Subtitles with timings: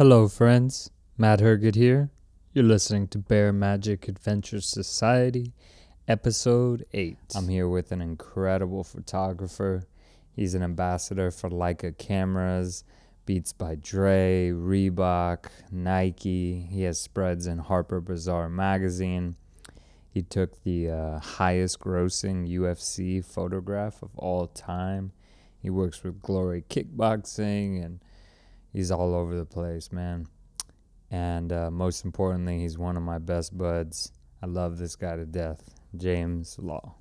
[0.00, 0.90] Hello, friends.
[1.18, 2.08] Matt Herget here.
[2.54, 5.52] You're listening to Bear Magic Adventure Society,
[6.08, 7.18] episode 8.
[7.36, 9.84] I'm here with an incredible photographer.
[10.34, 12.82] He's an ambassador for Leica cameras,
[13.26, 16.66] Beats by Dre, Reebok, Nike.
[16.70, 19.36] He has spreads in Harper Bazaar magazine.
[20.08, 25.12] He took the uh, highest grossing UFC photograph of all time.
[25.58, 28.00] He works with Glory Kickboxing and
[28.72, 30.26] he's all over the place, man.
[31.10, 34.12] And uh, most importantly, he's one of my best buds.
[34.42, 35.62] I love this guy to death,
[35.96, 36.94] James Law.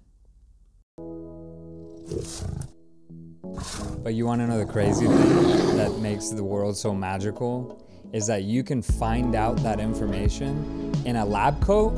[4.04, 7.86] But you want to know the crazy thing that makes the world so magical?
[8.12, 11.94] Is that you can find out that information in a lab coat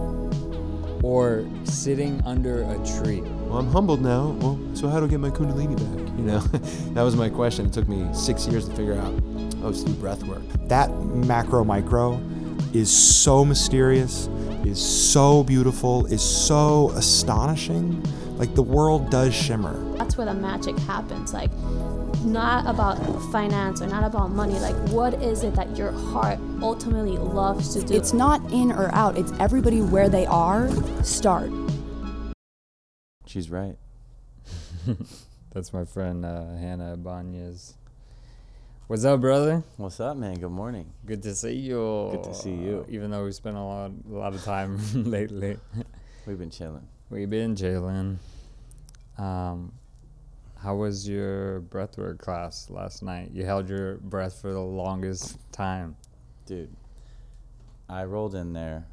[1.04, 3.22] or sitting under a tree.
[3.22, 4.30] Well, I'm humbled now.
[4.40, 6.18] Well, so how do I get my Kundalini back?
[6.18, 6.40] You know,
[6.94, 7.66] that was my question.
[7.66, 9.30] It took me six years to figure out.
[9.64, 10.42] Oh, it's through breath work.
[10.68, 12.22] That macro micro
[12.74, 14.28] is so mysterious,
[14.66, 18.04] is so beautiful, is so astonishing.
[18.38, 19.77] Like the world does shimmer.
[19.98, 21.34] That's where the magic happens.
[21.34, 21.52] Like,
[22.24, 22.96] not about
[23.32, 24.54] finance or not about money.
[24.60, 27.94] Like, what is it that your heart ultimately loves to do?
[27.94, 30.70] It's not in or out, it's everybody where they are,
[31.04, 31.52] start.
[33.26, 33.78] She's right.
[35.54, 37.76] That's my friend uh, Hannah Ibanez.
[38.92, 39.64] What's up, brother?
[39.78, 40.38] What's up, man?
[40.38, 40.92] Good morning.
[41.06, 42.10] Good to see you.
[42.12, 42.86] Good to see you.
[42.90, 44.78] Even though we spent a lot, a lot of time
[45.10, 45.58] lately,
[46.26, 46.86] We've been chilling.
[47.10, 48.20] we've been chilling.
[49.18, 49.72] Um,
[50.62, 53.30] how was your breathwork class last night?
[53.32, 55.96] You held your breath for the longest time.
[56.46, 56.76] Dude,
[57.88, 58.88] I rolled in there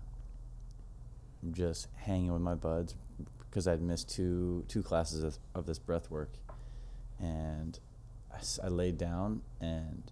[1.51, 2.95] just hanging with my buds
[3.41, 6.31] because I'd missed two two classes of, of this breath work.
[7.19, 7.81] And
[8.62, 10.11] I, laid down and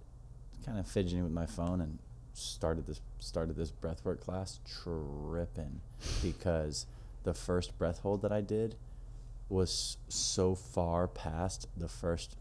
[0.64, 1.98] kind of fidgeting with my phone and
[2.34, 5.80] started this started this breathwork class tripping
[6.22, 6.86] because
[7.24, 8.74] the first breath hold that I did
[9.48, 12.36] was so far past the first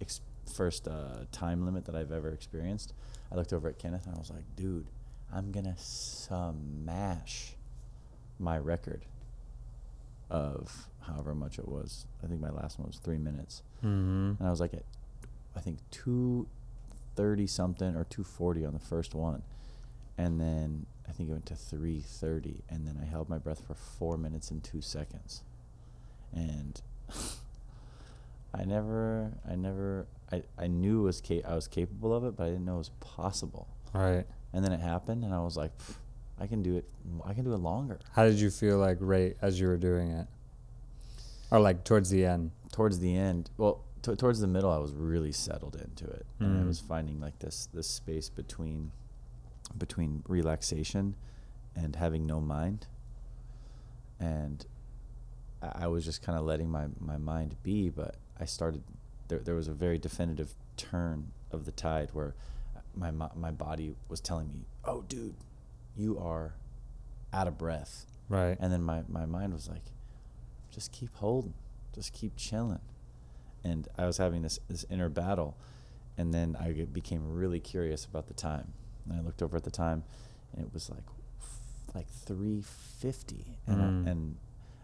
[0.00, 0.20] ex-
[0.52, 2.94] first uh, time limit that I've ever experienced.
[3.30, 4.86] I looked over at Kenneth and I was like, dude,
[5.32, 7.54] I'm gonna smash
[8.38, 9.04] my record
[10.30, 12.06] of however much it was.
[12.24, 14.34] I think my last one was three minutes, Mm-hmm.
[14.38, 14.84] and I was like at
[15.56, 16.46] I think two
[17.14, 19.42] thirty something or two forty on the first one,
[20.18, 23.62] and then I think it went to three thirty, and then I held my breath
[23.66, 25.42] for four minutes and two seconds,
[26.32, 26.80] and
[28.54, 32.36] I never, I never, I, I knew it was ca- I was capable of it,
[32.36, 33.66] but I didn't know it was possible.
[33.92, 34.26] Right.
[34.52, 35.72] And then it happened, and I was like,
[36.38, 36.84] I can do it.
[37.24, 37.98] I can do it longer.
[38.12, 40.26] How did you feel like right as you were doing it,
[41.50, 42.50] or like towards the end?
[42.72, 46.58] Towards the end, well, t- towards the middle, I was really settled into it, and
[46.58, 46.66] I Mm.
[46.66, 48.92] was finding like this this space between
[49.78, 51.14] between relaxation
[51.74, 52.86] and having no mind,
[54.20, 54.66] and
[55.62, 57.88] I, I was just kind of letting my my mind be.
[57.88, 58.82] But I started
[59.28, 59.38] there.
[59.38, 62.34] There was a very definitive turn of the tide where
[62.94, 65.34] my my body was telling me, "Oh, dude,
[65.96, 66.54] you are
[67.32, 68.56] out of breath." Right.
[68.60, 69.82] And then my, my mind was like,
[70.70, 71.52] just keep holding,
[71.94, 72.78] just keep chilling.
[73.64, 75.56] And I was having this, this inner battle.
[76.18, 78.72] And then I became really curious about the time.
[79.08, 80.04] And I looked over at the time
[80.56, 81.04] and it was like,
[81.94, 83.58] like 350.
[83.66, 84.06] And, Mm.
[84.06, 84.36] I, and,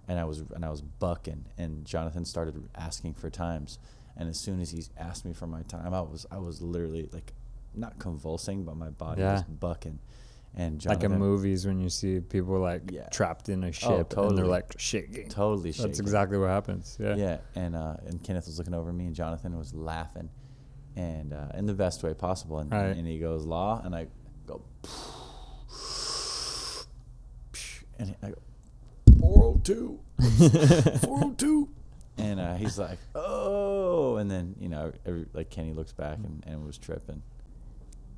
[0.08, 3.78] and I was, and I was bucking and Jonathan started asking for times.
[4.16, 7.08] And as soon as he asked me for my time, I was, I was literally
[7.12, 7.32] like,
[7.74, 9.98] not convulsing, but my body was bucking.
[10.54, 13.08] And like in movies when you see people like Yeah.
[13.10, 14.36] trapped in a ship and totally.
[14.36, 15.28] they're like shaking.
[15.28, 16.96] totally That's exactly what happens.
[17.00, 17.14] Yeah.
[17.16, 20.30] Yeah, and uh, and Kenneth was looking over me, and Jonathan was laughing,
[20.96, 22.58] and uh, in the best way possible.
[22.58, 22.96] And, Right.
[22.96, 24.08] and he goes, "Law," and I
[24.46, 24.62] go,
[27.98, 28.36] and I go,
[29.20, 30.00] 402,
[31.00, 31.68] 402,
[32.18, 36.42] and uh, he's like, "Oh," and then you know, every, like Kenny looks back and,
[36.46, 37.22] and was tripping.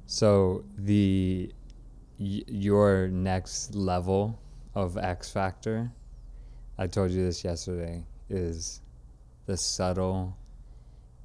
[0.07, 1.53] So the
[2.21, 4.39] y- your next level
[4.75, 5.91] of X Factor,
[6.79, 8.81] I told you this yesterday, is
[9.47, 10.37] the subtle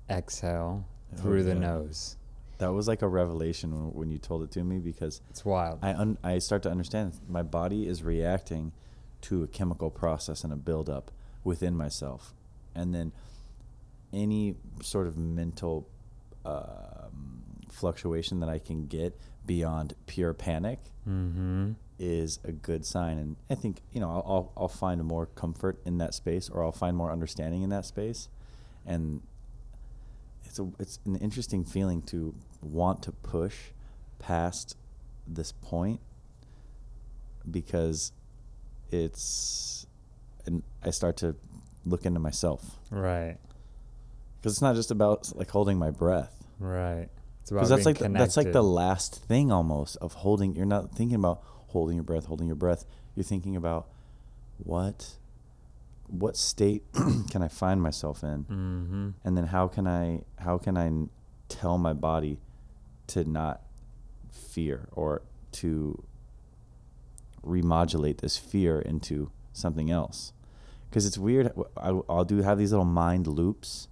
[0.09, 2.17] exhale Oh, through the nose.
[2.57, 5.79] That was like a revelation when, when you told it to me because It's wild.
[5.83, 8.71] I un- I start to understand my body is reacting
[9.21, 11.11] to a chemical process and a buildup
[11.43, 12.33] within myself,
[12.73, 13.11] and then
[14.13, 15.87] any sort of mental
[16.45, 21.71] um, fluctuation that I can get beyond pure panic mm-hmm.
[21.99, 23.17] is a good sign.
[23.17, 26.63] And I think you know I'll I'll, I'll find more comfort in that space, or
[26.63, 28.29] I'll find more understanding in that space,
[28.85, 29.21] and
[30.43, 33.55] it's a it's an interesting feeling to want to push
[34.19, 34.75] past
[35.27, 35.99] this point
[37.49, 38.11] because
[38.91, 39.85] it's
[40.45, 41.35] and I start to
[41.85, 43.37] look into myself Right.
[44.37, 47.09] because it's not just about like holding my breath Right.
[47.49, 51.15] Because that's like the, that's like the last thing almost of holding you're not thinking
[51.15, 52.85] about holding your breath holding your breath.
[53.15, 53.87] You're thinking about
[54.57, 55.15] what
[56.07, 56.83] what state
[57.31, 58.45] can I find myself in?
[58.45, 59.13] Mhm.
[59.23, 60.91] and then how can I how can I
[61.49, 62.39] tell my body
[63.07, 63.61] to not
[64.31, 65.21] fear or
[65.53, 66.03] to
[67.45, 70.33] remodulate this fear into something else?
[70.89, 73.87] Because it's weird I, I'll do have these little mind loops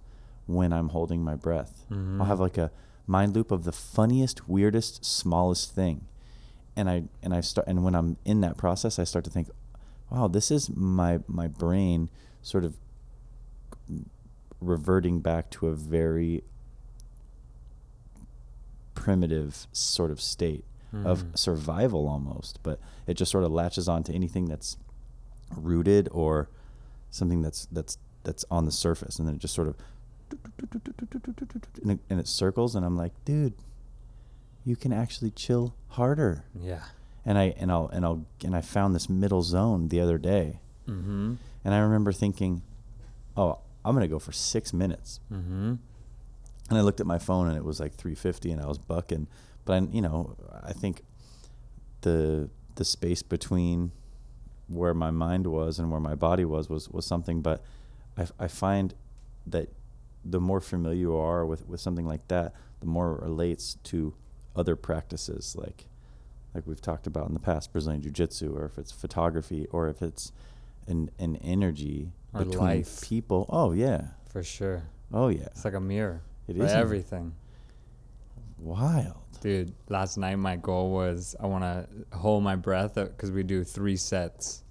[0.46, 1.84] when I'm holding my breath.
[1.90, 2.20] Mhm.
[2.20, 2.70] I'll have like a
[3.06, 6.06] mind loop of the funniest weirdest smallest thing.
[6.76, 9.48] And I and I start and when I'm in that process I start to think
[10.10, 12.08] wow this is my my brain
[12.42, 12.76] sort of
[14.60, 16.42] reverting back to a very
[18.94, 20.64] primitive sort of state
[21.04, 21.36] of Mhm.
[21.38, 22.60] survival almost.
[22.62, 24.76] But it just sort of latches on to anything that's
[25.56, 26.48] rooted or
[27.10, 29.18] something that's that's that's on the surface.
[29.18, 29.76] And then it just sort of
[32.10, 33.54] and it, circles and I'm like dude
[34.64, 36.82] you can actually chill harder Yeah.
[37.24, 40.60] and I and I'll and I'll and I found this middle zone the other day
[40.88, 41.34] Mm-hmm.
[41.64, 42.62] and I remember thinking
[43.36, 45.74] oh I'm gonna go for six minutes Mm-hmm.
[46.70, 49.26] and I looked at my phone and it was like 350 and I was bucking
[49.64, 51.02] but I you know I think
[52.02, 53.92] the the space between
[54.68, 57.62] where my mind was and where my body was was was something but
[58.16, 58.94] I, I find
[59.46, 59.68] that
[60.24, 64.14] the more familiar you are with with something like that the more it relates to
[64.56, 65.86] other practices like
[66.54, 70.00] like we've talked about in the past Brazilian jiu-jitsu or if it's photography or if
[70.02, 70.32] it's
[70.86, 73.00] an an energy Or between life.
[73.02, 74.84] people oh yeah For sure.
[75.12, 76.22] oh yeah It's like a mirror.
[76.46, 77.34] It is everything.
[78.58, 83.30] wild Dude, last night my goal was I want to hold my breath uh, because
[83.30, 84.62] we do three sets.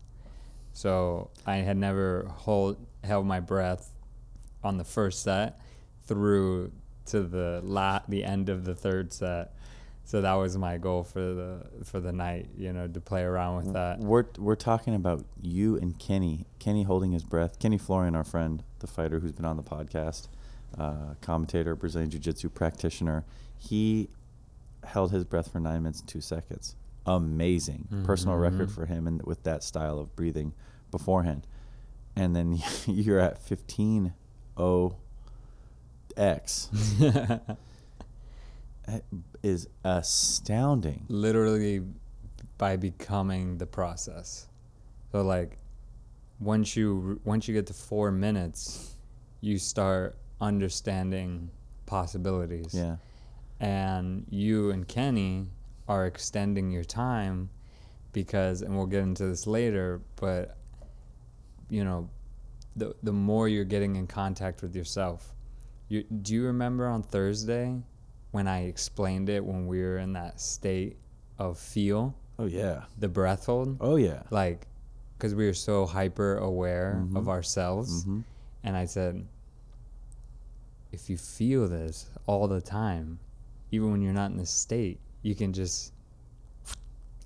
[0.71, 3.91] So I had never hold held my breath
[4.63, 5.59] on the first set
[6.05, 6.71] through
[7.05, 9.53] to the la- the end of the third set.
[10.05, 13.57] So that was my goal for the for the night, you know, to play around
[13.57, 13.99] with that.
[13.99, 16.45] We're we're talking about you and Kenny.
[16.59, 17.59] Kenny holding his breath.
[17.59, 20.27] Kenny Florian, our friend, the fighter who's been on the podcast,
[20.77, 23.23] uh, commentator, Brazilian jiu-jitsu practitioner.
[23.57, 24.09] He
[24.83, 26.75] held his breath for nine minutes and two seconds.
[27.05, 28.03] Amazing mm-hmm.
[28.03, 30.53] personal record for him, and with that style of breathing
[30.91, 31.47] beforehand.
[32.15, 34.13] And then you're at 15
[34.57, 34.95] O
[36.15, 36.69] X
[39.43, 41.05] is astounding.
[41.07, 41.81] Literally
[42.57, 44.47] by becoming the process.
[45.11, 45.57] So like
[46.39, 48.95] once you once you get to 4 minutes,
[49.41, 51.49] you start understanding
[51.85, 52.73] possibilities.
[52.73, 52.97] Yeah.
[53.59, 55.49] And you and Kenny
[55.87, 57.49] are extending your time
[58.11, 60.57] because and we'll get into this later, but
[61.69, 62.09] you know,
[62.75, 65.33] the the more you're getting in contact with yourself.
[65.89, 67.81] You do you remember on Thursday
[68.31, 70.97] when I explained it when we were in that state
[71.37, 72.85] of feel, Oh yeah.
[72.97, 73.77] the breath hold?
[73.81, 74.23] Oh yeah.
[74.31, 74.67] Like
[75.19, 77.27] cuz we were so hyper aware of Mhm.
[77.27, 78.21] ourselves hmm
[78.63, 79.25] and I said
[80.91, 83.19] if you feel this all the time,
[83.71, 85.91] even when you're not in this state, you can just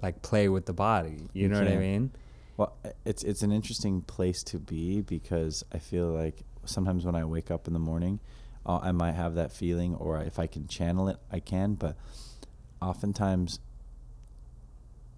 [0.02, 1.18] like play with the body.
[1.34, 2.12] You, You know what I mean?
[2.58, 2.74] Well,
[3.06, 7.52] it's it's an interesting place to be because I feel like sometimes when I wake
[7.52, 8.20] up in the morning,
[8.66, 11.76] uh, I might have that feeling, or if I can channel it, I can.
[11.76, 11.96] But
[12.82, 13.60] oftentimes,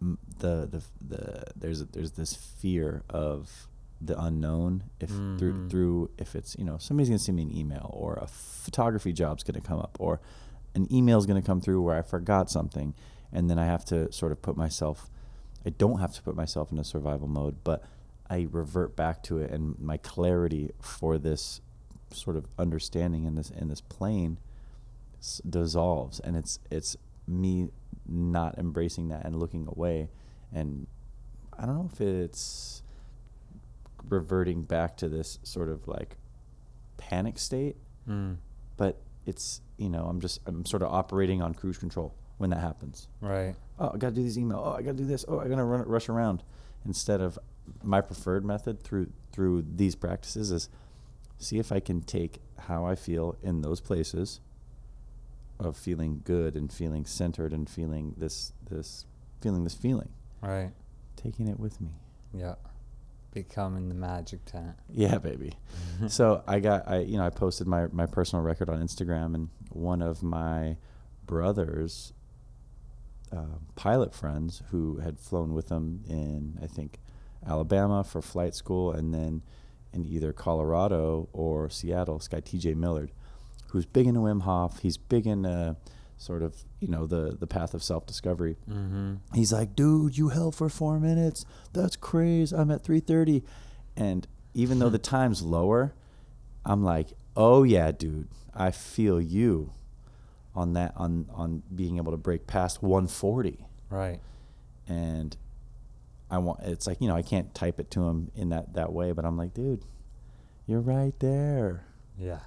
[0.02, 3.68] the the the there's there's this fear of
[4.02, 5.70] the unknown if through Mhm.
[5.70, 9.44] through if it's you know somebody's gonna send me an email or a photography job's
[9.44, 10.22] gonna come up or
[10.74, 12.94] an email's gonna come through where I forgot something
[13.34, 15.10] and then I have to sort of put myself
[15.66, 17.84] I don't have to put myself in a survival mode but
[18.30, 21.62] I revert back to it and my clarity for this
[22.12, 24.38] sort of understanding in this in this plane
[25.20, 26.20] s- dissolves.
[26.20, 26.96] And it's it's
[27.28, 27.70] me
[28.08, 30.10] not embracing that and looking away.
[30.54, 30.88] And
[31.58, 32.82] I don't know if it's
[34.08, 36.16] reverting back to this sort of like
[36.98, 37.76] panic state
[38.08, 38.38] Mm,
[38.78, 38.98] but
[39.28, 43.08] it's you know I'm just I'm sort of operating on cruise control when that happens.
[43.22, 43.56] Right.
[43.80, 45.82] Oh I gotta do this email oh I gotta do this oh I gotta run
[45.88, 46.44] rush around
[46.86, 47.38] instead of
[47.84, 50.70] my preferred method through through these practices is
[51.38, 54.40] see if I can take how I feel in those places
[55.60, 59.06] of feeling good and feeling centered and feeling this this
[59.42, 60.10] feeling this feeling
[60.42, 60.72] Right.
[61.16, 61.90] taking it with me
[62.34, 62.56] Yeah.
[63.32, 64.76] Becoming the magic tent.
[64.92, 65.54] Yeah, baby.
[66.08, 69.50] so I got I you know I posted my my personal record on Instagram and
[69.70, 70.78] one of my
[71.28, 72.12] brothers
[73.32, 77.00] uh, pilot friends who had flown with him in, I think,
[77.46, 79.44] Alabama for flight school, and then
[79.94, 82.18] in either Colorado or Seattle.
[82.18, 82.76] This guy T.J.
[82.76, 83.12] Millard,
[83.68, 84.80] who's big into Wim Hof.
[84.80, 85.76] He's big in uh,
[86.18, 88.58] sort of you know the the path of self discovery.
[88.70, 89.16] Mm-hmm.
[89.34, 91.46] He's like, dude, you held for four minutes.
[91.74, 92.56] That's crazy.
[92.56, 93.44] I'm at 3:30,
[93.96, 95.94] and even though the time's lower,
[96.66, 99.72] I'm like, oh yeah, dude, I feel you
[100.60, 104.20] on that on on being able to break past 140, Right.
[104.88, 105.36] and
[106.30, 106.60] I want.
[106.64, 109.26] It's like you know I can't type it to him in that that way, but
[109.26, 109.84] I'm like, dude,
[110.68, 111.86] you're right there.
[112.18, 112.40] Yeah.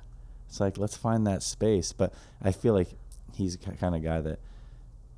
[0.49, 1.93] It's like let's find that space.
[1.93, 2.89] But I feel like
[3.35, 4.39] he's the kind of guy that,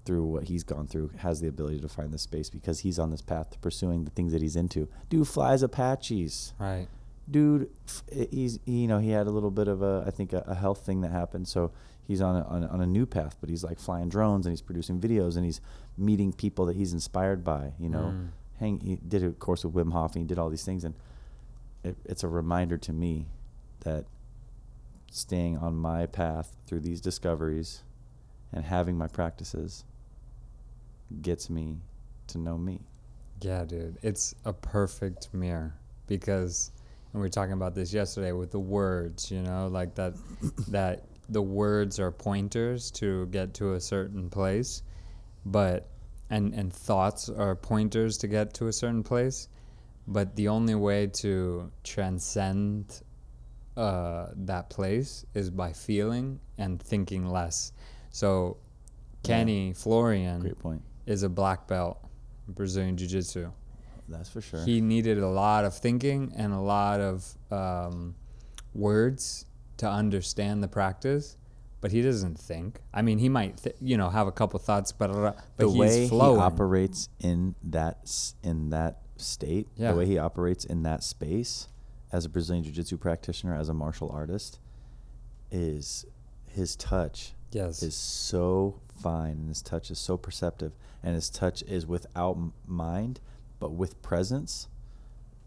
[0.07, 3.11] through what he's gone through, has the ability to find the space because he's on
[3.11, 4.89] this path to pursuing the things that he's into.
[5.11, 6.53] Dude flies Apaches.
[6.59, 6.87] Right.
[7.31, 7.71] Dude,
[8.13, 10.55] eh, he's you know he had a little bit of a I think a, a
[10.55, 11.71] health thing that happened, so
[12.07, 13.37] he's on a, on a on a new path.
[13.41, 15.61] But he's like flying drones and he's producing videos and he's
[15.97, 17.73] meeting people that he's inspired by.
[17.79, 18.29] You know, Mm.
[18.59, 20.95] hang he did a course with Wim Hof and he did all these things and
[21.83, 23.27] it, it's a reminder to me
[23.81, 24.05] that
[25.11, 27.83] staying on my path through these discoveries
[28.53, 29.85] and having my practices
[31.23, 31.79] gets me
[32.29, 32.81] to know me.
[33.41, 33.99] Yeah, dude.
[34.03, 35.75] It's a perfect mirror
[36.07, 36.71] because
[37.13, 40.15] and we were talking about this yesterday with the words, you know, like that
[40.69, 44.83] that the words are pointers to get to a certain place,
[45.47, 45.88] but
[46.31, 49.49] and and thoughts are pointers to get to a certain place,
[50.07, 53.02] but the only way to transcend
[53.76, 57.73] uh, that place is by feeling and thinking less.
[58.11, 58.59] So,
[59.23, 60.83] Kenny Florian Great point.
[61.07, 61.99] is a black belt
[62.49, 63.50] Brazilian Jiu Jitsu.
[64.09, 64.64] That's for sure.
[64.64, 68.14] He needed a lot of thinking and a lot of um,
[68.75, 69.47] words
[69.78, 71.37] to understand the practice,
[71.81, 72.81] but he doesn't think.
[72.93, 75.76] I mean, he might, th- you know, have a couple thoughts, but, but the he's
[75.76, 76.37] way flowing.
[76.37, 78.11] he operates in that
[78.43, 79.93] in that state, Yeah.
[79.93, 81.69] the way he operates in that space
[82.12, 84.59] as a Brazilian jiu-jitsu practitioner, as a martial artist,
[85.50, 86.04] is
[86.47, 87.83] his touch yes.
[87.83, 92.52] is so fine and his touch is so perceptive and his touch is without m-
[92.66, 93.21] mind
[93.59, 94.69] but with presence.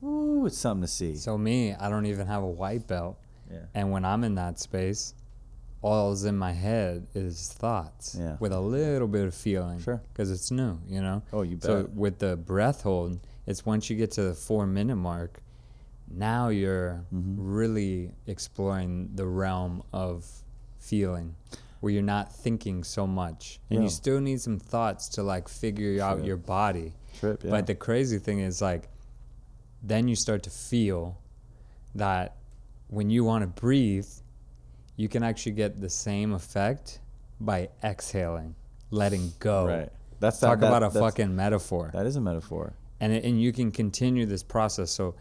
[0.03, 1.15] Ooh, it's something to see.
[1.15, 3.17] so me, I don't even have a white belt,
[3.51, 3.59] yeah.
[3.73, 5.13] and when I'm in that space,
[5.81, 8.37] all's in my head is thoughts Yeah.
[8.39, 9.79] with a little bit of feeling.
[9.79, 10.01] Sure.
[10.11, 11.21] Because it's new, you know.
[11.31, 11.63] Oh, you bet.
[11.63, 15.41] So with the breath hold, it's once you get to the four minute mark,
[16.09, 17.35] now you're Mhm.
[17.37, 20.25] really exploring the realm of
[20.79, 21.35] feeling
[21.79, 23.59] where you're not thinking so much.
[23.69, 26.93] And you still need some thoughts to like figure out your body.
[27.19, 27.51] Trip, yeah.
[27.51, 28.89] But the crazy thing is like
[29.83, 31.19] then you start to feel
[31.93, 32.36] that
[32.89, 34.07] when you want to breathe,
[34.95, 36.99] you can actually get the same effect
[37.39, 38.55] by exhaling,
[38.91, 39.67] letting go.
[39.67, 39.89] right.
[40.19, 41.91] That's Talk that- about a fucking metaphor.
[41.93, 42.73] That is a metaphor.
[42.99, 44.89] and it, and you can continue this process.
[44.89, 45.13] So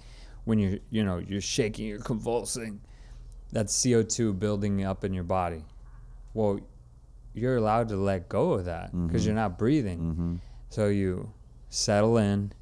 [0.45, 2.81] when you're you know you're shaking, you're convulsing,
[3.53, 5.63] that's CO two building up in your body.
[6.33, 6.61] Well,
[7.35, 9.27] you're allowed to let go of that because Mhm.
[9.27, 9.99] you're not breathing.
[10.01, 10.35] Mm-hmm.
[10.71, 11.31] So you
[11.69, 12.53] settle in,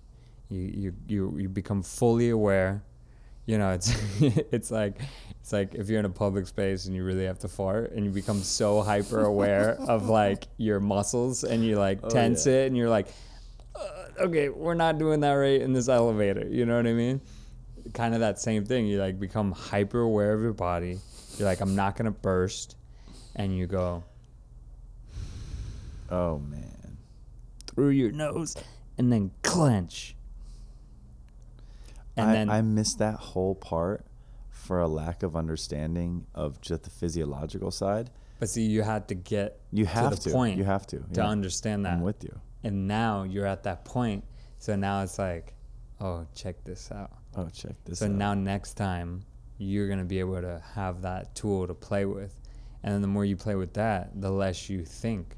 [0.49, 2.82] you you you, you become fully aware.
[3.46, 4.96] You know, it's it's like
[5.40, 8.04] it's like if you're in a public space and you really have to fart and
[8.04, 12.54] you become so hyper aware of like your muscles and you like Oh, tense yeah.
[12.54, 13.08] it and you're like
[13.76, 16.46] uh, okay, we're not doing that right in this elevator.
[16.48, 17.20] You know what I mean?
[17.92, 18.86] Kind of that same thing.
[18.86, 20.98] You like become hyper aware of your body.
[21.36, 22.76] You're like, I'm not gonna burst,
[23.36, 24.04] and you go
[26.10, 26.96] Oh man.
[27.66, 28.56] through your nose
[28.98, 30.14] and then clench.
[32.16, 34.06] And I, then I missed that whole part
[34.50, 38.11] for a lack of understanding of just the physiological side.
[38.40, 40.28] But see, you had to get You have to to.
[40.28, 40.99] the point You have to.
[40.99, 41.26] to yeah.
[41.28, 41.94] understand that.
[41.94, 42.40] I'm with you.
[42.62, 44.25] and now you're at that point.
[44.59, 45.54] So now it's like,
[46.00, 47.11] oh, check this out.
[47.37, 48.06] Oh, check this out.
[48.06, 48.12] so out.
[48.18, 49.23] now next time
[49.59, 52.40] you're gonna be able to have that tool to play with,
[52.83, 55.37] and then the more you play with that, the less you think,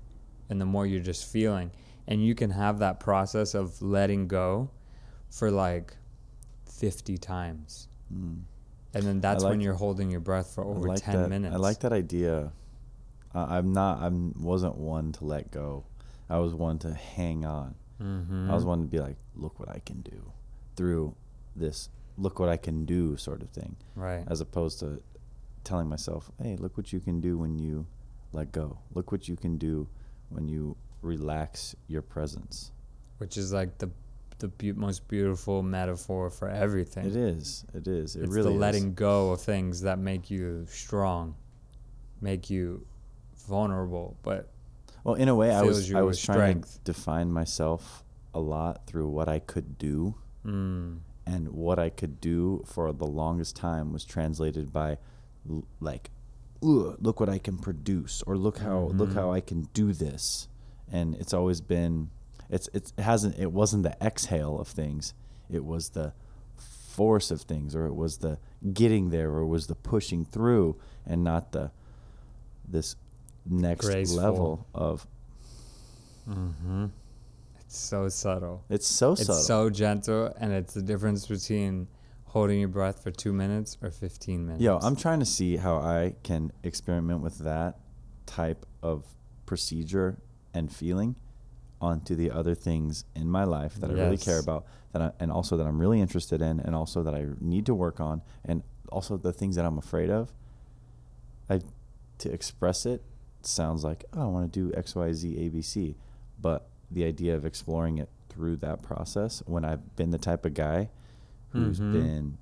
[0.48, 1.70] and the more you're just feeling,
[2.06, 4.70] and you can have that process of letting go,
[5.30, 5.94] for like,
[6.78, 8.42] fifty times, Mm.
[8.94, 11.28] and then that's when you're holding your breath for over like ten that.
[11.28, 11.54] minutes.
[11.54, 12.52] I like that idea.
[13.34, 14.00] Uh, I'm not.
[14.02, 15.84] I'm wasn't one to let go.
[16.28, 17.74] I was one to hang on.
[18.00, 18.50] Mm-hmm.
[18.50, 20.32] I was one to be like, look what I can do
[20.76, 21.14] through
[21.54, 21.88] this.
[22.18, 24.24] Look what I can do, sort of thing, right.
[24.26, 25.02] as opposed to
[25.64, 27.86] telling myself, hey, look what you can do when you
[28.32, 28.78] let go.
[28.94, 29.86] Look what you can do
[30.30, 32.72] when you relax your presence.
[33.18, 33.90] which is like the
[34.38, 37.06] the be- most beautiful metaphor for everything.
[37.06, 37.64] It is.
[37.74, 38.16] It is.
[38.16, 38.60] It it's really the is.
[38.60, 41.34] letting go of things that make you strong,
[42.20, 42.86] make you
[43.46, 44.16] vulnerable.
[44.22, 44.48] But
[45.04, 46.74] Well, in a way, I was I was trying strength.
[46.84, 50.14] to define myself a lot through what I could do,
[50.44, 50.98] Mm.
[51.24, 54.98] and what I could do for the longest time was translated by,
[55.48, 56.10] l- like,
[56.60, 60.48] look what I can produce, or look how look how I can do this,
[60.90, 62.10] and it's always been,
[62.50, 65.14] it's it's it hasn't it wasn't the exhale of things,
[65.50, 66.12] it was the
[66.56, 68.38] force of things, or it was the
[68.72, 70.76] getting there, or it was the pushing through,
[71.06, 71.70] and not the
[72.68, 72.96] this
[73.44, 74.16] next Graceful.
[74.16, 75.06] level of
[76.28, 76.86] Mm-hmm.
[77.60, 78.64] It's so subtle.
[78.68, 79.36] it's so It's subtle.
[79.38, 81.88] It's so gentle, and it's the difference between
[82.26, 84.62] holding your breath for two minutes or 15 minutes.
[84.62, 87.78] Yo, I'm trying to see how I can experiment with that
[88.26, 89.04] type of
[89.46, 90.18] procedure
[90.52, 91.14] and feeling
[91.80, 95.30] onto the other things in my life that I really care about that I, and
[95.30, 98.62] also that I'm really interested in and also that I need to work on and
[98.90, 100.32] also the things that I'm afraid of.
[101.50, 101.60] I
[102.18, 103.02] to express it
[103.42, 105.96] sounds like, oh, I want to do X, Y, Z, A, B, C.
[106.40, 110.54] But the idea of exploring it through that process when I've been the type of
[110.54, 110.88] guy
[111.50, 111.92] who's Mhm.
[111.92, 112.38] been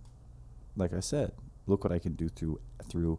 [0.77, 1.33] like I said,
[1.67, 3.19] look what I can do through through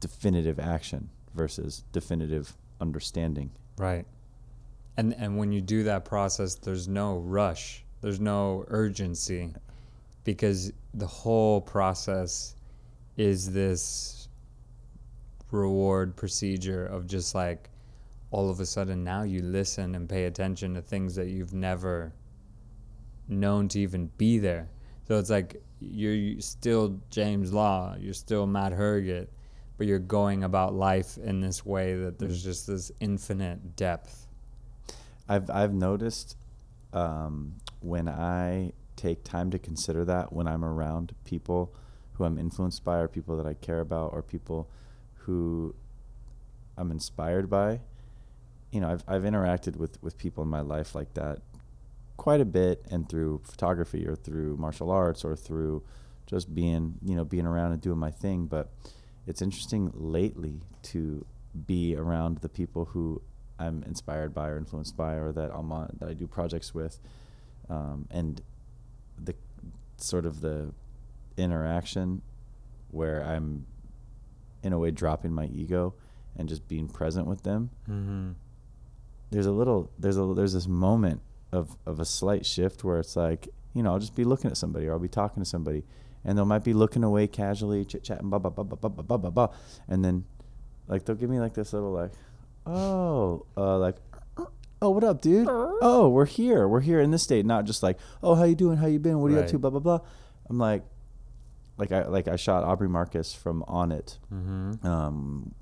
[0.00, 3.50] definitive action versus definitive understanding.
[3.76, 4.06] Right.
[4.98, 7.84] And and when you do that process, there's no rush.
[8.00, 9.54] There's no urgency
[10.24, 12.56] because the whole process
[13.16, 14.28] is this
[15.50, 17.70] reward procedure of just like
[18.30, 22.12] all of a sudden now you listen and pay attention to things that you've never
[23.28, 24.68] known to even be there.
[25.06, 29.28] So it's like you're still James Law, you're still Matt Herget,
[29.76, 34.27] but you're going about life in this way that there's just this infinite depth.
[35.28, 36.36] I've I've noticed
[36.92, 41.72] um, when I take time to consider that when I'm around people
[42.14, 44.68] who I'm influenced by or people that I care about or people
[45.14, 45.74] who
[46.76, 47.80] I'm inspired by.
[48.72, 51.40] You know, I've I've interacted with with people in my life like that
[52.18, 55.82] quite a bit and through photography or through martial arts or through
[56.26, 58.70] just being, you know, being around and doing my thing, but
[59.26, 61.24] it's interesting lately to
[61.66, 63.22] be around the people who
[63.58, 67.00] I'm inspired by or influenced by, or that I'm on, that I do projects with,
[67.68, 68.40] um, and
[69.22, 69.34] the
[69.96, 70.72] sort of the
[71.36, 72.22] interaction
[72.90, 73.66] where I'm
[74.62, 75.94] in a way dropping my ego
[76.36, 77.70] and just being present with them.
[77.88, 78.30] Mm-hmm.
[79.30, 81.20] There's a little there's a there's this moment
[81.52, 84.56] of of a slight shift where it's like you know I'll just be looking at
[84.56, 85.84] somebody or I'll be talking to somebody,
[86.24, 89.02] and they might be looking away casually, chit chatting, blah blah blah blah blah blah
[89.02, 89.54] blah blah, blah,
[89.88, 90.24] and then
[90.86, 92.12] like they'll give me like this little like
[92.68, 93.96] oh uh like
[94.80, 95.48] oh what up dude?
[95.50, 96.68] Oh we're here.
[96.68, 98.76] We're here in this state not just like oh how you doing?
[98.78, 99.18] How you been?
[99.20, 99.58] What are you up to?
[99.58, 100.00] Blah blah blah.
[100.48, 100.82] I'm like
[101.76, 104.84] like i like i shot aubrey marcus from Onnit Mm-hmm.
[104.86, 105.54] um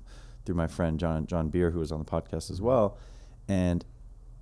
[0.45, 2.97] through my friend john john beer who was on the podcast as well.
[3.47, 3.85] And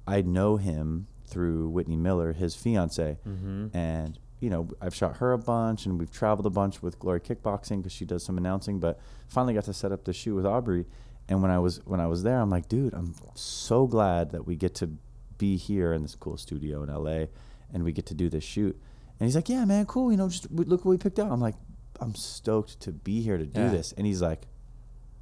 [0.08, 3.18] i know him through whitney miller his fiance.
[3.28, 3.76] Mm-hmm.
[3.76, 7.20] and you know i've shot her a bunch and we've traveled a bunch with glory
[7.20, 8.80] kickboxing because she does some announcing.
[8.80, 10.86] But finally got to set up the shoot with aubrey
[11.30, 14.46] and when i was when i was there i'm like dude i'm so glad that
[14.46, 14.90] we get to
[15.38, 17.26] be here in this cool studio in la
[17.74, 18.80] and we get to do this shoot.
[19.20, 20.12] And he's like yeah man cool.
[20.12, 21.56] You know just look what we picked out i'm like
[22.00, 23.70] i'm stoked to be here to do Yeah.
[23.70, 23.94] this.
[23.98, 24.48] And he's like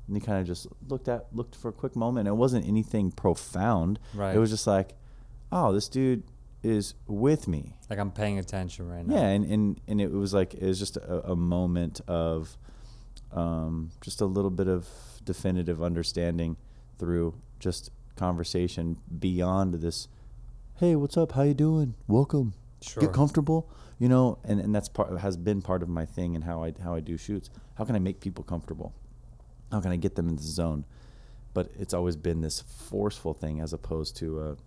[0.07, 2.27] and he kind of just looked at looked for a quick moment.
[2.27, 3.99] It wasn't anything profound.
[4.13, 4.35] Right.
[4.35, 4.93] it was just like
[5.51, 6.23] oh this dude
[6.63, 7.75] is with me.
[7.89, 9.15] Like I'm paying attention right now.
[9.15, 12.57] yeah, and, and, and it was like it was just a, a moment of
[13.31, 14.87] um, just a little bit of
[15.25, 16.57] definitive understanding
[16.99, 20.07] through just conversation beyond this.
[20.75, 21.33] Hey, what's up?
[21.33, 21.95] How you doing?
[22.07, 22.53] Welcome.
[22.81, 23.01] Sure.
[23.01, 23.69] Get comfortable.
[23.99, 26.73] You know, and, and that's part has been part of my thing and how I
[26.83, 27.49] how I do shoots.
[27.75, 28.93] How can I make people comfortable?
[29.71, 30.85] How can I get them in the zone?
[31.53, 34.57] But it's always been this forceful thing as opposed to a,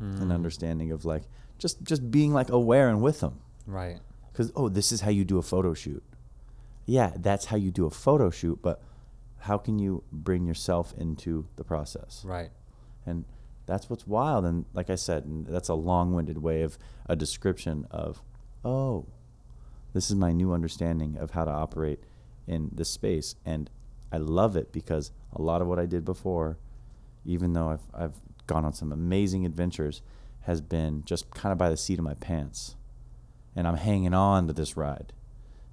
[0.00, 0.20] Mm.
[0.22, 1.22] an understanding of like
[1.58, 4.00] just just being like aware and with them Right.
[4.32, 6.02] because oh this is how you do a photo shoot
[6.86, 8.82] yeah that's how you do a photo shoot but
[9.42, 12.50] how can you bring yourself into the process Right.
[13.06, 13.24] and
[13.66, 17.86] that's what's wild and like i said and that's a long-winded way of a description
[17.90, 18.22] of
[18.64, 19.06] oh
[19.92, 22.00] this is my new understanding of how to operate
[22.46, 23.70] in this space and
[24.10, 26.58] i love it because a lot of what i did before
[27.24, 28.14] even though i've, I've
[28.46, 30.02] gone on some amazing adventures
[30.42, 32.74] has been just kind of by the seat of my pants
[33.54, 35.12] and i'm hanging on to this ride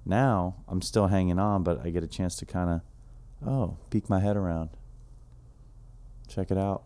[0.06, 2.80] now i'm still hanging on but i get a chance to kind of
[3.46, 4.70] oh peek my head around
[6.28, 6.84] check it out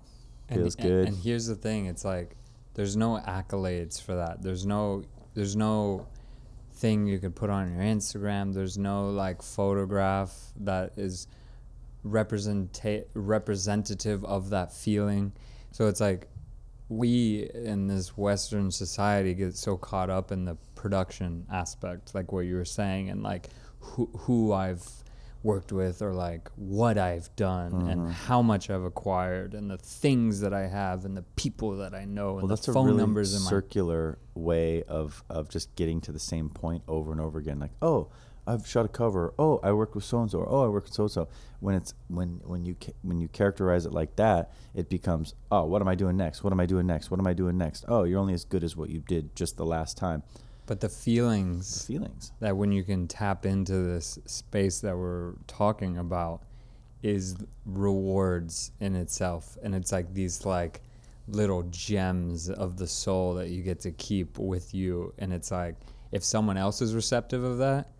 [0.52, 2.36] feels and, good And here's the thing: it's like
[2.74, 4.42] there's no accolades for that.
[4.42, 6.06] There's no there's no
[6.74, 8.52] thing you could put on your Instagram.
[8.52, 11.28] There's no like photograph that is
[12.04, 15.32] representa- representative of that feeling.
[15.72, 16.28] So it's like
[16.88, 22.40] we in this Western society get so caught up in the production aspect, like what
[22.40, 23.48] you were saying, and like
[23.80, 24.86] who who I've
[25.44, 27.88] worked with or like what I've done Mm-hmm.
[27.90, 31.94] and how much I've acquired and the things that I have and the people that
[31.94, 35.22] I know and Well, the that's a phone really numbers in my circular way of
[35.30, 37.61] of just getting to the same point over and over again.
[37.61, 38.09] Like, oh,
[38.46, 39.33] I've shot a cover.
[39.38, 40.44] Oh, I work with so and so.
[40.46, 41.28] Oh, I work with so and so.
[41.61, 45.64] When it's when when you ca- when you characterize it like that, it becomes, oh,
[45.64, 46.42] what am I doing next?
[46.44, 47.11] What am I doing next?
[47.11, 47.85] What am I doing next?
[47.88, 50.22] Oh, you're only as good as what you did just the last time.
[50.66, 55.35] But the feelings, The feelings that when you can tap into this space that we're
[55.46, 56.42] talking about
[57.03, 60.81] is rewards in itself and it's like these like
[61.29, 65.74] little gems of the soul that you get to keep with you and it's like
[66.12, 67.90] if someone else is receptive of that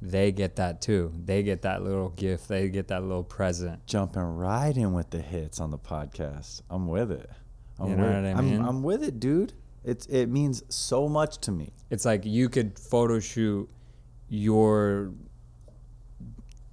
[0.00, 4.22] they get that too they get that little gift they get that little present Jumping
[4.22, 6.62] right in with the hits on the podcast.
[6.70, 7.30] I'm with it.
[7.78, 8.36] I'm You know with what I it.
[8.36, 8.66] I'm.
[8.66, 9.52] I'm with it, dude.
[9.84, 11.72] It's it means so much to me.
[11.90, 13.68] it's like you could photo shoot
[14.28, 15.12] your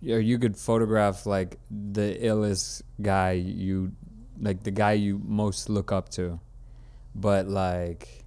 [0.09, 3.91] or you could photograph like the illest guy you
[4.39, 6.39] like the guy you most look up to.
[7.13, 8.23] But like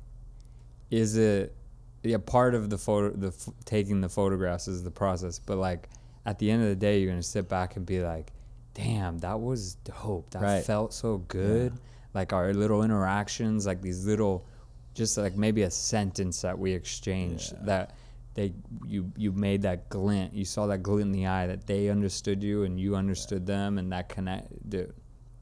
[0.90, 1.54] is it
[2.02, 5.38] yeah part of the photo the f- taking the photographs is the process.
[5.38, 5.88] But like
[6.26, 8.32] at the end of the day you're gonna sit back and be like
[8.74, 10.30] damn that was dope.
[10.30, 10.64] That Right.
[10.64, 11.72] felt so good.
[12.12, 14.46] Like our little interactions like these little
[14.94, 17.94] just like maybe a sentence that we exchanged that
[18.34, 18.52] they
[18.86, 22.42] you you made that glint you saw that glint in the eye that they understood
[22.42, 24.92] you and you understood them and that connect dude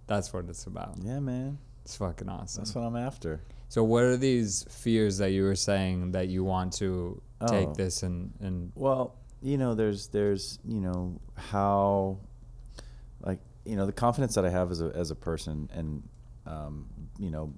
[0.07, 1.59] that's what it's about Yeah, man.
[1.85, 3.41] it's fucking awesome That's what I'm after.
[3.69, 7.75] so what are these fears that you were saying that you want to take Oh.
[7.75, 12.19] this and and Well, you know, there's there's you know how,
[13.21, 16.03] like you know, the confidence that I have as a as a person, and
[16.47, 16.87] um,
[17.19, 17.53] you know,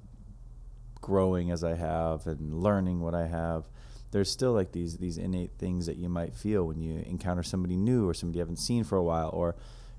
[1.04, 3.68] growing as I have and learning what I have.
[4.10, 7.76] There's still like these these innate things that you might feel when you encounter somebody
[7.76, 9.54] new or somebody you haven't seen for a while, or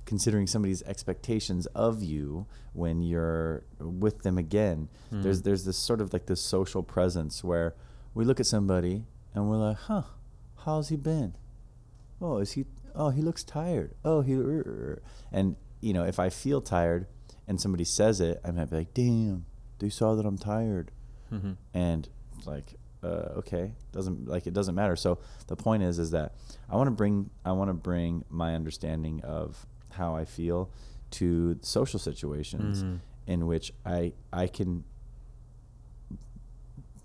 [0.05, 4.89] considering somebody's expectations of you when you're with them again.
[5.11, 5.21] Hmm.
[5.21, 7.75] There's there's this sort of like this social presence where
[8.15, 9.03] we look at somebody
[9.35, 10.03] and we're like, huh,
[10.63, 11.35] how's he been?
[12.19, 12.65] Oh, is he?
[12.95, 13.93] Oh, he looks tired.
[14.03, 14.33] Oh, he.
[14.33, 15.01] Er, er, er.
[15.31, 17.05] And you know, if I feel tired
[17.47, 19.45] and somebody says it, I might be like, damn,
[19.79, 20.91] they saw that I'm tired,
[21.73, 24.95] and it's like, uh, okay, doesn't like it doesn't matter.
[24.95, 26.33] So the point is, is that
[26.69, 30.69] I want to bring I want to bring my understanding of how I feel
[31.11, 32.83] to social situations
[33.27, 34.83] in which I I can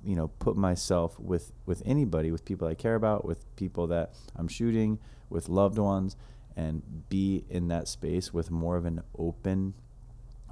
[0.04, 4.14] you know put myself with with anybody with people i care about with people that
[4.34, 6.16] i'm shooting with loved ones
[6.56, 9.74] and be in that space with more of an open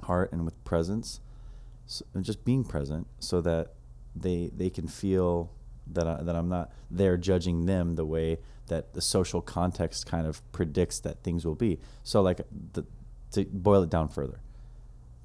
[0.03, 1.19] heart and with presence
[1.89, 3.73] so, and just being present so that
[4.15, 5.51] they they can feel
[5.87, 10.27] that I, that I'm not there judging them the way that the social context kind
[10.27, 12.41] of predicts that things will be so like
[12.73, 12.85] the,
[13.31, 14.39] to boil it down further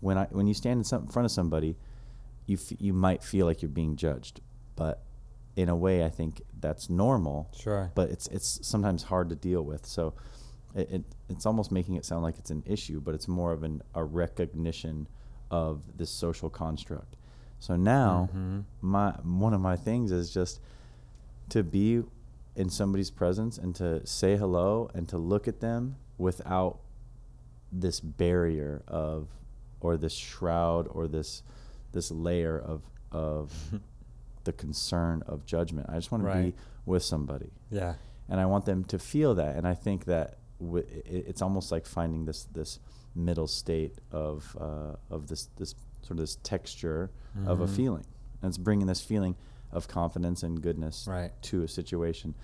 [0.00, 1.76] when I when you stand in, some, in front of somebody
[2.46, 4.40] you f- you might feel like you're being judged,
[4.76, 5.02] but
[5.56, 7.50] in a way, I think that's normal.
[7.56, 7.90] Sure.
[7.94, 9.86] But it's it's sometimes hard to deal with.
[9.86, 10.14] So
[10.74, 13.62] it, it it's almost making it sound like it's an issue, but it's more of
[13.62, 15.08] an a recognition
[15.50, 17.16] of this social construct.
[17.58, 18.60] So now, mm-hmm.
[18.80, 20.60] my one of my things is just
[21.50, 22.02] to be
[22.56, 26.78] in somebody's presence and to say hello and to look at them without
[27.72, 29.28] this barrier of
[29.80, 31.42] or this shroud or this
[31.92, 33.52] this layer of of
[34.44, 35.88] the concern of judgment.
[35.88, 36.54] I just want to be
[36.86, 37.94] with somebody, yeah
[38.28, 39.56] and I want them to feel that.
[39.56, 42.78] And I think that w- it, it's almost like finding this this
[43.14, 47.10] middle state of uh, of this this sort of this texture
[47.46, 48.04] of a feeling,
[48.42, 49.34] and it's bringing this feeling
[49.72, 51.32] of confidence and goodness Right.
[51.42, 52.34] to a situation.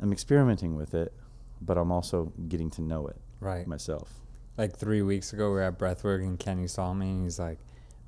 [0.00, 1.12] I'm experimenting with it,
[1.60, 4.08] but I'm also getting to know it right myself.
[4.56, 7.58] like three weeks ago we were at breathwork and kenny saw me and he's like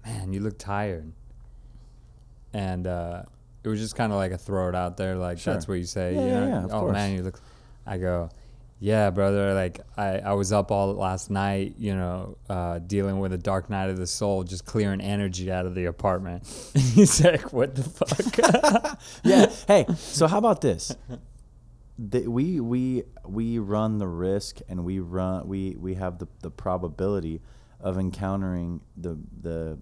[0.05, 1.11] man you look tired
[2.53, 3.23] and uh
[3.65, 5.55] it was just kind of like a throw it out there like Sure.
[5.55, 6.93] that's what you say Yeah, you yeah, know yeah, of oh course.
[6.93, 7.41] man you look
[7.87, 8.29] i go
[8.83, 13.33] yeah brother like i i was up all last night you know uh dealing with
[13.33, 17.53] a dark night of the soul just clearing energy out of the apartment he's like
[17.53, 19.51] what the fuck yeah.
[19.67, 20.95] Hey, so how about this?
[21.99, 26.51] The, we we we run the risk, and we run we we have the the
[26.51, 27.41] probability
[27.81, 29.79] of encountering the the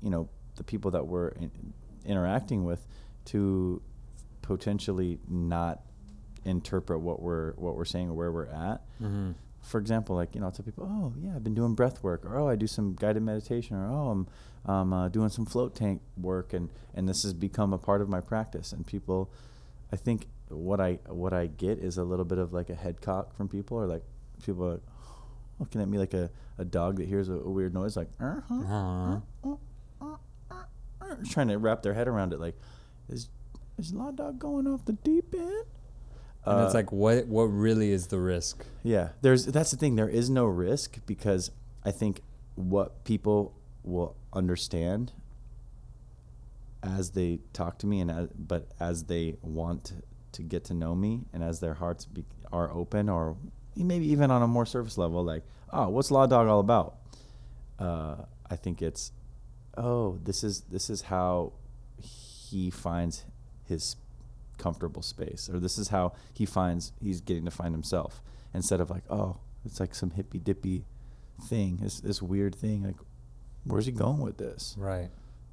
[0.00, 1.50] you know the people that we're in,
[2.04, 2.86] interacting with
[3.26, 3.82] to
[4.42, 5.80] potentially not
[6.46, 8.82] interpret what we're what we're saying or where we're at
[9.66, 12.24] for example, like you know, I'll tell people, oh yeah, I've been doing breath work,
[12.24, 15.74] or oh, I do some guided meditation, or oh, I'm um, uh, doing some float
[15.74, 18.72] tank work, and and this has become a part of my practice.
[18.72, 19.28] And people,
[19.92, 23.00] I think what I what I get is a little bit of like a head
[23.00, 24.04] cock from people, or like
[24.44, 24.82] people are like,
[25.58, 28.54] looking at me like a, a dog that hears a, a weird noise, like uh-huh,
[31.00, 32.38] Uh, trying to wrap their head around it.
[32.38, 32.54] Like,
[33.08, 33.28] is
[33.78, 35.64] is Law Dog going off the deep end?
[36.46, 38.64] And it's Uh, like, what what really is the risk?
[38.82, 39.96] Yeah, there's that's the thing.
[39.96, 41.50] There is no risk because
[41.84, 42.22] I think
[42.54, 45.12] what people will understand
[46.82, 49.92] as they talk to me, and as, but as they want
[50.32, 53.36] to get to know me, and as their hearts be, are open, or
[53.74, 56.96] maybe even on a more surface level, like, oh, what's Law Dog all about?
[57.78, 58.16] Uh,
[58.48, 59.12] I think it's,
[59.76, 61.52] oh, this is this is how
[62.00, 63.24] he finds
[63.64, 63.96] his
[64.58, 68.22] comfortable space or this is how he finds he's getting to find himself
[68.54, 70.84] instead of like oh it's like some hippy dippy
[71.48, 72.96] thing this this weird thing like
[73.64, 75.10] where's he going with this Right.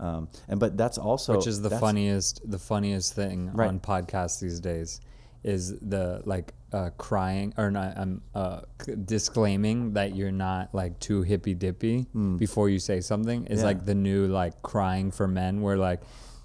[0.00, 3.68] um and but that's also Which is the funniest the funniest thing Right.
[3.68, 5.00] on podcasts these days
[5.44, 10.98] is the like uh, crying or not um uh c- disclaiming that you're not like
[11.00, 13.60] too hippy dippy before you say something is.
[13.60, 13.66] Yeah.
[13.66, 16.00] like the new like crying for men where like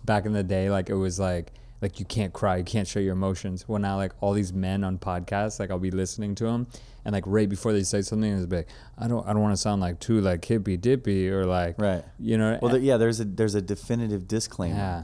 [0.06, 3.00] back in the day like it was like like you can't cry you can't show
[3.00, 6.46] your emotions well now like all these men on podcasts like i'll be listening to
[6.46, 6.68] them
[7.06, 9.58] and like right before they say something it's like i don't i don't want to
[9.62, 13.20] sound like too like hippy dippy or like right you know well there, yeah there's
[13.20, 15.04] a there's a definitive disclaimer yeah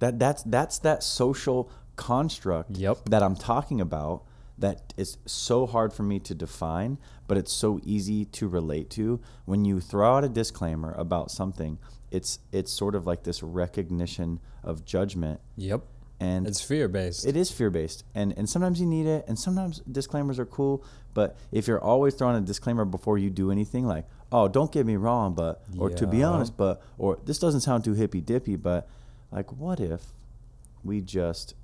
[0.00, 3.08] That that's that's that social construct Yep.
[3.10, 4.22] that I'm talking about
[4.56, 9.20] that is so hard for me to define, but it's so easy to relate to.
[9.44, 11.78] When you throw out a disclaimer about something,
[12.10, 15.40] it's it's sort of like this recognition of judgment.
[15.56, 15.82] Yep.
[16.20, 19.38] And it's fear based it is fear based, and and sometimes you need it, and
[19.38, 20.84] sometimes disclaimers are cool.
[21.14, 24.84] But if you're always throwing a disclaimer before you do anything, like oh, don't get
[24.84, 28.56] me wrong, but or to be honest, but or this doesn't sound too hippy dippy,
[28.56, 28.88] but
[29.30, 30.02] like what if
[30.82, 31.54] we just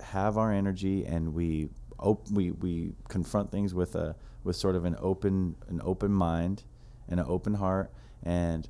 [0.00, 4.84] have our energy and we op- we we confront things with a with sort of
[4.84, 6.64] an open an open mind
[7.08, 7.90] and an open heart
[8.22, 8.68] and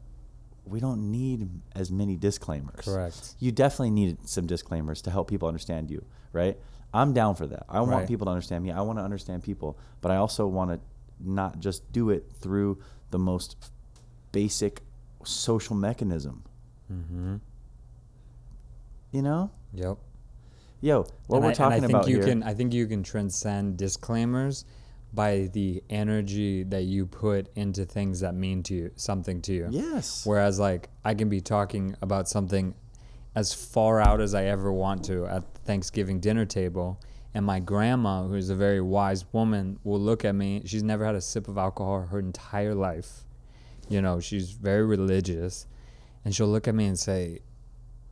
[0.66, 3.34] we don't need as many disclaimers Correct.
[3.38, 6.58] you definitely need some disclaimers to help people understand you, right?
[6.92, 7.64] I'm down for that.
[7.68, 8.70] I want people to understand me.
[8.72, 10.80] I want to understand people, but I also want to
[11.20, 12.78] not just do it through
[13.10, 13.56] the most
[14.32, 14.82] basic
[15.24, 16.42] social mechanism.
[16.92, 17.36] Mm-hmm.
[19.12, 19.50] You know?
[19.74, 19.98] Yep.
[20.80, 22.26] Yo, what And we're I, talking and I think about you here.
[22.26, 24.64] can I think you can transcend disclaimers
[25.12, 29.68] by the energy that you put into things that mean to you something to you.
[29.70, 30.26] yes.
[30.26, 32.74] Whereas like I can be talking about something
[33.34, 37.00] as far out as I ever want to at Thanksgiving dinner table
[37.36, 40.62] and my grandma, who's a very wise woman, will look at me.
[40.64, 43.26] She's never had a sip of alcohol her entire life.
[43.90, 45.66] You know, she's very religious.
[46.24, 47.40] And she'll look at me and say,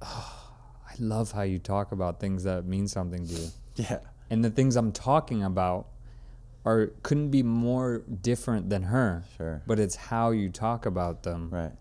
[0.03, 0.53] oh,
[0.87, 3.49] I love how you talk about things that mean something to you.
[3.77, 4.01] yeah.
[4.29, 5.89] And the things I'm talking about
[6.65, 9.25] are couldn't be more different than her.
[9.37, 9.63] Sure.
[9.67, 11.73] But it's how you talk about them Right.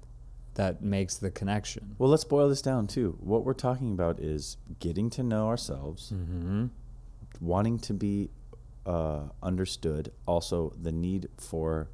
[0.56, 1.96] that makes the connection.
[1.98, 3.17] Well, let's boil this down too.
[3.19, 6.65] What we're talking about is getting to know ourselves, Mm-hmm.
[7.41, 8.30] wanting to be
[8.86, 11.88] uh, understood, also the need for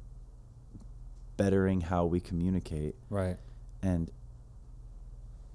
[1.36, 3.36] bettering how we communicate, Right.
[3.82, 4.10] and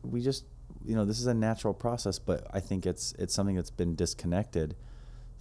[0.01, 0.45] we just,
[0.85, 3.95] you know, this is a natural process, but I think it's it's something that's been
[3.95, 4.75] disconnected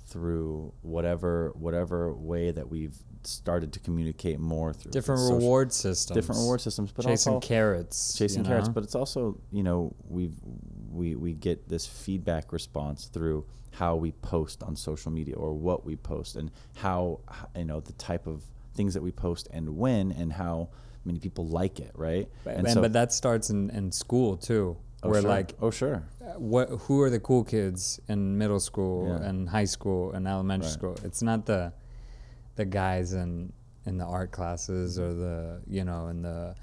[0.07, 6.15] through whatever whatever way that we've started to communicate more through Different social- reward systems.
[6.15, 8.17] different reward systems, but Chasing also carrots.
[8.19, 10.35] chasing you carrots but it's also you know we've
[10.91, 15.85] we we get this feedback response through how we post on social media or what
[15.85, 17.21] we post and how
[17.57, 20.69] you know the type of things that we post and when and how
[21.07, 24.77] many people like it right But, and and, but that starts in, in school too.
[25.05, 25.31] Oh, where sure.
[25.31, 29.29] like oh sure uh, what who are the cool kids in middle school Yeah.
[29.29, 30.73] and high school and elementary Right.
[30.73, 31.73] school it's not the
[32.57, 33.53] the guys in
[33.87, 36.55] in the art classes or the you know in the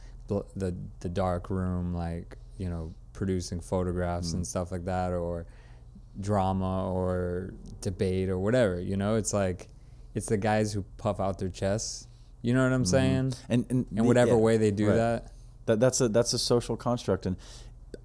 [0.56, 4.36] the the dark room like you know producing photographs Mm.
[4.36, 5.46] and stuff like that or
[6.20, 9.70] drama or debate or whatever you know it's like
[10.14, 12.08] it's the guys who puff out their chests
[12.42, 14.96] you know what i'm saying and and the- whatever yeah, way they do right.
[14.96, 15.32] that
[15.66, 17.38] that that's a that's a social construct and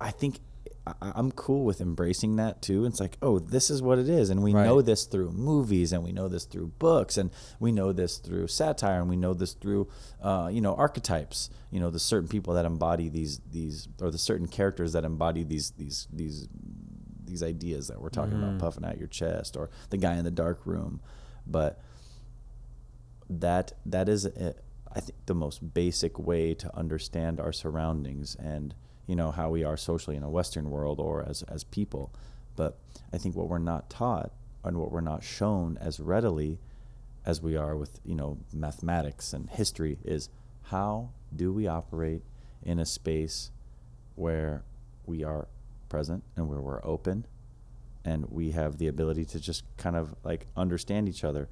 [0.00, 0.40] i think
[0.86, 2.84] I- i'm cool with embracing that too.
[2.86, 4.30] It's like oh this is what it is.
[4.30, 4.64] And we Right.
[4.66, 8.46] know this through movies and we know this through books and we know this through
[8.46, 9.88] satire and we know this through
[10.22, 11.50] uh, you know archetypes.
[11.72, 15.42] You know the certain people that embody these these or the certain characters that embody
[15.42, 16.46] these these these
[17.24, 18.44] these ideas that we're talking Mm-hmm.
[18.56, 21.00] about puffing out your chest or the guy in the dark room.
[21.48, 21.80] But
[23.28, 24.54] that that is a,
[24.94, 28.36] I think the most basic way to understand our surroundings.
[28.36, 28.74] And
[29.06, 32.12] you know how we are socially in a western world or as as people.
[32.56, 32.78] But
[33.12, 34.32] i think what we're not taught
[34.64, 36.58] and what we're not shown as readily
[37.24, 40.28] as we are with you know mathematics and history is
[40.64, 42.22] how do we operate
[42.62, 43.50] in a space
[44.14, 44.64] where
[45.04, 45.48] we are
[45.88, 47.26] present and where we're open
[48.04, 51.48] and we have the ability to just kind of like understand each other.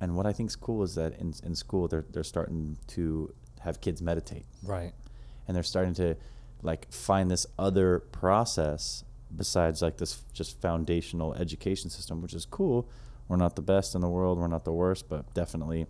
[0.00, 3.32] And what i think is cool is that in, in school they're, they're starting to
[3.60, 4.46] have kids meditate.
[4.62, 4.92] Right.
[5.46, 6.16] and they're starting to
[6.62, 12.88] like find this other process besides like this just foundational education system which is cool
[13.28, 15.86] we're not the best in the world we're not the worst but definitely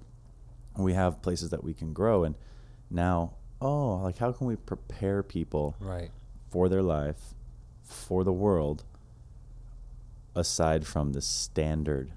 [0.77, 2.35] we have places that we can grow and
[2.91, 6.11] now oh like how can we prepare people Right.
[6.51, 7.35] for their life
[7.83, 8.85] for the world
[10.35, 12.13] aside from the standard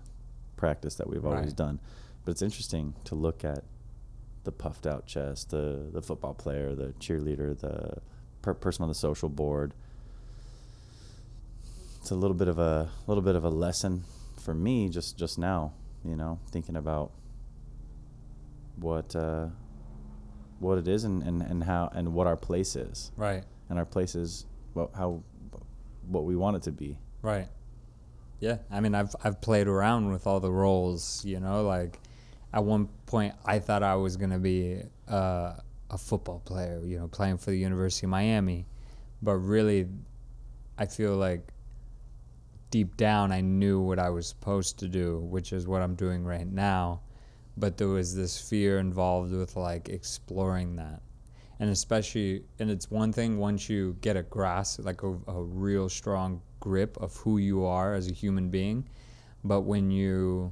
[0.56, 1.56] practice that we've always Right.
[1.56, 1.80] done
[2.24, 3.64] but it's interesting to look at
[4.44, 8.02] the puffed out chest the the football player the cheerleader the
[8.44, 9.74] per- person on the social board
[12.00, 14.04] it's a little bit of a little bit of a lesson
[14.40, 15.74] for me just just now
[16.06, 17.12] you know thinking about
[18.76, 19.48] what uh
[20.60, 23.44] what it is and, and, and how and what our place is Right.
[23.70, 25.24] and our place is well, how
[26.08, 26.98] what we want it to be.
[27.22, 27.48] Right.
[28.40, 31.24] Yeah, I mean, I've I've played around with all the roles.
[31.24, 32.00] You know, like
[32.52, 35.54] at one point I thought I was gonna be uh,
[35.94, 36.82] a football player.
[36.84, 38.66] You know, playing for the University of Miami,
[39.22, 39.88] but really,
[40.78, 41.48] I feel like
[42.72, 46.26] deep down I knew what I was supposed to do, which is what I'm doing
[46.26, 47.02] right now.
[47.56, 51.04] But there was this fear involved with like exploring that
[51.60, 55.88] and especially and it's one thing once you get a grasp like a, a real
[55.88, 58.88] strong grip of who you are as a human being
[59.44, 60.52] but when you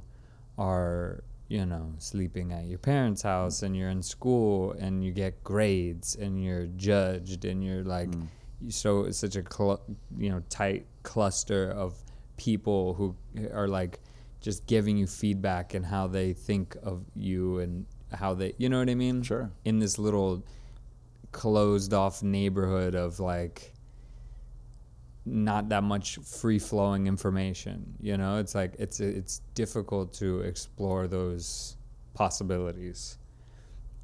[0.58, 5.44] are you know sleeping at your parents house and you're in school and you get
[5.44, 8.26] grades and you're judged and you're like mm.
[8.70, 9.82] so it's such a cl-
[10.16, 11.94] you know tight cluster of
[12.38, 13.14] people who
[13.52, 14.00] are like
[14.40, 17.84] just giving you feedback and how they think of you and
[18.14, 19.50] how they you know what i mean Sure.
[19.66, 20.42] in this little
[21.32, 23.71] closed off neighborhood of like
[25.24, 31.06] not that much free flowing information you know it's like it's it's difficult to explore
[31.06, 31.76] those
[32.14, 33.18] possibilities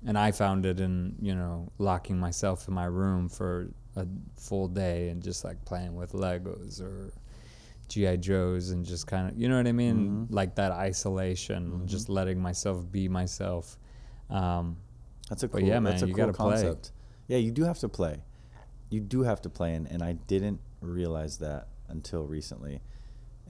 [0.06, 4.68] and i found it in you know locking myself in my room for a full
[4.68, 7.12] day and just like playing with legos or
[7.88, 12.08] gi joes and just kind of you know what i mean like that isolation just
[12.08, 13.76] letting myself be myself
[14.30, 14.76] um,
[15.30, 15.60] That's a cool.
[15.62, 16.50] yeah, that's a man, you cool gotta play.
[16.62, 16.92] concept.
[17.28, 18.22] Yeah, you do have to play.
[18.90, 22.80] You do have to play, and, and I didn't realize that until recently.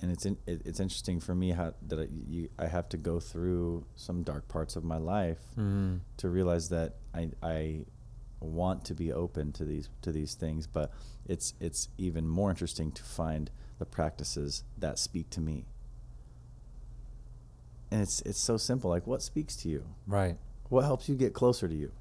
[0.00, 2.96] And it's in, it, it's interesting for me how that I, you, I have to
[2.96, 5.96] go through some dark parts of my life mm-hmm.
[6.18, 7.80] to realize that I I
[8.40, 10.92] want to be open to these to these things, but
[11.26, 15.64] it's it's even more interesting to find the practices that speak to me.
[17.90, 18.90] And it's it's so simple.
[18.90, 19.84] Like what speaks to you?
[20.06, 20.36] right
[20.68, 21.92] what helps you get closer to you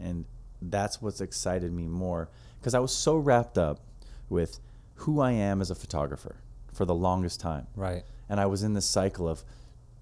[0.00, 0.24] and
[0.60, 3.80] that's what's excited me more because i was so wrapped up
[4.28, 4.60] with
[4.96, 6.36] who i am as a photographer
[6.72, 7.66] for the longest time.
[7.74, 8.04] Right.
[8.28, 9.44] And i was in this cycle of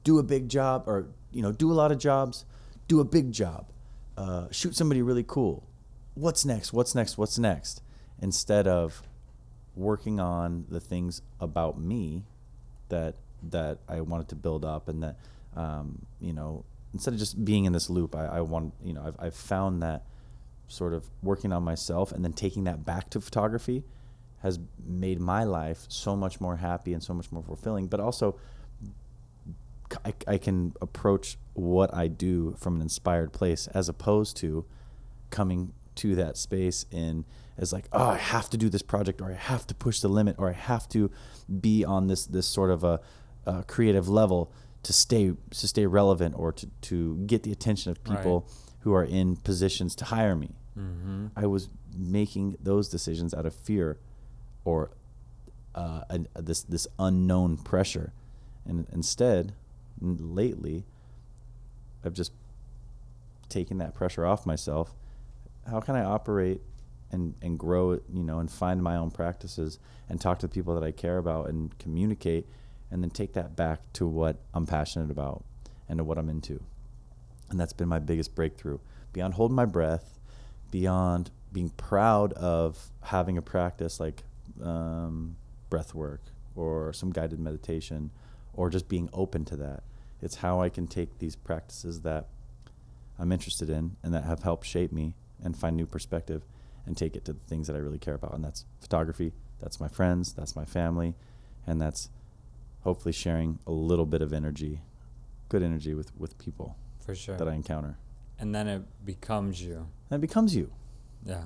[0.04, 2.44] do a big job or you know do a lot of jobs
[2.88, 3.72] do a big job
[4.16, 5.68] uh, shoot somebody really cool.
[6.14, 6.72] What's next?
[6.72, 7.18] What's next?
[7.18, 7.82] What's next?
[8.20, 9.02] Instead of
[9.74, 12.24] working on the things about me
[12.88, 13.16] that
[13.50, 15.16] that I wanted to build up and that
[15.54, 19.02] um, you know instead of just being in this loop I, I want you know
[19.06, 20.04] I've, I've found that
[20.66, 23.84] sort of working on myself and then taking that back to photography
[24.46, 28.38] has made my life so much more happy and so much more fulfilling but also
[30.04, 34.64] I, I can approach what I do from an inspired place as opposed to
[35.30, 37.24] coming to that space in
[37.59, 40.09] as like oh I have to do this project or I have to push the
[40.09, 41.11] limit or I have to
[41.61, 43.00] be on this this sort of a,
[43.46, 48.02] a creative level to stay to stay relevant or to, to get the attention of
[48.04, 48.48] people
[48.81, 50.50] who are in positions to hire me.
[50.79, 51.27] mm-hmm.
[51.35, 53.98] I was making those decisions out of fear
[54.67, 54.90] or
[55.75, 56.02] uh,
[56.35, 58.12] this this unknown pressure,
[58.67, 59.54] and instead,
[60.00, 60.85] lately,
[62.04, 62.33] I've just
[63.48, 64.92] taken that pressure off myself.
[65.71, 66.60] How can I operate
[67.12, 70.75] and and grow, you know, and find my own practices and talk to the people
[70.75, 72.46] that I care about and communicate,
[72.90, 75.44] and then take that back to what I'm passionate about
[75.88, 76.60] and to what I'm into,
[77.50, 78.79] and that's been my biggest breakthrough.
[79.12, 80.19] Beyond holding my breath,
[80.71, 84.25] beyond being proud of having a practice like
[84.63, 85.37] um,
[85.71, 86.23] breath work
[86.54, 88.11] or some guided meditation
[88.54, 89.83] or just being open to that
[90.23, 92.29] It's how I can take these practices that
[93.19, 96.42] I'm interested in and that have helped shape me and find new perspective
[96.87, 98.33] and take it to the things that I really care about.
[98.35, 101.15] And that's photography, that's my friends, that's my family,
[101.67, 102.09] and that's
[102.83, 104.81] hopefully sharing a little bit of energy,
[105.48, 107.37] good energy with, with people For sure.
[107.37, 107.98] that I encounter.
[108.38, 109.88] and then it becomes you.
[110.11, 110.71] And it becomes you.
[111.25, 111.44] Yeah.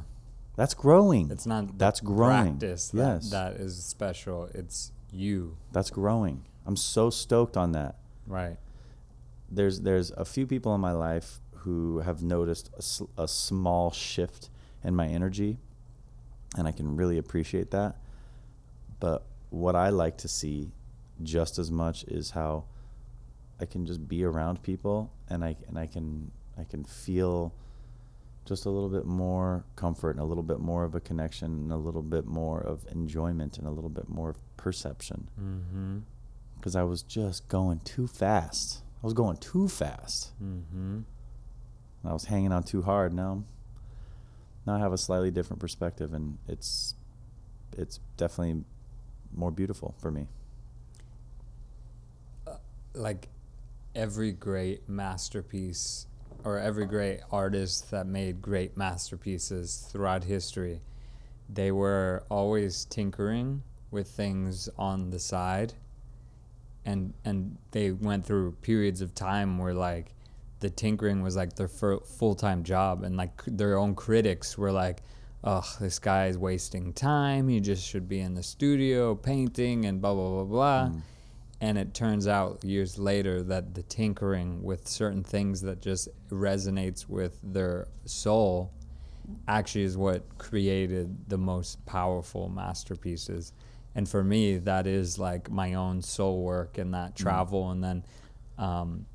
[0.56, 1.30] That's growing.
[1.30, 2.58] It's not That's growing.
[2.58, 3.30] practice that, Yes.
[3.30, 4.44] that is special.
[4.54, 5.56] It's you.
[5.72, 6.44] That's growing.
[6.66, 7.96] I'm so stoked on that.
[8.26, 8.58] Right.
[9.50, 13.90] there's there's a few people in my life who have noticed a, sl- a small
[13.90, 14.48] shift
[14.84, 15.58] in my energy
[16.56, 17.96] and I can really appreciate that
[19.00, 20.70] but what I like to see
[21.24, 22.64] just as much is how
[23.60, 27.52] I can just be around people and I and I can I can feel
[28.50, 31.70] just a little bit more comfort and a little bit more of a connection and
[31.72, 35.98] a little bit more of enjoyment and a little bit more of perception Mm-hmm.
[36.56, 38.82] because I was just going too fast.
[39.02, 40.32] I was going too fast.
[40.42, 41.00] Mm-hmm.
[42.04, 43.12] I was hanging on too hard.
[43.14, 43.44] Now,
[44.66, 46.94] now I have a slightly different perspective, and it's
[47.78, 48.64] it's definitely
[49.32, 50.26] more beautiful for me.
[52.94, 53.28] Like
[53.94, 56.06] every great masterpiece
[56.44, 60.80] or every great artist that made great masterpieces throughout history,
[61.48, 65.74] they were always tinkering with things on the side.
[66.84, 70.14] And and they went through periods of time where like
[70.60, 73.02] the tinkering was like their fir- full-time job.
[73.02, 75.02] And like their own critics were like
[75.42, 77.48] ugh this guy is wasting time.
[77.48, 80.88] He just should be in the studio painting and blah blah blah blah.
[80.88, 81.00] Mm.
[81.60, 87.08] And it turns out years later that the tinkering with certain things that just resonates
[87.08, 88.72] with their soul
[89.46, 93.52] actually is what created the most powerful masterpieces.
[93.94, 98.04] And for me that is like my own soul work and that travel and then
[98.56, 99.06] um,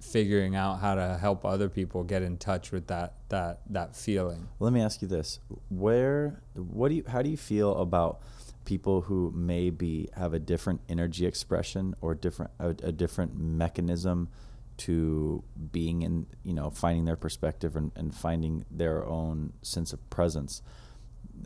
[0.00, 4.48] figuring out how to help other people get in touch with that that that feeling.
[4.58, 5.38] Let me ask you this:
[5.70, 8.20] Where, what do you, how do you feel about
[8.64, 14.28] people who maybe have a different energy expression or different a, a different mechanism
[14.78, 20.08] to being in, you know, finding their perspective and, and finding their own sense of
[20.10, 20.62] presence?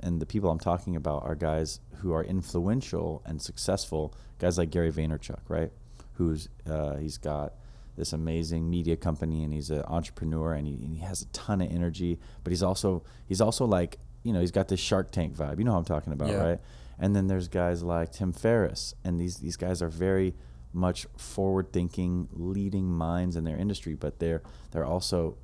[0.03, 4.71] And the people I'm talking about are guys who are influential and successful, guys like
[4.71, 5.73] Gary Vaynerchuk, right?
[6.15, 7.55] Who's uh, he's got
[7.97, 11.63] this amazing media company and he's an entrepreneur and he, and he has a ton
[11.63, 15.35] of energy but he's also he's also like you know he's got this shark tank
[15.35, 16.37] vibe you know what i'm talking about Yeah.
[16.45, 16.59] right
[16.99, 20.35] and then there's guys like tim ferriss and these these guys are very
[20.73, 24.43] much forward thinking leading minds in their industry but they're
[24.73, 25.37] they're also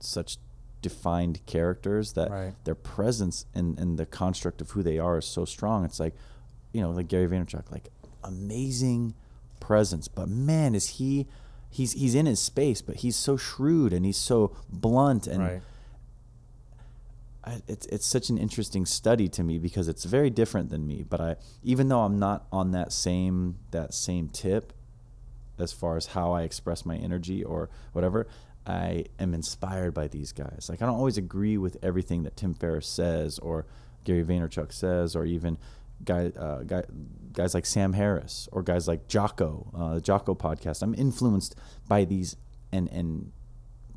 [0.00, 0.36] such
[0.82, 2.54] defined characters that Right.
[2.64, 6.14] their presence and, and the construct of who they are is so strong it's like
[6.72, 7.88] you know like gary vaynerchuk like
[8.24, 9.14] amazing
[9.60, 11.26] presence but man is he
[11.68, 15.62] he's he's in his space but he's so shrewd and he's so blunt and right
[17.44, 21.04] I, it's it's such an interesting study to me because it's very different than me.
[21.08, 24.72] But I, even though I'm not on that same that same tip,
[25.58, 28.26] as far as how I express my energy or whatever,
[28.66, 30.66] I am inspired by these guys.
[30.68, 33.66] Like I don't always agree with everything that Tim Ferriss says or
[34.04, 35.58] Gary Vaynerchuk says, or even
[36.04, 36.82] guy, uh, guy
[37.32, 40.82] guys like Sam Harris or guys like Jocko, uh, the Jocko podcast.
[40.82, 41.54] I'm influenced
[41.88, 42.36] by these
[42.72, 43.32] and and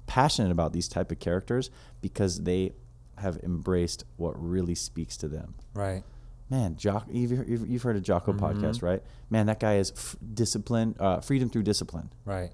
[0.05, 1.69] passionate about these type of characters
[2.01, 2.73] because they
[3.17, 5.55] have embraced what really speaks to them.
[5.73, 6.03] right
[6.49, 9.01] Man, Jock, you've, you've, you've heard of Jocko podcast, right?
[9.31, 12.51] Man, that guy is f- discipline, uh, freedom through discipline, right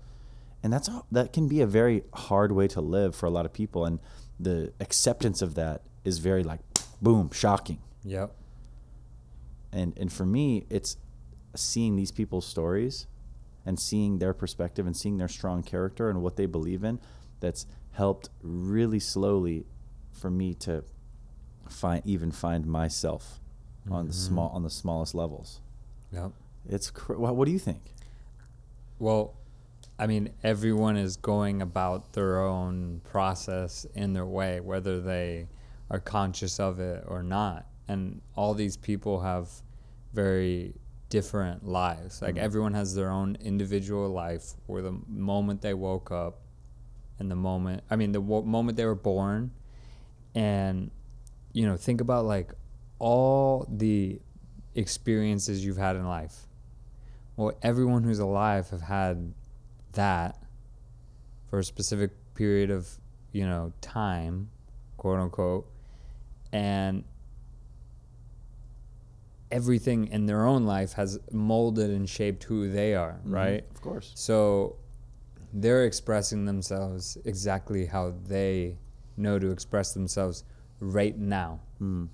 [0.63, 3.53] and that's that can be a very hard way to live for a lot of
[3.53, 3.99] people, and
[4.39, 6.59] the acceptance of that is very like,
[7.01, 7.79] boom, shocking.
[8.03, 8.31] yep
[9.71, 10.97] And and for me, it's
[11.55, 13.07] seeing these people's stories,
[13.65, 16.99] and seeing their perspective, and seeing their strong character and what they believe in,
[17.39, 19.65] that's helped really slowly
[20.19, 20.83] for me to
[21.69, 23.39] find even find myself
[23.89, 24.19] on the mm-hmm.
[24.19, 25.61] small on the smallest levels.
[26.11, 26.31] yep
[26.67, 27.93] It's cr- what, what do you think?
[28.99, 29.35] Well,
[29.97, 35.49] I mean, everyone is going about their own process in their way, whether they
[35.91, 37.65] are conscious of it or not.
[37.87, 39.49] And all these people have
[40.13, 40.73] very
[41.09, 42.21] different lives.
[42.21, 42.45] Like, mm-hmm.
[42.45, 46.41] everyone has their own individual life where the moment they woke up
[47.19, 49.51] and the moment, I mean, the wo- moment they were born.
[50.35, 50.91] And,
[51.53, 52.51] you know, think about like
[52.99, 54.19] all the
[54.75, 56.45] experiences you've had in life
[57.39, 59.33] well, everyone who's alive have had
[59.93, 60.43] that
[61.49, 62.85] for a specific period of,
[63.31, 64.49] you know, time,
[64.97, 65.65] quote unquote.
[66.51, 67.05] And
[69.51, 73.33] everything in their own life has molded and shaped who they are, Mm-hmm.
[73.33, 73.65] right?
[73.73, 74.11] Of course.
[74.15, 74.75] So
[75.53, 78.77] they're expressing themselves exactly how they
[79.19, 80.43] know to express themselves
[80.79, 81.59] right now.
[81.81, 82.09] Mm.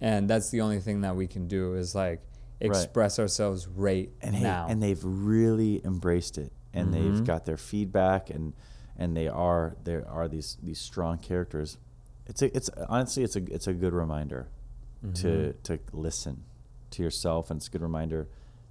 [0.00, 2.20] And that's the only thing that we can do is like
[2.60, 4.66] express ourselves right and hey, now.
[4.68, 7.14] and they've really embraced it and Mm-hmm.
[7.16, 8.52] they've got their feedback and
[8.96, 11.78] and they are there are these these strong characters
[12.26, 14.48] it's a it's honestly it's a it's a good reminder
[15.14, 15.62] to Mm-hmm.
[15.62, 16.44] to listen
[16.90, 18.28] to yourself and it's a good reminder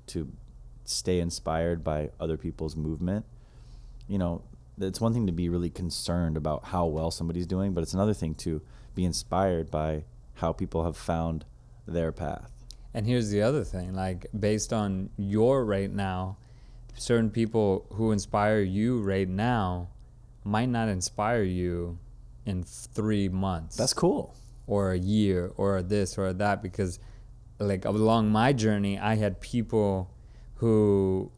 [0.07, 0.31] to
[0.85, 3.25] stay inspired by other people's movement
[4.07, 4.43] you know
[4.79, 8.13] it's one thing to be really concerned about how well somebody's doing but it's another
[8.13, 8.61] thing to
[8.95, 10.03] be inspired by
[10.35, 11.45] how people have found
[11.87, 12.51] their path
[12.93, 16.37] And here's the other thing like, based on your right now,
[16.95, 19.89] certain people who inspire you right now
[20.43, 21.99] might not inspire you
[22.45, 23.75] in three months.
[23.77, 24.33] that's cool
[24.65, 26.99] Or a year, or this, or that, because,
[27.59, 30.09] like, along my journey, I had people
[30.61, 31.31] who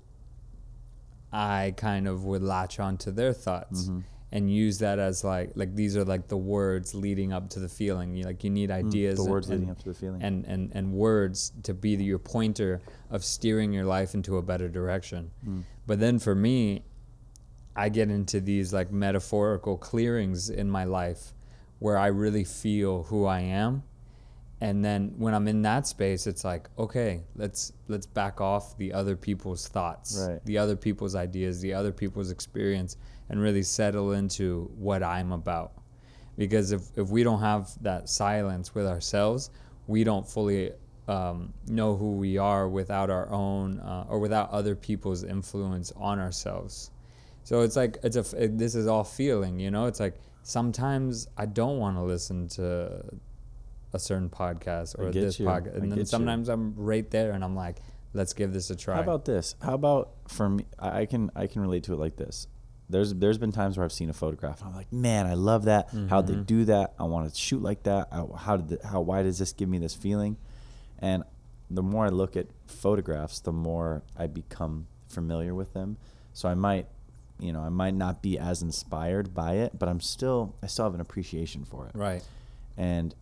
[1.32, 3.84] I kind of would latch onto their thoughts.
[3.84, 4.00] Mm-hmm.
[4.34, 7.68] And use that as like like these are like the words leading up to the
[7.68, 8.16] feeling.
[8.16, 9.20] You like you need ideas.
[9.20, 12.18] Mm, the and- leading up to the feeling and, and, and words to be your
[12.18, 12.80] pointer
[13.10, 15.32] of steering your life into a better direction.
[15.86, 16.86] But then for me,
[17.76, 21.34] I get into these like metaphorical clearings in my life
[21.80, 23.84] where I really feel who I am.
[24.62, 28.94] And then when I'm in that space, it's like, okay, let's let's back off the
[28.94, 30.40] other people's thoughts, Right.
[30.46, 32.96] the other people's ideas, the other people's experience,
[33.30, 35.72] and really settle into what I'm about.
[36.38, 39.50] Because if, if we don't have that silence with ourselves
[39.88, 40.72] we don't fully
[41.08, 46.20] um, know who we are without our own uh, or without other people's influence on
[46.20, 46.92] ourselves.
[47.44, 49.88] So it's like it's a it- this is all feeling you know?
[49.88, 53.04] It's like sometimes i don't want to listen to
[53.94, 55.46] a certain podcast or this you.
[55.46, 56.06] Podcast and then you.
[56.06, 57.78] sometimes i'm right there and i'm like
[58.14, 59.56] let's give this a try How about this?
[59.62, 60.66] How about for me?
[60.78, 62.48] I I can I can relate to it like this.
[62.90, 65.64] There's there's been times where I've seen a photograph and I'm like, man, I love
[65.66, 65.90] that.
[66.10, 66.36] How'd Mm-hmm.
[66.40, 66.94] they do that?
[67.00, 68.10] I want to shoot like that.
[68.12, 70.36] How, how did the, how why does this give me this feeling?
[71.00, 71.24] And
[71.70, 75.96] the more I look at photographs, the more I become familiar with them.
[76.34, 76.88] So I might,
[77.40, 80.84] you know, I might not be as inspired by it, but I'm still I still
[80.84, 82.24] have an appreciation for it right
[82.78, 83.16] and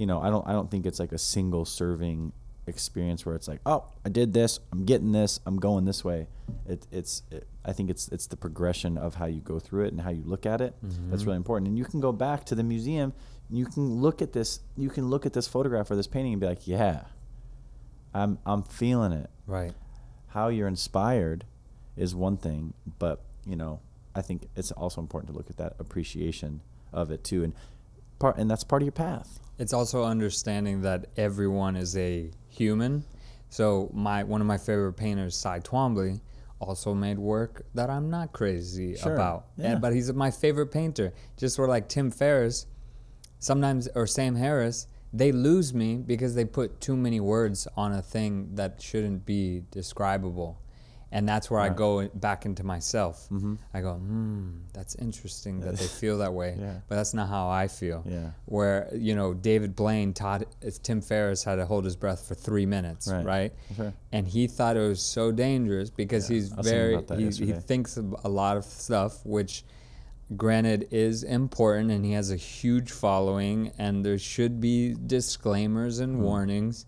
[0.00, 2.32] you know i don't i don't think it's like a single serving
[2.66, 6.26] experience where it's like oh i did this i'm getting this i'm going this way.
[6.66, 9.92] It, it's it, i think it's it's the progression of how you go through it
[9.92, 10.74] and how you look at it.
[10.82, 11.24] That's mm-hmm.
[11.26, 11.68] really important.
[11.68, 13.12] And you can go back to the museum
[13.48, 16.32] and you can look at this you can look at this photograph or this painting
[16.32, 17.02] and be like yeah
[18.14, 19.30] i'm i'm feeling it.
[19.46, 19.74] Right.
[20.28, 21.44] How you're inspired
[21.96, 23.80] is one thing, but you know,
[24.14, 27.52] I think it's also important to look at that appreciation of it too, and
[28.18, 29.39] part and that's part of your path.
[29.60, 33.04] It's also understanding that everyone is a human.
[33.50, 36.20] So my one of my favorite painters, Cy Twombly,
[36.60, 39.46] also made work that I'm not crazy Sure, about.
[39.58, 39.72] yeah.
[39.72, 41.12] And, but he's my favorite painter.
[41.36, 42.66] Just where like Tim Ferriss,
[43.38, 48.00] sometimes or Sam Harris, they lose me because they put too many words on a
[48.00, 50.58] thing that shouldn't be describable.
[51.12, 53.28] And that's where I go back into myself.
[53.74, 56.56] I go, hmm, that's interesting that they feel that way.
[56.58, 56.74] Yeah.
[56.88, 58.30] But that's not how I feel Yeah.
[58.46, 60.44] where you know David Blaine taught
[60.84, 63.24] Tim Ferriss how to hold his breath for three minutes, Right.
[63.26, 63.52] right?
[63.76, 63.92] Sure.
[64.12, 68.28] And he thought it was so dangerous because Yeah, he's very he, he thinks a
[68.28, 69.64] lot of stuff, which
[70.36, 76.16] granted is important, and he has a huge following, and there should be disclaimers and
[76.16, 76.22] Hmm.
[76.22, 76.86] warnings.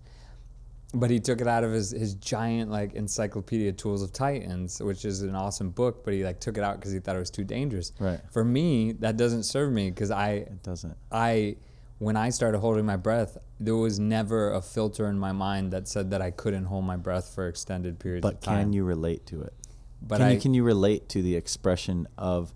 [0.94, 5.04] But he took it out of his, his giant like encyclopedia tools of titans which
[5.06, 7.30] is an awesome book but he like took it out because he thought it was
[7.30, 8.20] too dangerous Right.
[8.30, 10.96] for me that doesn't serve me because i It doesn't.
[11.10, 11.56] I
[11.98, 15.86] when I started holding my breath, there was never a filter in my mind that
[15.86, 18.58] said that I couldn't hold my breath for extended periods But of time.
[18.64, 19.54] can you relate to it?
[20.02, 22.52] But can I you can you relate to the expression of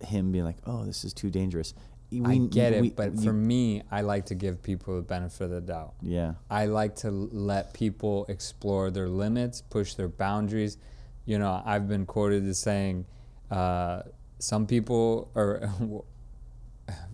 [0.00, 1.72] him being like, "Oh, this is too dangerous"?
[2.10, 5.02] I We- get it, we- but you- for me, I like to give people the
[5.02, 5.94] benefit of the doubt.
[6.00, 10.78] yeah, I like to let people explore their limits, push their boundaries.
[11.26, 13.04] You know, I've been quoted as saying,
[13.50, 14.02] uh,
[14.38, 15.68] some people, are.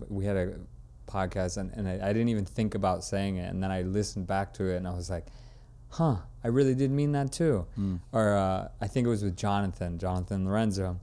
[0.07, 0.53] we had a
[1.07, 3.49] podcast and, and I, I didn't even think about saying it.
[3.49, 5.25] And then I listened back to it and I was like,
[5.89, 7.65] huh, I really did mean that too.
[8.11, 10.99] Or uh, I think it was with Jonathan, Jonathan Lorenzo.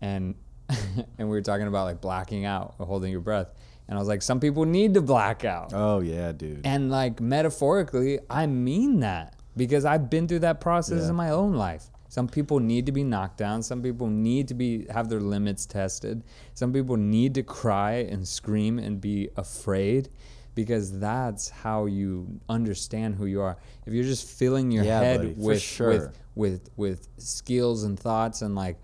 [0.00, 0.34] And,
[1.18, 3.48] and we were talking about like blacking out or holding your breath.
[3.88, 5.72] And I was like, some people need to black out.
[5.74, 6.62] oh yeah, dude.
[6.64, 11.10] And like metaphorically, I mean that because I've been through that process Yeah.
[11.10, 11.84] in my own life.
[12.08, 13.62] Some people need to be knocked down.
[13.62, 16.22] Some people need to be have their limits tested.
[16.54, 20.08] Some people need to cry and scream and be afraid
[20.54, 23.56] because that's how you understand who you are.
[23.84, 25.88] If you're just filling your Yeah, head buddy, with sure.
[25.88, 28.78] with with with skills and thoughts and like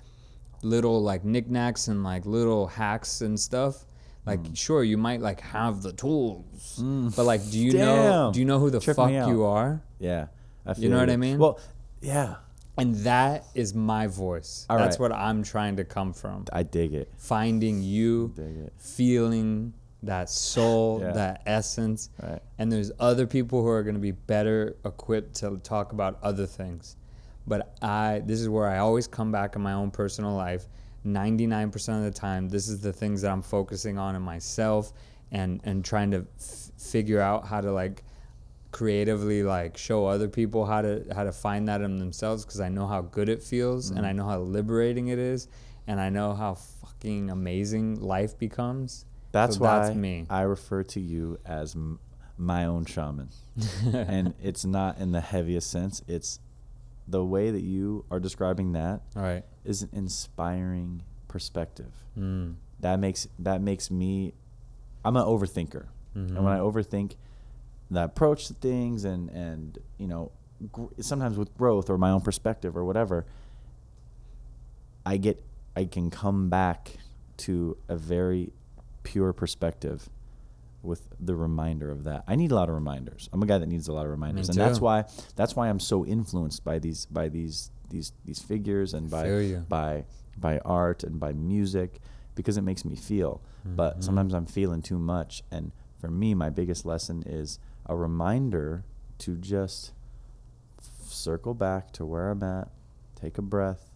[0.62, 3.84] little like knickknacks and like little hacks and stuff.
[4.26, 4.56] Like Mm.
[4.56, 6.80] sure, you might like have the tools,
[7.16, 8.30] but like, do you know?
[8.32, 9.82] Do you know who the Trip fuck you are?
[9.98, 10.26] Yeah.
[10.66, 11.38] I You know what I mean?
[11.38, 11.58] Well,
[12.02, 12.36] yeah.
[12.76, 14.66] And that is my voice.
[14.70, 15.10] All That's right.
[15.10, 16.44] what I'm trying to come from.
[16.52, 17.10] I dig it.
[17.16, 18.72] Finding you, Dig it.
[18.78, 21.12] feeling that soul, Yeah.
[21.12, 22.10] that essence.
[22.22, 22.40] Right.
[22.58, 26.46] And there's other people who are going to be better equipped to talk about other
[26.46, 26.96] things.
[27.50, 30.66] But I this is where I always come back in my own personal life.
[31.04, 34.92] 99% of the time, this is the things that I'm focusing on in myself
[35.32, 38.04] and and trying to f- figure out how to like
[38.70, 42.68] creatively like show other people how to how to find that in themselves because I
[42.68, 44.18] know how good it feels and I mm-hmm.
[44.18, 45.48] know how liberating it is
[45.88, 49.06] and I know how fucking amazing life becomes.
[49.32, 50.26] That's So why that's me.
[50.30, 51.98] I refer to you as m-
[52.36, 53.30] my own shaman.
[53.92, 56.02] and it's not in the heaviest sense.
[56.06, 56.38] It's
[57.10, 59.44] the way that you are describing that All right.
[59.64, 61.92] is an inspiring perspective.
[62.18, 62.54] Mm.
[62.80, 64.34] That makes that makes me
[65.04, 65.86] I'm an overthinker.
[66.14, 67.14] And when I overthink
[67.90, 70.32] the approach to things and and you know
[70.72, 73.26] gr- sometimes with growth or my own perspective or whatever
[75.06, 75.42] I get
[75.76, 76.96] I can come back
[77.38, 78.52] to a very
[79.02, 80.08] pure perspective
[80.82, 82.24] with the reminder of that.
[82.26, 83.28] I need a lot of reminders.
[83.32, 85.04] I'm a guy that needs a lot of reminders, and that's why
[85.36, 90.04] that's why I'm so influenced by these by these these these figures and by by
[90.38, 92.00] by art and by music
[92.34, 93.42] because it makes me feel.
[93.66, 93.76] Mm-hmm.
[93.76, 98.84] But sometimes I'm feeling too much, and for me, my biggest lesson is a reminder
[99.18, 99.92] to just
[100.78, 102.68] f- circle back to where I'm at,
[103.14, 103.90] take a breath,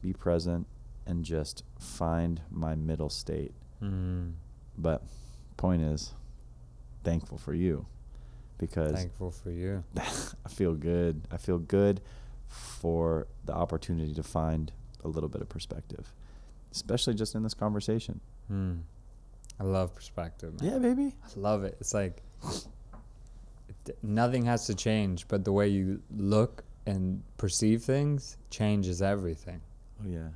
[0.00, 0.66] be present,
[1.06, 3.52] and just find my middle state.
[3.82, 4.34] Mm.
[4.78, 5.02] But
[5.56, 6.14] point is,
[7.02, 7.86] thankful for you
[8.58, 9.82] because Thankful for you.
[9.96, 11.22] I feel good.
[11.30, 12.00] I feel good
[12.48, 14.70] for the opportunity to find
[15.02, 16.12] a little bit of perspective,
[16.70, 18.20] especially just in this conversation.
[18.52, 18.80] Mm.
[19.58, 20.60] I love perspective.
[20.60, 20.72] Man.
[20.72, 21.14] Yeah, baby.
[21.24, 21.76] I love it.
[21.80, 22.22] It's like
[23.86, 29.60] it, nothing has to change, but the way you look and perceive things changes everything.
[30.02, 30.28] Oh yeah.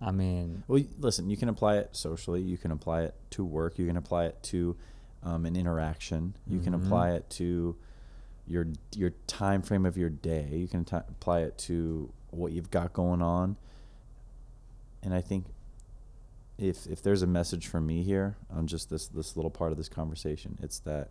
[0.00, 1.30] I mean, Well, listen.
[1.30, 2.42] You can apply it socially.
[2.42, 3.78] You can apply it to work.
[3.78, 4.76] You can apply it to
[5.22, 6.34] um, an interaction.
[6.46, 6.84] You can Mhm.
[6.86, 7.76] apply it to
[8.46, 10.54] your your time frame of your day.
[10.56, 13.56] You can t- apply it to what you've got going on.
[15.02, 15.46] And I think
[16.58, 19.78] if if there's a message from me here on just this this little part of
[19.78, 21.10] this conversation, it's that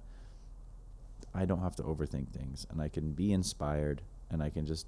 [1.33, 4.87] I don't have to overthink things, and I can be inspired, and I can just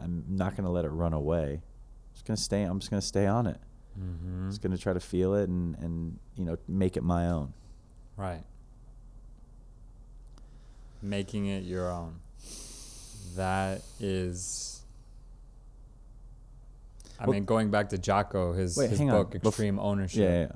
[0.00, 1.54] I'm not gonna let it run away.
[1.62, 2.62] I'm just gonna stay.
[2.64, 3.60] I'm just gonna stay on it.
[3.98, 4.48] mhm.
[4.48, 7.52] Just gonna try to feel it and and you know make it my own.
[8.18, 8.42] Right.
[11.00, 12.16] Making it your own.
[13.36, 14.82] That is.
[17.20, 19.16] I Well- mean, going back to Jocko, his, Wait, his hang on.
[19.16, 20.20] book, Bef- Extreme Ownership.
[20.20, 20.52] Yeah, yeah, yeah.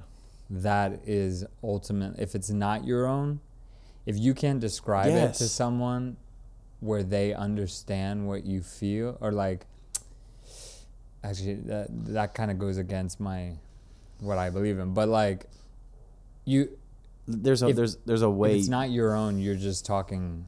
[0.50, 3.40] that is ultimate if it's not your own
[4.04, 6.14] if you can't describe it to someone
[6.80, 9.64] where they understand what you feel or like
[11.24, 13.52] actually that that kind of goes against my
[14.20, 15.46] what I believe in but like
[16.44, 16.76] you
[17.32, 18.58] There's a If- there's there's a way.
[18.58, 20.46] it's not your own you're just talking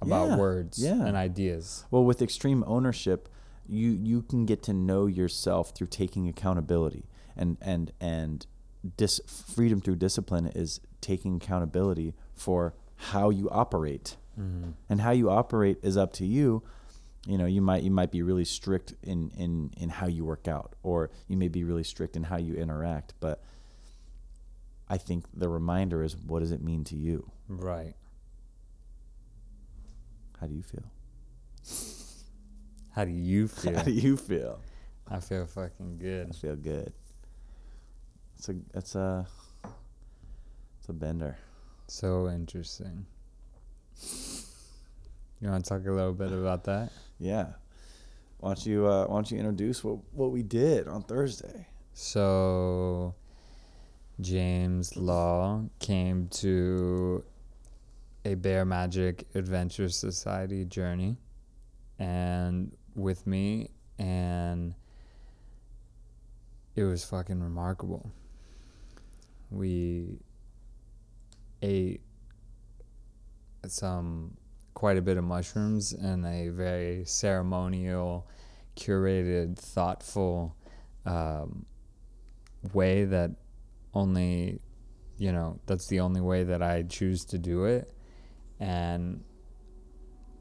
[0.00, 1.04] about Yeah, words yeah.
[1.06, 3.28] and ideas Well, with extreme ownership,
[3.66, 7.04] you you can get to know yourself through taking accountability,
[7.36, 8.46] and and and
[8.96, 14.70] dis, freedom through discipline is taking accountability for how you operate, mm-hmm.
[14.88, 16.62] and how you operate is up to you.
[17.26, 20.46] You know, you might you might be really strict in in in how you work
[20.46, 23.14] out, or you may be really strict in how you interact.
[23.20, 23.42] But
[24.94, 27.28] I think the reminder is, what does it mean to you?
[27.48, 27.94] right
[30.40, 30.84] How do you feel?
[32.94, 34.60] how do you feel How do you feel?
[35.10, 36.92] I feel fucking good I feel good.
[38.38, 39.26] It's a it's a
[40.78, 41.38] it's a bender.
[41.88, 43.04] So interesting.
[45.40, 46.92] You want to talk a little bit about that?
[47.18, 47.48] Yeah.
[48.38, 51.66] Why don't you uh, why don't you introduce what what we did on Thursday?
[51.94, 53.14] So,
[54.20, 57.24] James Law came to
[58.24, 61.16] a Bear Magic Adventure Society journey
[61.98, 64.74] and with me, and
[66.76, 68.12] it was fucking remarkable.
[69.50, 70.18] We
[71.62, 72.00] ate
[73.66, 74.36] some
[74.74, 78.28] quite a bit of mushrooms in a very ceremonial,
[78.76, 80.56] curated, thoughtful
[81.06, 81.64] um,
[82.72, 83.30] way that
[83.94, 84.60] only
[85.16, 87.92] you know, that's the only way that I choose to do it.
[88.60, 89.22] And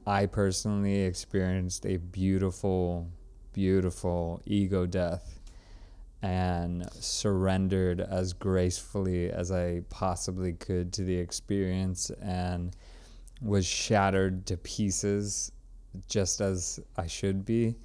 [0.06, 3.10] I personally experienced a beautiful,
[3.54, 5.40] beautiful ego death
[6.22, 12.76] and surrendered as gracefully as I possibly could to the experience and
[13.42, 15.52] was shattered to pieces
[16.08, 17.76] just as I should be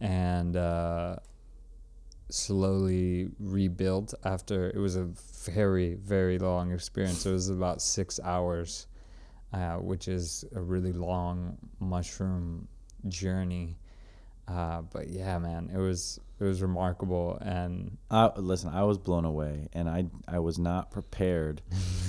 [0.00, 1.16] and uh,
[2.32, 5.04] slowly rebuilt after it was a
[5.44, 7.26] very, very long experience.
[7.26, 8.86] It was about six hours,
[9.52, 12.68] uh, which is a really long mushroom
[13.08, 13.76] journey.
[14.48, 19.24] Uh, but yeah, man, it was it was remarkable, and Uh, listen, I was blown
[19.24, 21.62] away, and I I was not prepared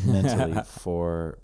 [0.06, 1.38] mentally for,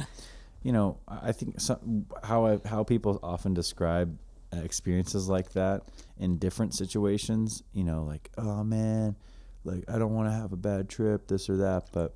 [0.63, 4.17] you know, I think some, how I, how people often describe
[4.51, 5.83] experiences like that
[6.17, 7.63] in different situations.
[7.73, 9.15] You know, like oh man,
[9.63, 12.15] like I don't want to have a bad trip, this or that, but.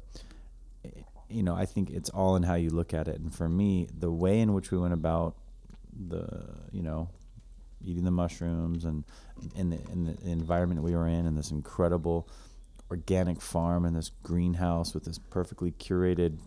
[1.30, 3.20] You know, I think it's all in how you look at it.
[3.20, 5.36] And for me, the way in which we went about
[5.92, 6.28] the,
[6.72, 7.10] you know,
[7.84, 9.04] eating the mushrooms and
[9.56, 12.28] in the in the environment we were in and this incredible
[12.90, 16.38] organic farm and this greenhouse with this perfectly curated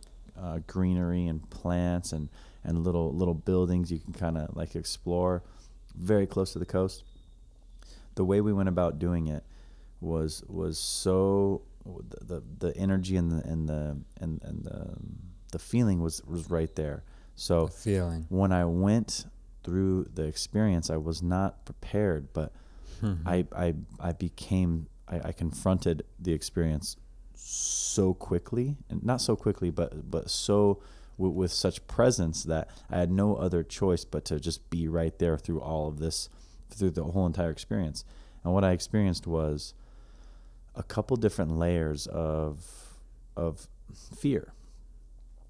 [0.41, 2.29] uh, greenery and plants and
[2.65, 5.43] and little little buildings you can kind of like explore
[5.97, 7.05] very close to the coast.
[8.15, 9.45] The way we went about doing it
[10.01, 14.97] was was so the the, the energy and the and the and, and the
[15.53, 17.05] the feeling was was right there.
[17.35, 18.27] So the feeling.
[18.29, 19.27] when I went
[19.67, 22.53] through the experience, I was not prepared, but
[23.01, 23.15] hmm.
[23.27, 26.97] I, I, I became, I, I confronted the experience
[27.35, 30.81] so quickly, and not so quickly, but, but so
[31.19, 35.17] w- with such presence that I had no other choice but to just be right
[35.19, 36.29] there through all of this,
[36.71, 38.05] through the whole entire experience.
[38.45, 39.75] And what I experienced was
[40.75, 42.65] a couple different layers of,
[43.37, 43.69] of
[44.17, 44.53] fear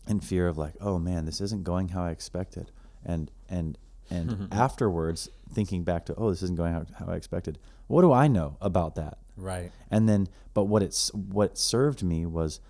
[0.06, 2.70] and fear of like, oh man, this isn't going how I expected,
[3.04, 3.76] and and
[4.10, 7.58] and afterwards thinking back to, oh, this isn't going how, how I expected.
[7.88, 9.18] What do I know about that?
[9.36, 9.72] Right.
[9.90, 12.60] And then, but what it's what served me was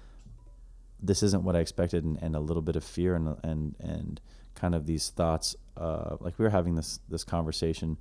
[1.03, 4.21] this isn't what I expected, and, and a little bit of fear and and and
[4.55, 5.57] kind of these thoughts.
[5.77, 7.99] Uh, like we were having this this conversation,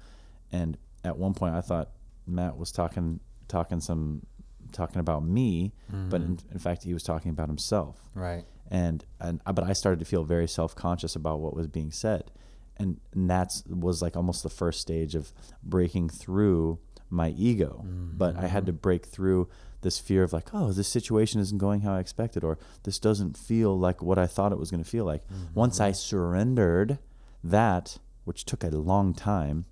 [0.51, 1.89] and at one point I thought
[2.27, 4.25] Matt was talking talking some
[4.71, 5.73] talking about me,
[6.09, 8.43] but in, in fact he was talking about himself Right.
[8.71, 11.91] and and uh, but I started to feel very self conscious about what was being
[11.91, 12.31] said,
[12.77, 15.31] and, and that's was like almost the first stage of
[15.63, 16.79] breaking through
[17.09, 17.85] my ego.
[18.17, 19.47] But I had to break through
[19.85, 23.37] this fear of like, oh, this situation isn't going how I expected, or this doesn't
[23.37, 25.23] feel like what I thought it was going to feel like.
[25.25, 25.53] Mm-hmm.
[25.53, 26.97] Once I surrendered
[27.43, 29.65] that, which took a long time,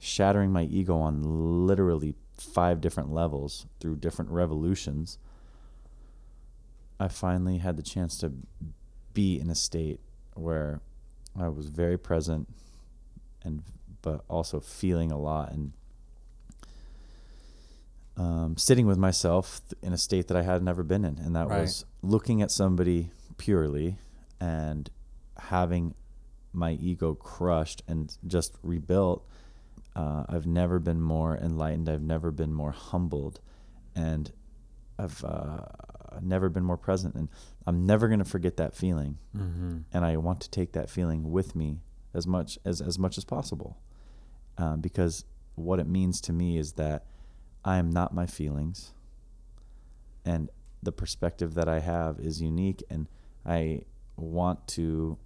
[0.00, 1.22] shattering my ego on
[1.64, 5.16] literally five different levels through different revolutions.
[6.98, 8.32] I finally had the chance to
[9.14, 10.00] be in a state
[10.34, 10.80] where
[11.38, 12.48] I was very present
[13.44, 13.62] and
[14.02, 15.72] but also feeling a lot and
[18.16, 21.48] um, sitting with myself in a state that I had never been in, and that
[21.48, 21.60] Right.
[21.62, 23.98] was looking at somebody purely
[24.40, 24.88] and
[25.38, 25.94] having
[26.52, 29.26] my ego crushed and just rebuilt.
[29.94, 31.88] Uh, I've never been more enlightened.
[31.88, 33.40] I've never been more humbled,
[33.94, 34.32] and
[34.98, 35.66] I've uh,
[36.22, 37.14] never been more present.
[37.14, 37.28] And
[37.66, 39.18] I'm never gonna forget that feeling.
[39.36, 39.78] Mm-hmm.
[39.92, 41.80] And I want to take that feeling with me
[42.14, 43.76] as much as as much as possible,
[44.56, 47.04] um, because what it means to me is that
[47.66, 48.94] I am not my feelings,
[50.24, 50.48] and
[50.82, 53.08] the perspective that I have is unique, and
[53.44, 53.82] I
[54.16, 55.18] want to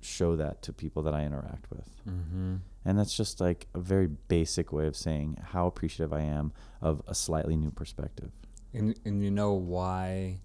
[0.00, 1.88] show that to people that I interact with.
[2.08, 2.56] Mm-hmm.
[2.84, 7.02] And that's just like a very basic way of saying how appreciative I am of
[7.08, 8.30] a slightly new perspective.
[8.72, 10.40] And and you know why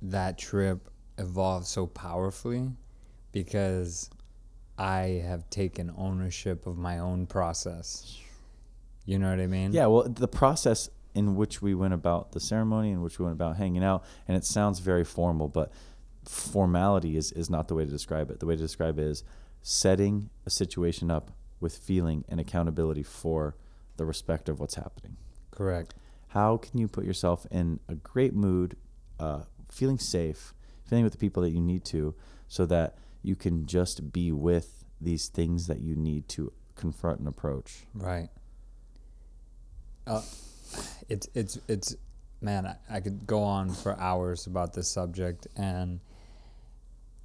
[0.00, 2.70] that trip evolved so powerfully?
[3.32, 4.08] Because
[4.78, 8.16] I have taken ownership of my own process.
[9.08, 9.72] You know what I mean?
[9.72, 13.36] Yeah, well, the process in which we went about the ceremony, in which we went
[13.36, 15.72] about hanging out, and it sounds very formal, but
[16.26, 18.38] formality is, is not the way to describe it.
[18.38, 19.24] The way to describe it is
[19.62, 23.56] setting a situation up with feeling and accountability for
[23.96, 25.16] the respect of what's happening.
[25.52, 25.94] Correct.
[26.28, 28.76] How can you put yourself in a great mood,
[29.18, 30.52] uh, feeling safe,
[30.84, 32.14] feeling with the people that you need to,
[32.46, 37.28] so that you can just be with these things that you need to confront and
[37.28, 37.86] approach?
[37.94, 38.28] Right.
[40.08, 40.22] Uh,
[41.08, 41.96] it's it's it's
[42.40, 46.00] man, I, I could go on for hours about this subject, and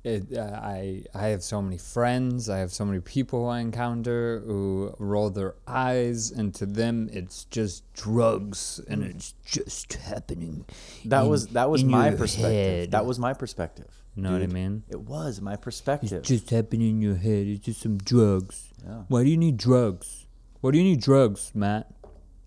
[0.04, 2.50] it, uh, I I have so many friends.
[2.50, 7.46] I have so many people I encounter who roll their eyes, and to them it's
[7.46, 10.66] just drugs, and it's just happening.
[11.06, 12.52] That in- was that was my perspective.
[12.52, 12.92] head.
[12.92, 13.88] That was my perspective.
[14.16, 14.84] You know what I mean?
[14.90, 16.14] It was my perspective.
[16.14, 17.48] It's just happening in your head.
[17.48, 18.70] It's just some drugs.
[18.86, 19.04] Yeah.
[19.08, 20.28] Why do you need drugs?
[20.62, 21.93] Why do you need drugs, Matt?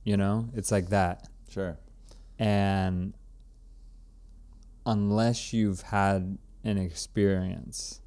[0.07, 1.29] You know, it's like that.
[1.51, 1.77] Sure.
[2.39, 3.13] And
[4.87, 8.01] unless you've had an experience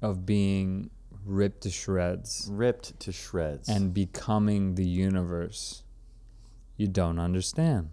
[0.00, 0.90] of being
[1.24, 3.68] ripped to shreds Ripped to shreds.
[3.68, 5.82] and becoming the universe,
[6.76, 7.90] you don't understand.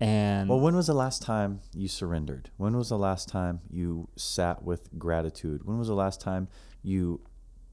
[0.00, 2.50] And well, when was the last time you surrendered?
[2.56, 5.60] When was the last time you sat with gratitude?
[5.62, 6.48] When was the last time
[6.82, 7.20] you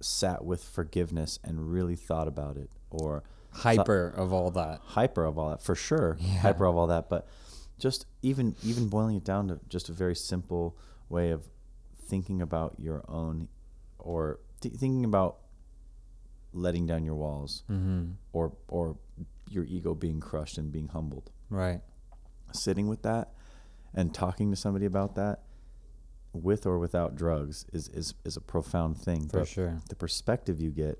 [0.02, 2.70] sat with forgiveness and really thought about it?
[2.91, 4.80] Or hyper of all that.
[4.84, 7.28] hyper of all that for sure hyper of all that but
[7.80, 10.78] just even even boiling it down to just a very simple
[11.10, 11.47] way of
[12.08, 13.47] thinking about your own
[13.97, 15.38] or th- thinking about
[16.54, 18.12] letting down your walls Mm-hmm.
[18.34, 18.97] or or
[19.50, 21.82] your ego being crushed and being humbled Right.
[22.54, 23.30] sitting with that
[23.93, 25.41] and talking to somebody about that
[26.34, 29.82] with or without drugs is is, is a profound thing For but sure.
[29.89, 31.00] the perspective you get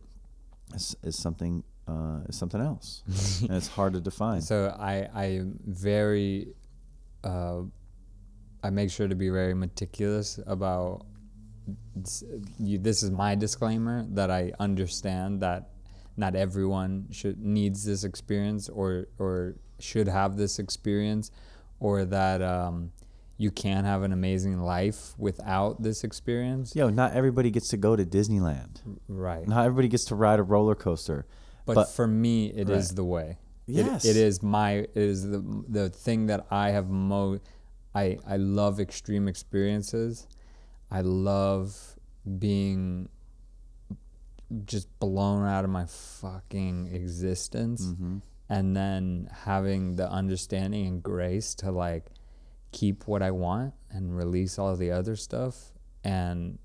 [0.74, 3.04] is, is something uh, is something else
[3.42, 6.54] and it's hard to define So I I am very
[7.24, 7.62] uh,
[8.64, 11.06] I make sure to be very meticulous about
[12.60, 15.70] you, this is my disclaimer that I understand that
[16.18, 21.32] not everyone should needs this experience or or should have this experience
[21.80, 22.92] or that um,
[23.38, 26.76] you can have an amazing life without this experience.
[26.76, 28.82] Yo, not everybody gets to go to Disneyland.
[29.08, 29.48] Right.
[29.48, 31.26] Not everybody gets to ride a roller coaster.
[31.70, 32.96] But, But- for me it is Right.
[32.96, 33.30] the way
[33.68, 34.06] It- Yes.
[34.06, 35.42] it is my it is the
[35.78, 37.42] the thing that i have most
[37.94, 40.28] i i love extreme experiences
[40.90, 41.96] i love
[42.48, 43.10] being
[44.66, 48.18] just blown out of my fucking existence Mm-hmm.
[48.50, 52.06] and then having the understanding and grace to like
[52.72, 55.72] keep what i want and release all the other stuff
[56.04, 56.58] and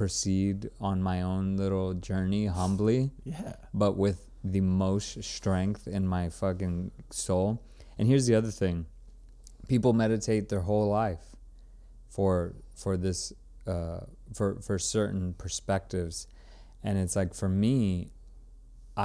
[0.00, 3.54] proceed on my own little journey humbly Yeah.
[3.72, 7.46] but with the most strength in my fucking soul.
[7.98, 8.76] And here's the other thing:
[9.68, 11.26] people meditate their whole life
[12.14, 13.32] for for this
[13.66, 14.00] uh,
[14.34, 16.28] for for certain perspectives,
[16.84, 18.12] and it's like for me,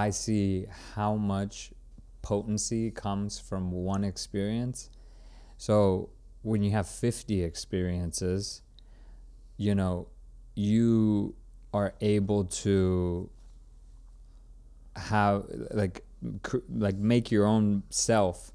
[0.05, 1.71] I see how much
[2.21, 4.89] potency comes from one experience.
[5.57, 6.09] So
[6.43, 8.61] when you have 50 experiences,
[9.57, 10.07] you know,
[10.55, 11.35] you
[11.73, 13.29] are able to
[14.95, 16.03] have like
[16.43, 18.51] cr- like make your own self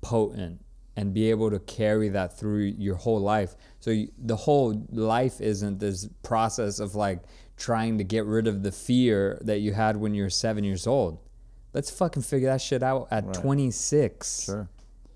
[0.00, 0.60] potent
[0.96, 3.54] and be able to carry that through your whole life.
[3.80, 7.20] So you, the whole life isn't this process of like
[7.56, 10.86] trying to get rid of the fear that you had when you were 7 years
[10.86, 11.18] old.
[11.72, 14.68] Let's fucking figure that shit out at 26 Sure.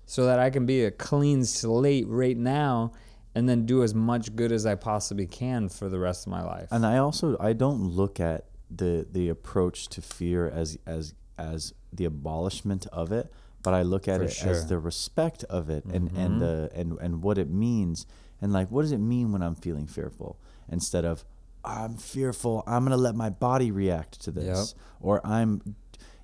[0.05, 2.91] so that I can be a clean slate right now
[3.35, 6.43] and then do as much good as I possibly can for the rest of my
[6.43, 6.67] life.
[6.71, 11.73] And I also I don't look at the the approach to fear as as as
[11.91, 13.31] the abolishment of it,
[13.61, 14.51] but I look at For it sure.
[14.51, 16.79] as the respect of it and and the mm-hmm.
[16.79, 18.05] and and what it means
[18.41, 20.37] and like what does it mean when I'm feeling fearful
[20.69, 21.25] instead of
[21.65, 25.75] I'm fearful, I'm gonna let my body react to this, or I'm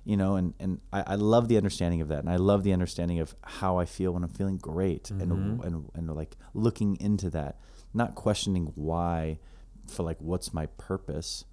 [0.04, 2.20] you know, and, and I, I love the understanding of that.
[2.20, 5.30] And I love the understanding of how I feel when I'm feeling great and,
[5.62, 7.58] and, and like looking into that,
[7.92, 9.38] not questioning why
[9.86, 11.44] for like, what's my purpose?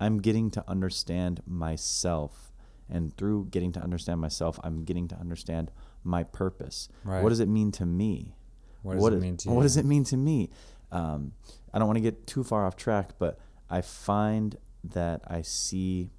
[0.00, 2.52] I'm getting to understand myself.
[2.90, 5.70] And through getting to understand myself, I'm getting to understand
[6.02, 6.88] my purpose.
[7.02, 7.22] Right.
[7.22, 8.36] What does it mean to me?
[8.82, 9.54] What does it is- mean to you?
[9.54, 10.50] What does it mean to me?
[10.92, 11.32] Um,
[11.72, 13.38] I don't want to get too far off track, but
[13.70, 16.10] I find that I see,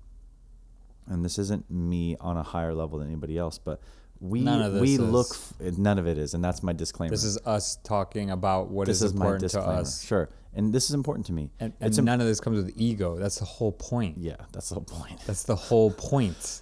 [1.07, 3.81] and this isn't me on a higher level than anybody else, but
[4.19, 4.99] we None of this we is.
[4.99, 7.11] look f- none of it is, and that's my disclaimer.
[7.11, 10.03] This is us talking about what this is is important to us.
[10.03, 11.51] Sure, and this is important to me.
[11.59, 13.17] And, and it's none of this comes with ego.
[13.17, 14.17] That's the whole point.
[14.17, 15.19] yeah, that's the whole point.
[15.25, 16.61] That's the whole point.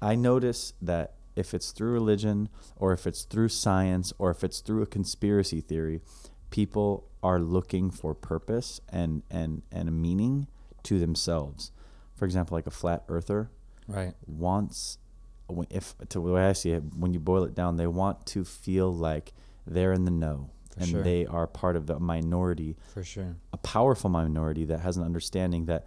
[0.00, 4.60] I notice that if it's through religion or if it's through science or if it's
[4.60, 6.00] through a conspiracy theory,
[6.50, 10.46] people are looking for purpose and and and a meaning
[10.84, 11.72] to themselves.
[12.14, 13.50] For example, like a flat earther
[13.88, 14.14] Right.
[14.26, 14.98] wants
[15.70, 18.44] if to the way I see it, when you boil it down, they want to
[18.44, 19.32] feel like
[19.66, 21.02] they're in the know For and sure.
[21.02, 23.36] they are part of the minority For sure.
[23.52, 25.86] a powerful minority that has an understanding that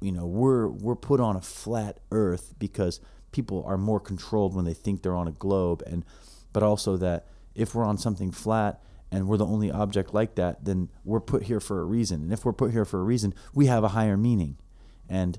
[0.00, 3.00] you know we're we're put on a flat earth because
[3.30, 6.04] people are more controlled when they think they're on a globe and
[6.52, 10.64] but also that if we're on something flat and we're the only object like that,
[10.64, 12.22] then we're put here for a reason.
[12.22, 14.56] And if we're put here for a reason, we have a higher meaning.
[15.06, 15.38] And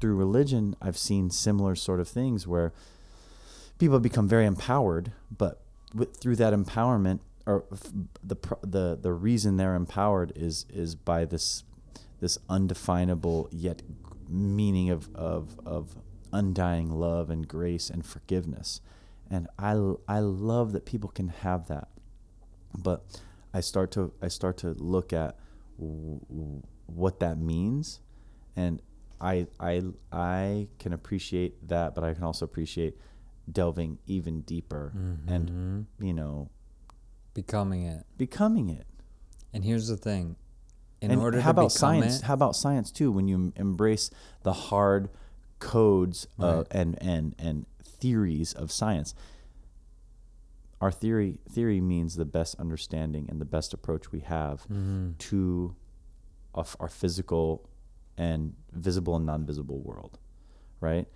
[0.00, 2.72] through religion, I've seen similar sort of things where
[3.78, 5.60] people become very empowered, but
[5.94, 7.64] with, through that empowerment, or
[8.22, 11.64] the the the reason they're empowered is is by this
[12.20, 13.82] this undefinable yet
[14.28, 15.96] meaning of of of
[16.32, 18.80] undying love and grace and forgiveness,
[19.30, 19.72] and I
[20.08, 21.88] I love that people can have that,
[22.76, 23.04] but
[23.52, 25.36] I start to I start to look at
[25.78, 28.00] w- what that means,
[28.56, 28.80] and
[29.24, 32.98] I I I can appreciate that, but I can also appreciate
[33.50, 34.92] delving even deeper
[35.26, 36.48] and you know
[37.34, 38.04] Becoming it.
[38.16, 38.86] becoming it.
[39.52, 40.36] And here's the thing.
[41.00, 42.20] In and order how to about science?
[42.20, 43.10] it, How about science too?
[43.10, 44.10] When you embrace
[44.42, 45.08] the hard
[45.58, 49.14] codes uh, and and and theories of science,
[50.80, 55.12] our theory theory means the best understanding and the best approach we have Mm-hmm.
[55.18, 55.74] to
[56.54, 57.68] of our physical
[58.16, 60.18] and visible and non-visible world,
[60.80, 61.06] right?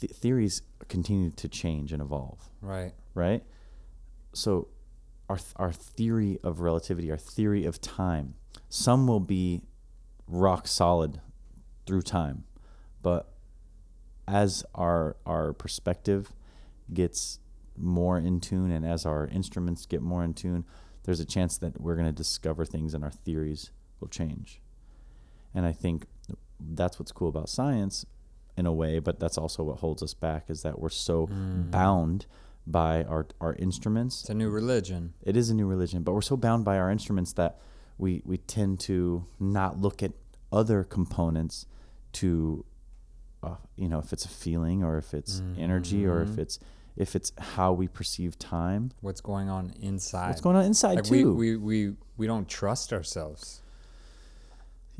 [0.00, 2.92] Th- theories continue to change and evolve right.
[3.14, 3.42] right?
[4.32, 4.68] So,
[5.28, 8.34] our our theory of relativity, our theory of time,
[8.68, 9.62] some will be
[10.28, 11.20] rock solid
[11.86, 12.44] through time,
[13.02, 13.32] but
[14.28, 16.32] as our our perspective
[16.92, 17.38] gets
[17.76, 20.64] more in tune, and as our instruments get more in tune,
[21.04, 23.70] there's a chance that we're going to discover things, and our theories
[24.00, 24.60] will change.
[25.54, 26.06] And I think
[26.60, 28.06] that's what's cool about science
[28.56, 32.26] in a way, but that's also what holds us back is that we're so bound
[32.66, 34.20] by our our instruments.
[34.20, 35.14] It's a new religion.
[35.22, 37.58] It is a new religion, but we're so bound by our instruments that
[37.98, 40.12] we we tend to not look at
[40.52, 41.66] other components
[42.12, 42.64] to
[43.42, 46.58] uh, you know if it's a feeling or if it's energy or if it's
[46.96, 48.92] if it's how we perceive time.
[49.00, 50.28] What's going on inside?
[50.28, 51.34] What's going on inside Like we, too?
[51.34, 53.61] we, we, we don't trust ourselves.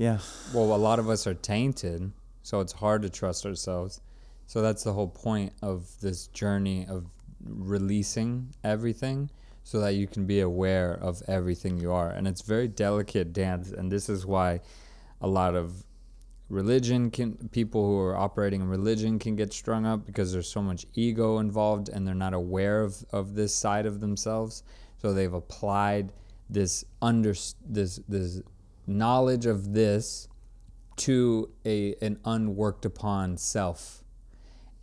[0.03, 0.18] Yeah.
[0.53, 2.11] Well, a lot of us are tainted,
[2.42, 4.00] so it's hard to trust ourselves.
[4.48, 7.07] So that's the whole point of this journey of
[7.40, 9.30] releasing everything
[9.62, 12.11] so that you can be aware of everything you are.
[12.11, 14.61] And it's very delicate dance and this is why
[15.20, 15.84] a lot of
[16.48, 20.61] religion can people who are operating in religion can get strung up because there's so
[20.61, 24.64] much ego involved and they're not aware of, of this side of themselves.
[25.00, 26.12] So they've applied
[26.50, 27.34] this under
[27.64, 28.42] this this
[28.87, 30.28] knowledge of this
[30.97, 34.05] to a an unworked upon self.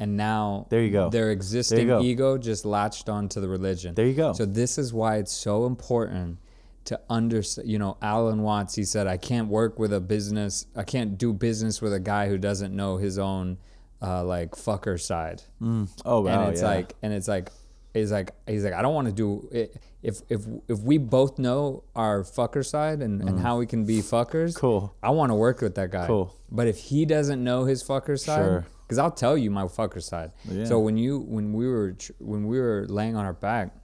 [0.02, 1.10] And now There you go.
[1.10, 2.02] their existing go.
[2.02, 3.96] ego just latched onto the religion.
[3.96, 4.32] There you go.
[4.32, 6.38] So this is why it's so important
[6.86, 7.70] to understand.
[7.70, 8.76] You know, Alan Watts.
[8.76, 10.66] He said, "I can't work with a business.
[10.76, 13.58] I can't do business with a guy who doesn't know his own,
[14.02, 16.44] uh, like fucker side." Oh wow.
[16.44, 16.68] and it's yeah.
[16.68, 17.52] like, and it's like,
[17.94, 19.76] he's like, he's like, I don't want to do it.
[20.02, 24.00] If if if we both know our fucker side and, and how we can be
[24.00, 24.58] fuckers, Mm.
[24.58, 24.96] Cool.
[25.04, 26.08] I want to work with that guy.
[26.08, 26.34] Cool.
[26.52, 28.66] But if he doesn't know his fucker side, Sure.
[28.88, 30.32] because I'll tell you my fucker side.
[30.46, 30.66] Yeah.
[30.66, 33.76] So when you when we were when we were laying on our back,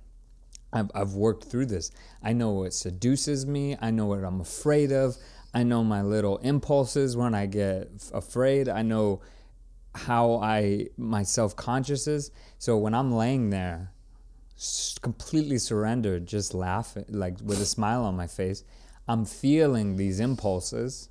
[0.72, 1.92] I've I've worked through this.
[2.24, 3.76] I know what seduces me.
[3.82, 5.18] I know what I'm afraid of.
[5.54, 8.68] I know my little impulses when I get f- afraid.
[8.70, 9.22] I know
[9.94, 12.32] how I my self conscious is.
[12.58, 13.92] So when I'm laying there,
[15.02, 18.64] completely surrendered, just laughing, like with a smile on my face,
[19.08, 21.10] I'm feeling these impulses.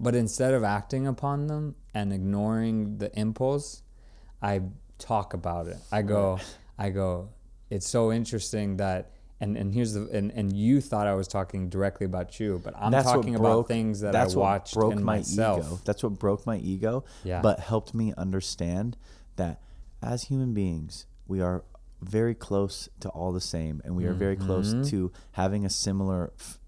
[0.00, 3.82] But instead of acting upon them and ignoring the impulse,
[4.42, 4.62] I
[4.98, 5.76] talk about it.
[5.92, 6.40] I go,
[6.76, 7.28] I go,
[7.70, 11.68] it's so interesting that and, and here's the and, and you thought I was talking
[11.68, 14.74] directly about you, but I'm That's talking broke- about things that that's I what watched
[14.74, 15.66] broke in my myself.
[15.66, 15.80] ego.
[15.84, 17.04] That's what broke my ego.
[17.24, 17.40] Yeah.
[17.40, 18.96] But helped me understand
[19.36, 19.60] that
[20.00, 21.64] as human beings, we are
[22.02, 24.46] very close to all the same, and we are very Mm-hmm.
[24.46, 26.58] close to having a similar f-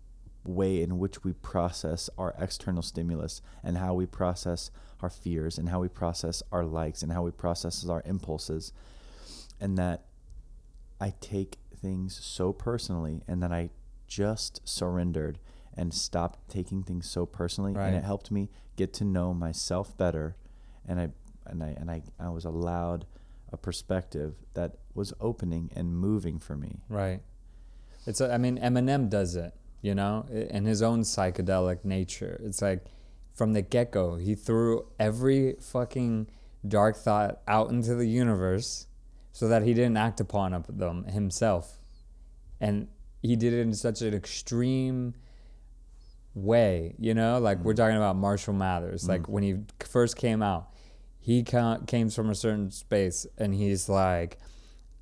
[0.45, 4.71] way in which we process our external stimulus and how we process
[5.01, 8.73] our fears and how we process our likes and how we process our impulses,
[9.61, 10.05] and that
[11.01, 13.71] I take things so personally and that I
[14.07, 15.39] just surrendered
[15.77, 17.89] and stopped taking things so personally Right.
[17.89, 20.37] and it helped me get to know myself better
[20.87, 21.09] and I
[21.47, 23.07] and I and I, I was allowed
[23.55, 26.83] a perspective that was opening and moving for me.
[26.89, 27.21] Right.
[28.07, 32.41] It's a, I mean Eminem does it, you know, in his own psychedelic nature.
[32.45, 32.85] It's like
[33.33, 36.29] from the get-go, he threw every fucking
[36.67, 38.87] dark thought out into the universe
[39.33, 41.79] so that he didn't act upon them himself.
[42.61, 42.89] And
[43.23, 45.15] he did it in such an extreme
[46.35, 47.39] way, you know?
[47.39, 47.77] Like we're mm.
[47.77, 49.09] talking about Marshall Mathers.
[49.09, 49.29] Like mm.
[49.29, 50.74] when he first came out,
[51.25, 54.39] he ca- came from a certain space and he's like,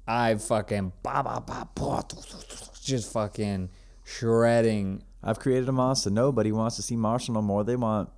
[0.06, 2.04] I fucking ba ba ba ba
[2.80, 3.70] just fucking
[4.04, 5.02] shredding.
[5.22, 6.10] I've created a monster.
[6.10, 7.64] Nobody wants to see Marshall no more.
[7.64, 8.08] They want,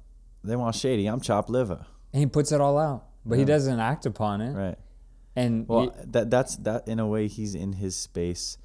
[0.42, 1.06] they want shady.
[1.06, 1.86] I'm chopped liver.
[2.12, 4.52] And he puts it all out, but he doesn't act upon it.
[4.52, 4.76] Right.
[5.34, 8.58] And Well, you- that that's that in a way he's in his space,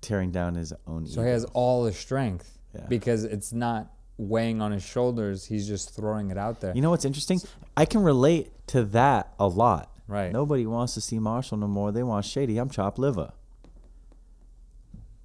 [0.00, 1.06] tearing down his own.
[1.06, 2.86] so he has all the strength Yeah.
[2.88, 5.46] because it's not weighing on his shoulders.
[5.46, 6.74] He's just throwing it out there.
[6.74, 7.40] You know what's interesting?
[7.76, 9.92] I can relate to that a lot.
[10.08, 10.32] Right.
[10.32, 11.92] Nobody wants to see Marshall no more.
[11.92, 12.58] They want Shady.
[12.58, 13.32] I'm chopped liver.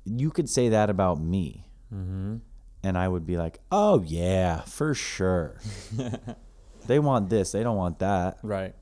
[0.04, 1.66] You could say that about me.
[1.94, 2.38] Mm-hmm.
[2.84, 5.58] And I would be like, oh, yeah, for sure.
[6.88, 7.52] they want this.
[7.52, 8.40] They don't want that.
[8.42, 8.74] right.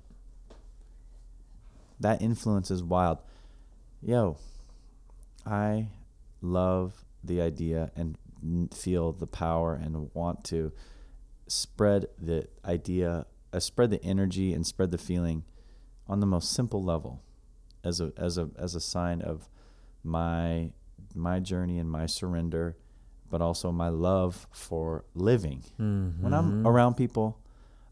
[2.01, 3.17] That influence is wild.
[4.01, 4.37] Yo,
[5.45, 5.87] I
[6.41, 8.17] love the idea and
[8.73, 10.71] feel the power and want to
[11.47, 15.43] spread the idea, uh, spread the energy and spread the feeling
[16.07, 17.21] on the most simple level
[17.83, 19.47] as a as a as a sign of
[20.03, 20.71] my
[21.15, 22.75] my journey and my surrender
[23.29, 25.63] but also my love for living.
[26.23, 27.39] When I'm around people,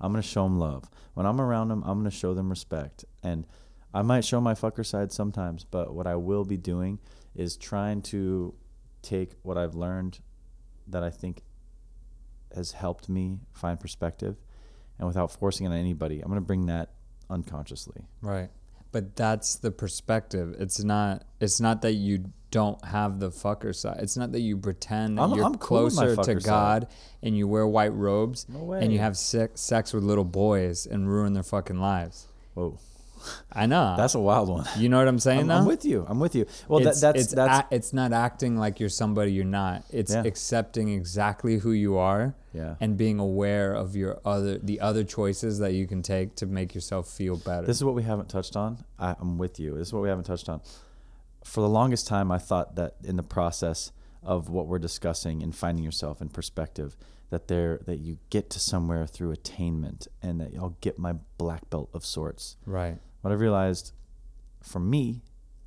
[0.02, 0.90] I'm going to show them love.
[1.14, 3.06] When I'm around them, I'm going to show them respect.
[3.24, 3.46] And
[3.94, 7.00] I might show my fucker side sometimes, but what I will be doing
[7.36, 8.54] is trying to
[9.02, 10.20] take what I've learned
[10.90, 11.44] that I think
[12.56, 14.38] has helped me find perspective
[15.00, 16.90] and without forcing it on anybody, I'm going to bring that
[17.30, 18.06] unconsciously.
[18.22, 18.50] Right.
[18.92, 20.56] But that's the perspective.
[20.60, 23.98] It's not it's not that you don't have the fucker side.
[24.00, 26.44] It's not that you pretend that I'm- you're I'm cool closer to fucker side.
[26.44, 26.88] God
[27.22, 31.10] and you wear white robes No and you have sex, sex with little boys and
[31.10, 32.28] ruin their fucking lives.
[32.54, 32.80] Whoa.
[33.52, 33.96] I know.
[33.98, 34.66] That's a wild one.
[34.78, 35.56] you know what I'm saying I'm, though?
[35.56, 36.06] I'm with you.
[36.08, 36.46] I'm with you.
[36.68, 39.84] Well, it's, that, that's it's, that's a- it's not acting like you're somebody you're not.
[39.92, 40.24] It's Yeah.
[40.26, 42.76] accepting exactly who you are Yeah.
[42.80, 46.74] and being aware of your other the other choices that you can take to make
[46.76, 47.66] yourself feel better.
[47.66, 48.78] This is what we haven't touched on.
[49.00, 49.78] I, I'm with you.
[49.78, 50.62] This is what we haven't touched on.
[51.44, 53.92] For the longest time, I thought that in the process
[54.24, 56.98] of what we're discussing and finding yourself in perspective,
[57.30, 61.70] that there that you get to somewhere through attainment, and that I'll get my black
[61.70, 62.58] belt of sorts.
[62.66, 62.98] right.
[63.28, 63.92] But I've realized,
[64.62, 65.22] for me,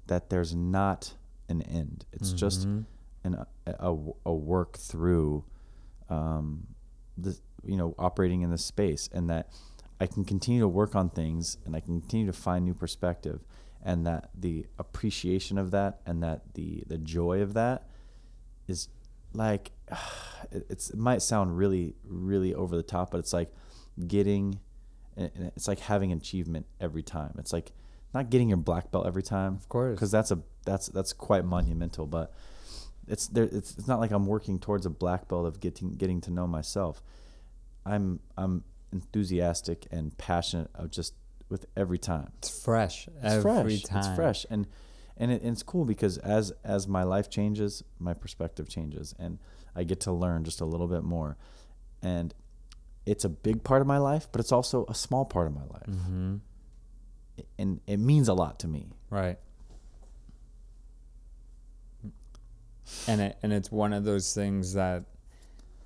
[0.07, 1.13] that there's not
[1.51, 2.07] an end.
[2.11, 2.87] It's just Mhm.
[3.23, 5.45] an, a, a, work through
[6.09, 6.69] um,
[7.19, 9.51] the you know operating in this space and that
[10.01, 13.45] I can continue to work on things and I can continue to find new perspective
[13.83, 17.91] and that the appreciation of that and that the the joy of that
[18.69, 18.89] is
[19.35, 19.73] like
[20.51, 23.53] it might sound really really over the top but it's like
[24.09, 24.61] getting
[25.21, 27.35] and and it's like having achievement every time.
[27.39, 27.73] It's like
[28.13, 29.95] not getting your black belt every time Of course.
[29.95, 32.33] because that's a that's that's quite monumental but
[33.07, 36.21] it's there it's, it's not like i'm working towards a black belt of getting getting
[36.23, 37.03] to know myself.
[37.87, 41.15] I'm i'm enthusiastic and passionate of just
[41.49, 42.33] with every time.
[42.39, 43.43] It's fresh it's every
[43.79, 43.83] fresh.
[43.83, 43.99] Time.
[43.99, 44.47] it's fresh.
[44.51, 44.67] And
[45.17, 49.39] and, it, and it's cool because as as my life changes my perspective changes and
[49.77, 51.37] i get to learn just a little bit more.
[52.03, 52.35] And
[53.11, 55.65] it's a big part of my life but it's also a small part of my
[55.77, 56.37] life Mm-hmm.
[57.59, 59.39] and it means a lot to me Right.
[63.07, 65.05] And it and it's one of those things that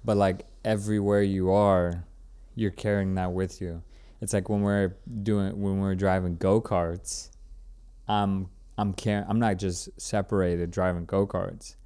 [0.04, 2.04] but like everywhere you are,
[2.54, 3.82] you're carrying that with you.
[4.20, 7.30] It's like when we're doing when we're driving go-karts,
[8.08, 8.48] I'm
[8.78, 11.76] I'm car- I'm not just separated driving go-karts.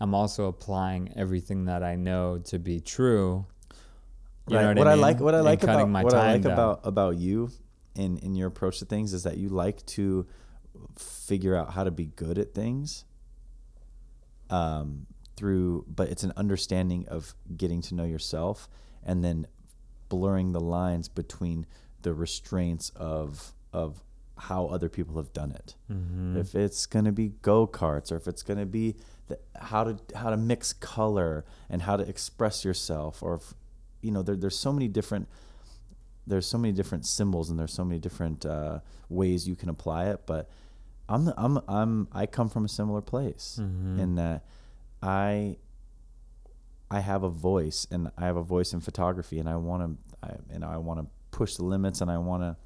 [0.00, 3.46] I'm also applying everything that I know to be true.
[4.46, 4.76] You Right.
[4.76, 5.00] what, I, I, mean?
[5.02, 6.52] like what I like about what I like down.
[6.52, 7.50] about about you
[7.94, 10.26] in in your approach to things is that you like to
[10.98, 13.04] figure out how to be good at things
[14.50, 18.68] um through but it's an understanding of getting to know yourself
[19.02, 19.46] and then
[20.08, 21.66] blurring the lines between
[22.02, 24.02] the restraints of of
[24.36, 26.36] how other people have done it Mm-hmm.
[26.36, 28.96] if it's going to be go-karts or if it's going to be
[29.28, 33.54] the, how to how to mix color and how to express yourself or if,
[34.04, 35.28] you know there, there's so many different
[36.26, 38.78] there's so many different symbols and there's so many different uh,
[39.08, 40.48] ways you can apply it but
[41.08, 43.98] I'm the, I'm I'm I come from a similar place Mhm.
[43.98, 44.44] in that
[45.02, 45.56] I
[46.90, 50.28] I have a voice and I have a voice in photography and I want to
[50.28, 52.56] I and I want to push the limits and I want to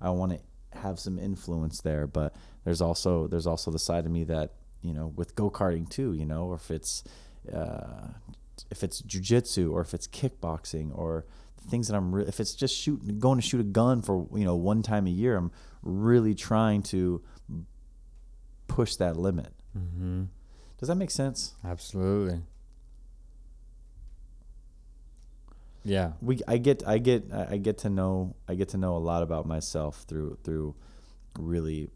[0.00, 4.12] I want to have some influence there but there's also there's also the side of
[4.12, 4.52] me that
[4.82, 7.02] you know with go-karting too you know or if it's
[7.52, 8.08] uh,
[8.70, 11.26] if it's jujitsu or if it's kickboxing or
[11.70, 14.44] things that I'm re- if it's just shooting going to shoot a gun for you
[14.44, 15.50] know one time a year I'm
[15.82, 17.22] really trying to
[18.68, 20.24] push that limit Mm-hmm.
[20.78, 22.40] does that make sense Absolutely.
[25.84, 26.12] Yeah.
[26.20, 29.22] we I get I get I get to know I get to know a lot
[29.22, 30.74] about myself through through
[31.38, 31.90] really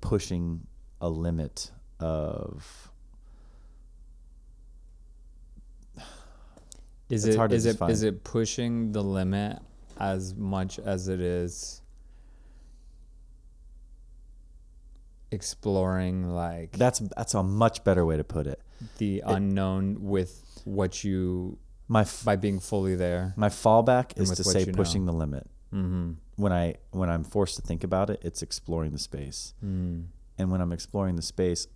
[0.00, 0.66] pushing
[1.00, 2.90] a limit of
[7.08, 9.58] Is it's it hard to it is it pushing the limit
[9.98, 11.80] as much as it is
[15.30, 18.60] exploring like That's that's a much better way to put it.
[18.98, 21.58] the unknown with what you
[21.88, 23.34] My f- by being fully there?
[23.36, 24.72] my fallback is to say you know.
[24.72, 25.48] pushing the limit.
[25.72, 26.12] Mm-hmm.
[26.36, 29.54] When I when I'm forced to think about it, it's exploring the space.
[29.64, 30.06] Mm.
[30.38, 31.66] And when I'm exploring the space,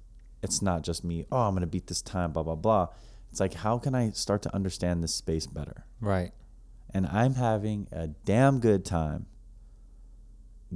[0.43, 1.27] it's not just me.
[1.33, 2.33] Oh, I'm gonna beat this time.
[2.33, 2.89] Blah blah blah.
[3.31, 5.85] It's like how can I start to understand this space better?
[6.01, 6.33] Right.
[6.93, 9.27] And I'm having a damn good time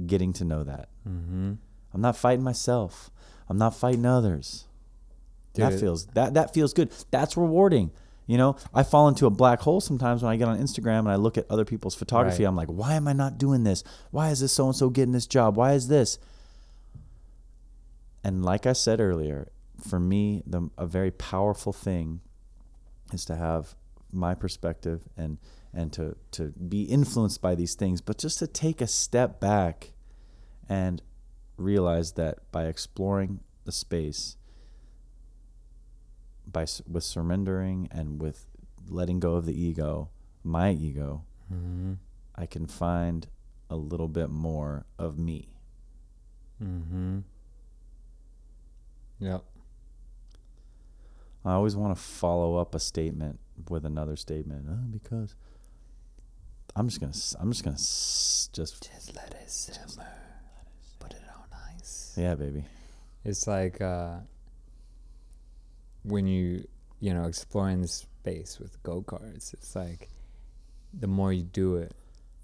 [0.07, 0.89] getting to know that.
[1.07, 1.53] Mm-hmm.
[1.93, 3.09] I'm not fighting myself.
[3.49, 4.65] I'm not fighting others.
[5.53, 6.91] that feels that that feels good.
[7.11, 7.91] That's rewarding.
[8.27, 11.11] You know, I fall into a black hole sometimes when I get on Instagram and
[11.11, 12.43] I look at other people's photography.
[12.43, 12.49] Right.
[12.49, 13.83] I'm like, why am I not doing this?
[14.09, 15.55] Why is this so and so getting this job?
[15.55, 16.17] Why is this?
[18.23, 19.49] And like I said earlier,
[19.87, 22.21] for me, the a very powerful thing
[23.13, 23.75] is to have
[24.11, 25.37] my perspective and
[25.73, 29.91] and to to be influenced by these things, but just to take a step back
[30.69, 31.01] and
[31.57, 34.37] realize that by exploring the space
[36.45, 38.45] by with surrendering and with
[38.87, 40.09] letting go of the ego
[40.43, 41.93] my ego Mm-hmm.
[42.35, 43.27] i can find
[43.69, 45.49] a little bit more of me
[46.63, 47.19] Mm-hmm.
[49.19, 49.43] Yep.
[51.45, 53.39] I always want to follow up a statement
[53.69, 55.35] with another statement oh, because
[56.75, 60.07] i'm just gonna I'm just gonna s- just Just let it simmer.
[60.99, 61.47] Put it on
[61.77, 62.13] ice.
[62.17, 62.65] yeah baby
[63.23, 64.17] It's like uh,
[66.03, 66.67] when you
[66.99, 69.53] you know exploring the space with go karts.
[69.53, 70.09] It's like
[70.93, 71.93] the more you do it,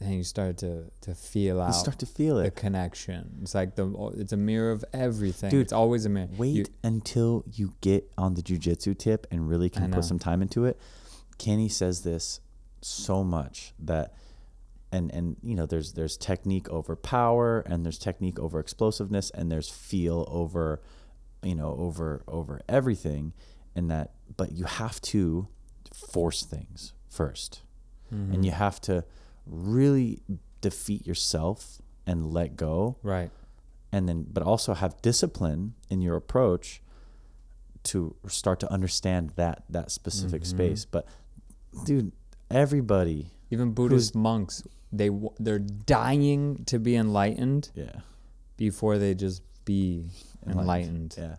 [0.01, 2.43] then you start to to feel you out start to feel it.
[2.43, 3.39] the connection.
[3.41, 5.49] It's like the it's a mirror of everything.
[5.51, 6.29] Dude, it's always a mirror.
[6.37, 10.41] wait You- until you get on the jujitsu tip and really can put some time
[10.41, 10.79] into it.
[11.37, 12.39] Kenny says this
[12.81, 14.13] so much that
[14.91, 19.51] and and you know there's there's technique over power and there's technique over explosiveness and
[19.51, 20.81] there's feel over
[21.43, 23.33] you know over over everything
[23.75, 25.47] and that but you have to
[25.93, 27.61] force things 1st
[28.13, 28.33] Mm-hmm.
[28.33, 29.05] and you have to
[29.45, 30.21] really
[30.61, 33.29] defeat yourself and let go right.
[33.91, 36.81] and then but also have discipline in your approach
[37.83, 40.57] to start to understand that that specific Mm-hmm.
[40.57, 41.05] space but
[41.85, 42.11] dude
[42.49, 45.09] everybody Even Buddhist monks, they
[45.39, 48.01] they're dying to be enlightened yeah
[48.57, 50.05] before they just be
[50.45, 51.15] enlightened.
[51.17, 51.35] yeah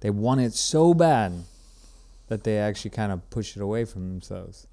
[0.00, 1.32] They want it so bad
[2.28, 4.66] that they actually kind of push it away from themselves.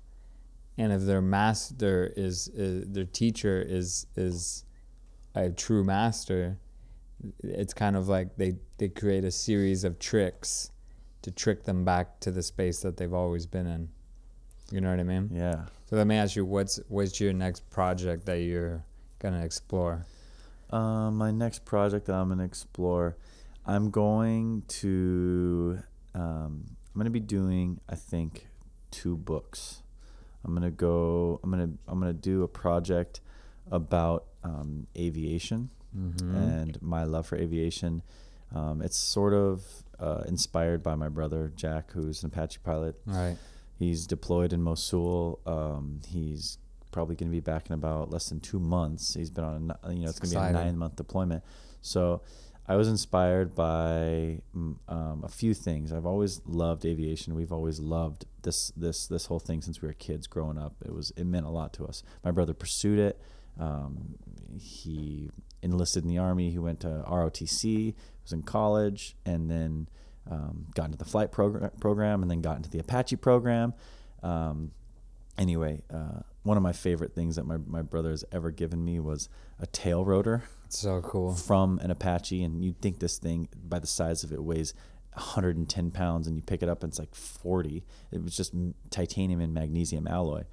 [0.78, 4.64] And if their master is, is their teacher is is
[5.34, 6.60] a true master,
[7.44, 10.72] it's kind of like they they create a series of tricks
[11.24, 13.90] to trick them back to the space that they've always been in.
[14.72, 15.30] You know what I mean?
[15.34, 18.84] yeah So let me ask you, what's what's your next project that you're
[19.20, 20.06] gonna explore?
[20.70, 23.16] um, my next project that i'm going to explore
[23.66, 25.80] i'm going to
[26.14, 28.48] um, i'm going to be doing i think
[28.92, 29.82] two books
[30.48, 33.22] i'm going to go i'm to i'm to do a project
[33.72, 36.36] about um, aviation Mm-hmm.
[36.36, 38.04] and my love for aviation.
[38.54, 39.64] Um, it's sort of
[40.00, 42.96] uh, inspired by my brother Jack, who's an Apache pilot.
[43.06, 43.36] Right.
[43.80, 45.40] He's deployed in Mosul.
[45.48, 46.60] Um, he's
[46.92, 49.14] probably going to be back in about less than two months.
[49.16, 51.44] He's been on, a, you know, it's It's going to be a nine month deployment.
[51.82, 52.22] So
[52.68, 55.94] I was inspired by mm, um, a few things.
[55.94, 57.34] I've always loved aviation.
[57.34, 60.76] We've always loved this this this whole thing since we were kids growing up.
[60.86, 62.04] It was it meant a lot to us.
[62.24, 63.22] My brother pursued it.
[63.60, 64.16] Um,
[64.60, 65.32] he
[65.62, 66.50] enlisted in the army.
[66.50, 67.96] He went to ROTC.
[68.24, 69.88] Was in college, and then
[70.30, 73.74] um, got into the flight program, program, and then got into the Apache program.
[74.22, 74.72] Um,
[75.38, 79.00] anyway, uh, one of my favorite things that my, my brother has ever given me
[79.00, 79.30] was
[79.60, 80.44] a tail rotor
[80.76, 81.34] so cool.
[81.34, 84.74] from an Apache, and you'd think this thing, by the size of it, weighs
[85.14, 87.84] 110 pounds, and you pick it up and it's like 40.
[88.12, 88.54] It was just
[88.90, 90.44] titanium and magnesium alloy.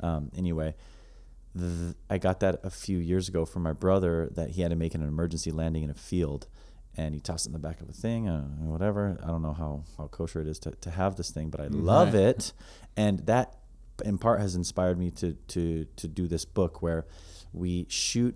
[0.00, 0.74] Um, anyway,
[1.58, 4.76] th- I got that a few years ago from my brother that he had to
[4.76, 6.46] make an emergency landing in a field,
[6.96, 9.18] and he tossed it in the back of a thing, uh, whatever.
[9.22, 11.66] I don't know how, how kosher it is to, to have this thing, but I
[11.68, 12.22] love Right.
[12.22, 12.52] it,
[12.96, 13.56] and that
[14.04, 17.06] in part has inspired me to to to do this book where
[17.52, 18.34] we shoot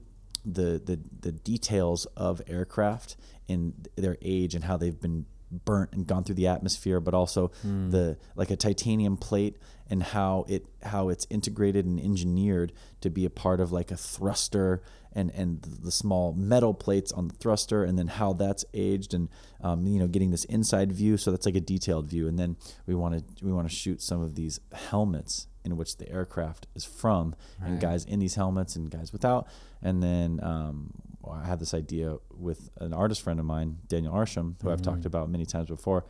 [0.55, 3.17] the the the details of aircraft
[3.49, 5.27] and their age and how they've been
[5.65, 7.51] burnt and gone through the atmosphere but also
[7.91, 9.57] the like a titanium plate
[9.89, 13.97] and how it how it's integrated and engineered to be a part of like a
[13.97, 19.15] thruster and and the small metal plates on the thruster, and then how that's aged,
[19.15, 19.29] and
[19.63, 21.17] um, you know getting this inside view.
[21.17, 22.57] So that's like a detailed view, and then
[22.87, 26.67] we want to we want to shoot some of these helmets in which the aircraft
[26.75, 29.47] is from, and guys in these helmets and guys without,
[29.83, 30.93] and then um,
[31.31, 35.05] I had this idea with an artist friend of mine, Daniel Arsham, who I've talked
[35.05, 36.05] about many times before.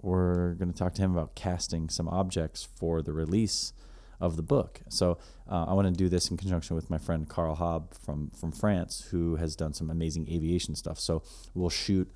[0.00, 3.72] We're going to talk to him about casting some objects for the release
[4.20, 4.80] of the book.
[4.88, 5.18] So
[5.50, 8.52] uh, I want to do this in conjunction with my friend Carl Hobb from from
[8.52, 10.98] France, who has done some amazing aviation stuff.
[10.98, 11.22] So
[11.54, 12.10] we'll shoot.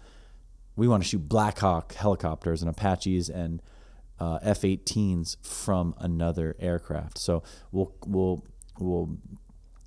[0.77, 3.63] We want to shoot Black Hawk helicopters and Apaches and
[4.19, 7.19] uh, F-18s from another aircraft.
[7.19, 8.45] So we'll we'll
[8.79, 9.19] we'll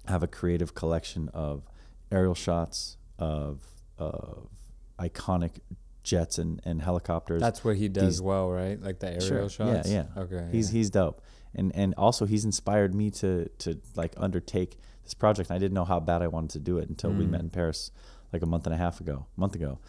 [0.07, 1.63] have a creative collection of
[2.11, 3.65] aerial shots of
[3.97, 4.49] of
[4.97, 5.59] iconic
[6.03, 7.41] jets and, and helicopters.
[7.41, 8.81] That's what he does These- well, right?
[8.81, 9.49] Like the aerial Sure.
[9.49, 9.89] shots.
[9.89, 10.21] Yeah, yeah.
[10.23, 10.47] Okay.
[10.51, 10.77] He's yeah.
[10.77, 11.21] he's dope,
[11.55, 15.51] and and also he's inspired me to to like undertake this project.
[15.51, 17.29] I didn't know how bad I wanted to do it until we Mm.
[17.31, 17.91] met in Paris
[18.31, 19.79] like a month and a half ago, month ago.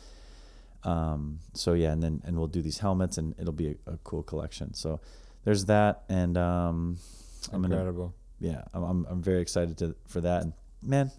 [0.84, 1.40] Um.
[1.54, 4.22] So yeah, and then and we'll do these helmets, and it'll be a, a cool
[4.22, 4.74] collection.
[4.74, 5.00] So
[5.44, 6.98] there's that, and um,
[7.52, 8.14] I'm gonna incredible.
[8.38, 10.42] yeah, I'm, I'm, I'm very excited to, for that.
[10.42, 10.52] And
[10.82, 11.10] man,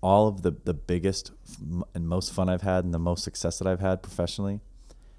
[0.00, 1.32] all of the, the biggest
[1.94, 4.60] and most fun I've had and the most success that I've had professionally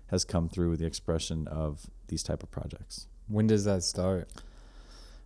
[0.08, 3.08] has come through the expression of these type of projects.
[3.28, 4.30] When does that start?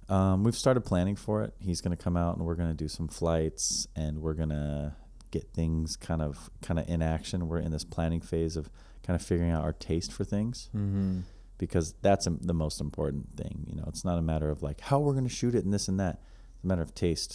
[0.09, 1.53] Um, we've started planning for it.
[1.59, 4.49] He's going to come out and we're going to do some flights and we're going
[4.49, 4.93] to
[5.37, 7.47] get things kind of kind of in action.
[7.49, 8.65] We're in this planning phase of
[9.05, 11.19] kind of figuring out our taste for things Mm-hmm.
[11.57, 13.55] because that's um the most important thing.
[13.69, 15.73] You know, it's not a matter of like how we're going to shoot it and
[15.73, 16.15] this and that.
[16.55, 17.31] It's a matter of taste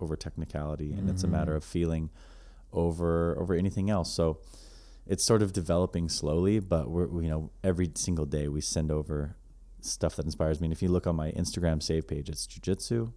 [0.00, 1.56] over technicality, and it's a matter Mhm.
[1.58, 2.10] of feeling
[2.72, 4.10] over over anything else.
[4.12, 4.38] So
[5.06, 9.36] it's sort of developing slowly, but we're you know every single day we send over
[9.80, 10.66] stuff that inspires me.
[10.66, 13.12] And if you look on my Instagram save page, it's jujitsu,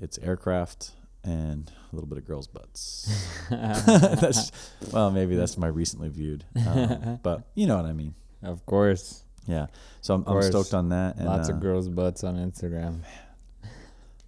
[0.00, 0.92] it's aircraft,
[1.24, 3.10] and a little bit of girls' butts.
[3.50, 4.52] that's
[4.92, 8.14] well, maybe that's my recently viewed, um, but you know what I mean.
[8.42, 9.24] Of course.
[9.46, 9.66] Yeah.
[10.00, 11.16] So I'm, I'm stoked on that.
[11.16, 13.00] And, Lots uh, of girls' butts on Instagram.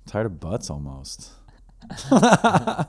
[0.06, 1.31] Tired of butts almost.
[2.10, 2.85] Uh,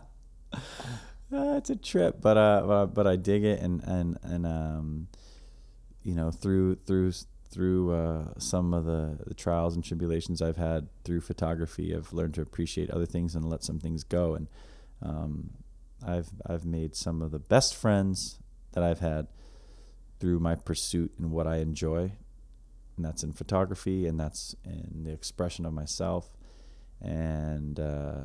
[1.32, 5.08] it's a trip, but uh, but, but I dig it, and and and um,
[6.04, 7.12] you know, through through
[7.50, 12.34] through uh, some of the, the trials and tribulations I've had through photography, I've learned
[12.36, 14.48] to appreciate other things and let some things go, and
[15.02, 15.52] um,
[16.06, 18.40] I've I've made some of the best friends
[18.74, 19.28] that I've had
[20.20, 22.12] through my pursuit and what I enjoy,
[22.96, 26.36] and that's in photography, and that's in the expression of myself,
[27.02, 28.22] and uh,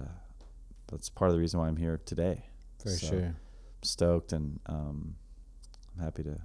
[0.91, 2.47] that's part of the reason why I'm here today.
[2.83, 3.35] For So, sure.
[3.83, 5.17] Stoked and um,
[5.97, 6.41] I'm happy to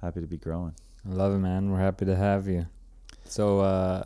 [0.00, 0.74] happy to be growing.
[1.08, 1.70] I love it, man.
[1.70, 2.66] We're happy to have you.
[3.24, 4.04] So, uh,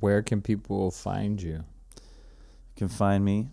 [0.00, 1.64] where can people find you?
[1.94, 3.48] You can find me.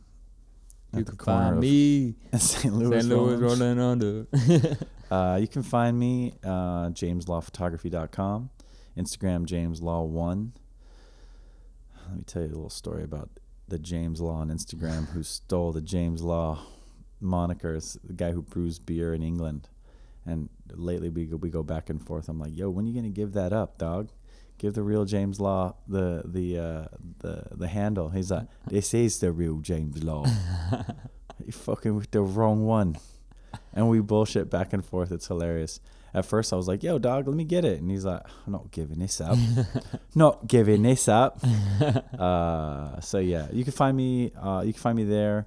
[0.93, 2.15] You can find me.
[2.37, 2.73] St.
[2.73, 3.01] Louis.
[3.01, 3.13] St.
[3.13, 4.27] Louis rolling under.
[5.11, 8.49] Uh, you can find me uh, jameslawphotography.com,
[8.97, 10.51] Instagram jameslaw1.
[12.07, 13.29] Let me tell you a little story about
[13.67, 16.59] the James Law on Instagram who stole the James Law
[17.21, 19.69] monikers, the guy who brews beer in England.
[20.25, 22.29] And lately we go, we go back and forth.
[22.29, 24.09] I'm like, yo, when are you gonna give that up, dog?
[24.57, 26.85] Give the real James Law the the uh,
[27.19, 28.09] the the handle.
[28.09, 30.25] He's like, this is the real James Law.
[31.45, 32.97] you fucking with the wrong one
[33.73, 35.11] and we bullshit back and forth.
[35.11, 35.79] It's hilarious.
[36.13, 38.53] At first, I was like, "Yo, dog, let me get it," and he's like, "I'm
[38.53, 39.37] not giving this up.
[40.15, 41.39] not giving this up."
[42.17, 44.31] uh, so yeah, you can find me.
[44.31, 45.45] Uh, you can find me there.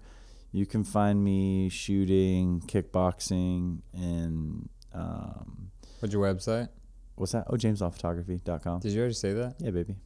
[0.53, 5.71] You can find me shooting kickboxing and um,
[6.01, 6.69] What's your website?
[7.17, 7.47] what's that?
[7.49, 8.81] Oh, JamesLawPhotography.com.
[8.81, 9.57] Did you already say that?
[9.59, 9.97] Yeah, baby,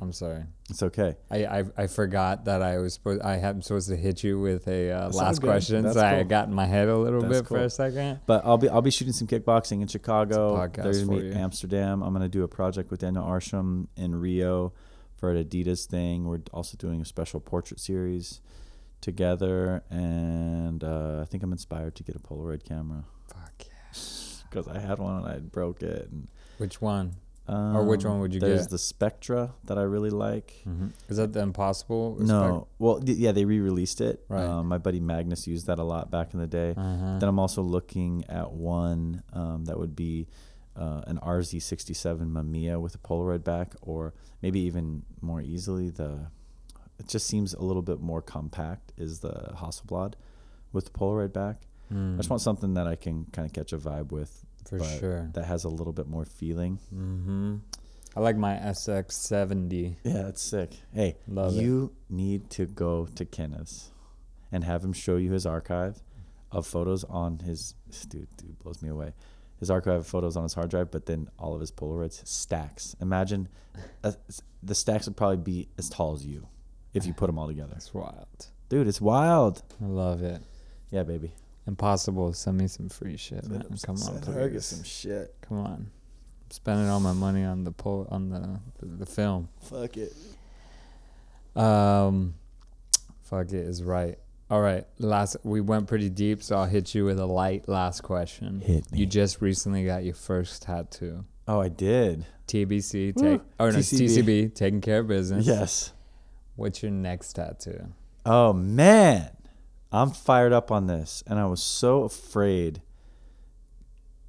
[0.00, 0.44] I'm sorry.
[0.70, 1.16] it's okay.
[1.30, 4.66] I, I I forgot that I was supposed I am supposed to hit you with
[4.66, 7.58] a uh, last question, so I got in my head a little That's bit for
[7.58, 8.20] a second.
[8.26, 10.68] But I'll be I'll be shooting some kickboxing in Chicago.
[10.68, 11.32] There's me.
[11.32, 12.02] Amsterdam.
[12.02, 14.72] I'm gonna do a project with Daniel Arsham in Rio
[15.16, 16.24] for an Adidas thing.
[16.26, 18.40] We're also doing a special portrait series
[19.04, 23.66] together, and uh, I think I'm inspired to get a Polaroid camera Fuck yeah.
[24.50, 26.08] because I had one and I broke it.
[26.10, 26.26] And,
[26.56, 27.16] Which one?
[27.46, 28.56] um, Or which one would you There's get?
[28.56, 30.54] There's the Spectra that I really like.
[30.66, 30.88] Mm-hmm.
[31.10, 32.16] Is that the Impossible?
[32.18, 34.24] No, well, th- yeah, they re-released it.
[34.28, 34.42] Right.
[34.44, 36.70] Um, my buddy Magnus used that a lot back in the day.
[36.74, 37.18] Uh-huh.
[37.18, 40.28] Then I'm also looking at one um, that would be
[40.76, 46.28] uh, an RZ67 Mamiya with a Polaroid back, or maybe even more easily the.
[46.98, 48.92] It just seems a little bit more compact.
[48.96, 50.14] Is the Hasselblad
[50.72, 51.56] with the Polaroid back?
[51.90, 54.82] I just Mm, want something that I can kind of catch a vibe with, for
[54.82, 55.30] sure.
[55.34, 56.78] that has a little bit more feeling.
[56.94, 57.56] Mm-hmm.
[58.16, 59.96] I like my SX70.
[60.04, 60.70] Yeah, that's sick.
[60.92, 61.62] Hey, Love it.
[61.62, 63.90] you need to go to Kenneth's
[64.52, 66.00] and have him show you his archive
[66.52, 67.74] of photos on his
[68.08, 68.28] dude.
[68.36, 69.12] Dude blows me away.
[69.60, 72.94] His archive of photos on his hard drive, but then all of his Polaroids stacks.
[73.00, 73.48] Imagine,
[74.02, 74.12] uh,
[74.62, 76.46] the stacks would probably be as tall as you
[76.94, 77.74] if you put them all together.
[77.76, 78.46] It's wild.
[78.68, 79.62] Dude, it's wild.
[79.82, 80.40] I love it.
[80.90, 81.32] Yeah, baby.
[81.66, 82.32] Impossible.
[82.32, 83.64] Send me some free shit, man.
[83.84, 85.34] Come on, Get some shit.
[85.42, 85.72] Come on.
[86.44, 89.48] I'm spending all my money on the po- on the, the the film.
[89.62, 90.12] Fuck it.
[91.56, 92.34] Um,
[93.22, 94.18] fuck it is right.
[94.50, 98.02] All right, last we went pretty deep, so I'll hit you with a light last
[98.02, 98.60] question.
[98.60, 98.98] Hit me.
[98.98, 101.24] You just recently got your first tattoo.
[101.48, 102.26] Oh, I did.
[102.46, 104.00] TBC, take or no, TCB.
[104.50, 105.46] TCB, taking care of business.
[105.46, 105.92] Yes.
[106.56, 107.92] What's your next tattoo?
[108.24, 109.30] Oh man,
[109.92, 112.80] I'm fired up on this, and I was so afraid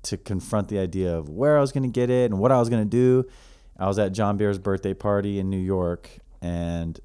[0.03, 2.59] to confront the idea of where I was going to get it and what I
[2.59, 3.27] was going to do.
[3.77, 6.09] I was at John Beer's birthday party in New York,
[6.41, 6.99] and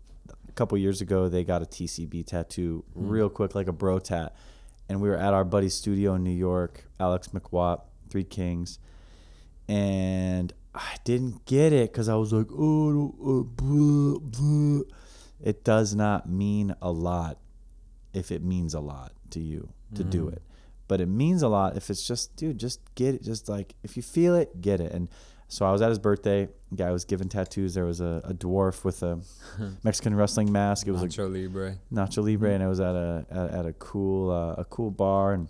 [0.48, 4.34] a couple years ago they got a TCB tattoo real quick, like a bro tat,
[4.88, 8.78] and we were at our buddy's studio in New York, Alex McWatt, Three Kings,
[9.68, 14.82] and I didn't get it because I was like, oh, uh, blah, blah.
[15.42, 17.38] It does not mean a lot
[18.12, 20.42] if it means a lot to you to do it.
[20.88, 23.22] But it means a lot if it's just, dude, just get it.
[23.22, 24.92] Just like, if you feel it, get it.
[24.92, 25.08] And
[25.46, 26.48] so I was at his birthday.
[26.74, 27.74] Guy was giving tattoos.
[27.74, 29.20] There was a, a dwarf with a
[29.82, 30.86] Mexican wrestling mask.
[30.86, 31.76] It was a Nacho Libre.
[31.92, 35.32] Nacho Libre, and I was at a at, at a cool uh, a cool bar.
[35.32, 35.48] And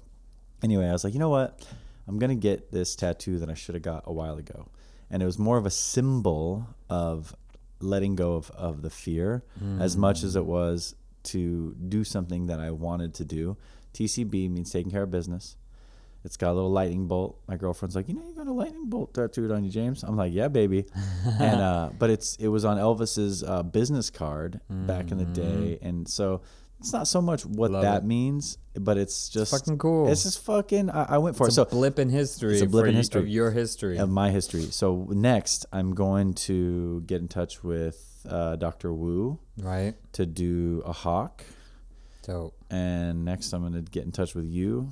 [0.62, 1.66] anyway, I was like, you know what?
[2.08, 4.68] I'm gonna get this tattoo that I should have got a while ago,
[5.10, 7.36] and it was more of a symbol of
[7.80, 9.42] letting go of, of the fear
[9.78, 13.56] as much as it was to do something that I wanted to do.
[13.94, 15.56] TCB means taking care of business.
[16.22, 17.40] It's got a little lightning bolt.
[17.48, 20.02] My girlfriend's like, you know, you got a lightning bolt tattooed on you, James.
[20.02, 20.84] I'm like, yeah, baby.
[21.40, 25.78] and uh, but it's it was on Elvis's uh, business card back in the day,
[25.80, 26.42] and so
[26.80, 28.06] it's not so much what Love that it.
[28.06, 30.10] means, but it's just fucking cool.
[30.10, 30.90] It's just fucking.
[30.90, 31.62] I, I went for It's it.
[31.62, 32.54] a So blip in history.
[32.54, 33.20] it's a blip in history.
[33.20, 33.98] of your history.
[33.98, 34.62] of my history.
[34.70, 38.92] So next, I'm going to get in touch with uh, Dr.
[38.92, 39.94] Woo right.
[40.12, 41.44] to do a hawk,
[42.22, 42.54] Dope.
[42.70, 44.90] and next I'm going to get in touch with you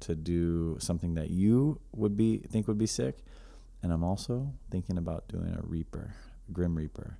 [0.00, 3.24] to do something that you would be think would be sick,
[3.82, 6.14] and I'm also thinking about doing a Reaper,
[6.52, 7.18] Grim Reaper,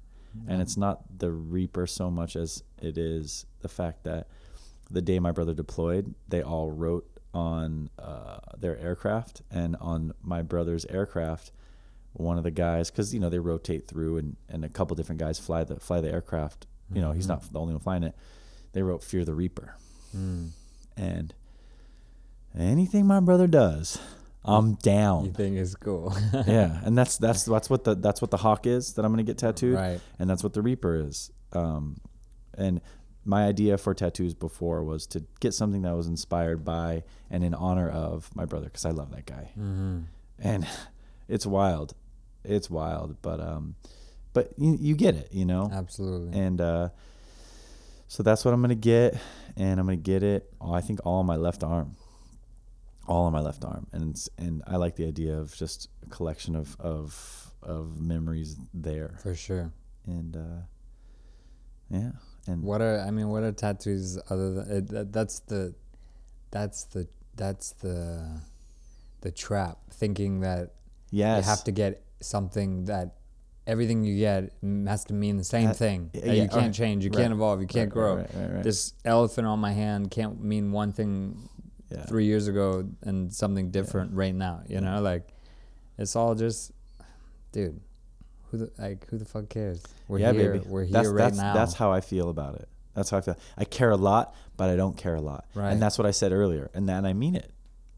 [0.49, 4.27] and it's not the Reaper so much as it is the fact that
[4.91, 10.43] the day my brother deployed, they all wrote on uh, their aircraft, and on my
[10.43, 11.53] brother's aircraft,
[12.13, 15.21] one of the guys, because you know they rotate through, and, and a couple different
[15.21, 16.67] guys fly the fly the aircraft.
[16.93, 18.17] You know, he's not the only one flying it.
[18.73, 19.77] They wrote "Fear the Reaper,"
[20.97, 21.33] and
[22.59, 24.01] anything my brother does,
[24.45, 25.27] I'm down.
[25.27, 26.17] You think it's cool.
[26.47, 29.23] yeah, and that's that's that's what the that's what the hawk is that I'm gonna
[29.23, 30.01] get tattooed right.
[30.19, 31.31] and that's what the Reaper is.
[31.53, 32.01] Um,
[32.57, 32.81] and
[33.25, 37.53] my idea for tattoos before was to get something that was inspired by and in
[37.55, 39.99] honor of my brother because I love that guy, Mm-hmm.
[40.39, 40.67] and
[41.29, 41.95] it's wild,
[42.45, 43.75] it's wild, but um,
[44.33, 46.39] but you you get it, you know, Absolutely.
[46.39, 46.89] and uh,
[48.09, 49.17] so that's what I'm gonna get,
[49.57, 50.51] and I'm gonna get it.
[50.61, 51.97] Oh, I think all on my left arm,
[53.11, 56.55] all on my left arm, and and I like the idea of just a collection
[56.57, 59.71] of of of memories there For sure.
[60.07, 60.61] and uh,
[61.91, 62.13] yeah,
[62.47, 63.29] and What are I mean?
[63.29, 65.75] What are tattoos other than that, that's the
[66.51, 68.41] that's the that's the
[69.23, 70.75] the trap thinking that
[71.11, 73.17] yes, you have to get something that
[73.67, 74.53] everything you get
[74.87, 76.11] has to mean the same Uh, thing.
[76.15, 77.05] yeah, that you can't right, change.
[77.05, 77.61] You right, can't evolve.
[77.61, 78.63] You can't right, grow.
[78.63, 81.49] This elephant on my hand can't mean one thing
[81.91, 82.05] yeah.
[82.05, 84.63] three years ago and something different right now.
[84.69, 85.29] You know, like
[85.99, 86.73] it's all just,
[87.53, 87.81] dude.
[88.51, 89.09] Who the like?
[89.11, 89.83] Who the fuck cares?
[90.09, 90.53] We're yeah, here.
[90.55, 90.65] baby.
[90.67, 91.55] We're here that's, right that's, now.
[91.55, 92.69] That's how I feel about it.
[92.95, 93.37] That's how I feel.
[93.57, 95.45] I care a lot, but I don't care a lot.
[95.55, 95.71] Right.
[95.71, 97.53] And that's what I said earlier, and then I mean it,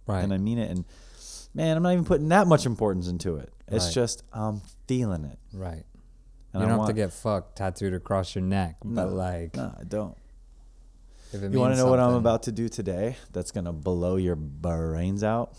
[0.06, 0.22] right.
[0.22, 0.70] and I mean it.
[0.70, 0.84] And
[1.54, 3.50] man, I'm not even putting that much importance into it.
[3.68, 3.94] It's Right.
[3.94, 5.38] just I'm feeling it.
[5.54, 5.84] right.
[6.54, 9.56] And you don't want, have to get fucked tattooed across your neck, No, but like,
[9.56, 10.14] No, I don't.
[11.32, 13.16] You want to know what I'm about to do today?
[13.32, 15.56] That's gonna blow your brains out.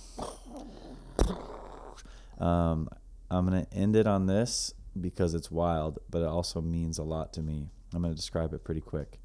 [2.38, 2.90] Um,
[3.32, 7.34] I'm gonna end it on this because it's wild, but it also means a lot
[7.34, 7.70] to me.
[7.94, 9.20] I'm gonna describe it pretty quick.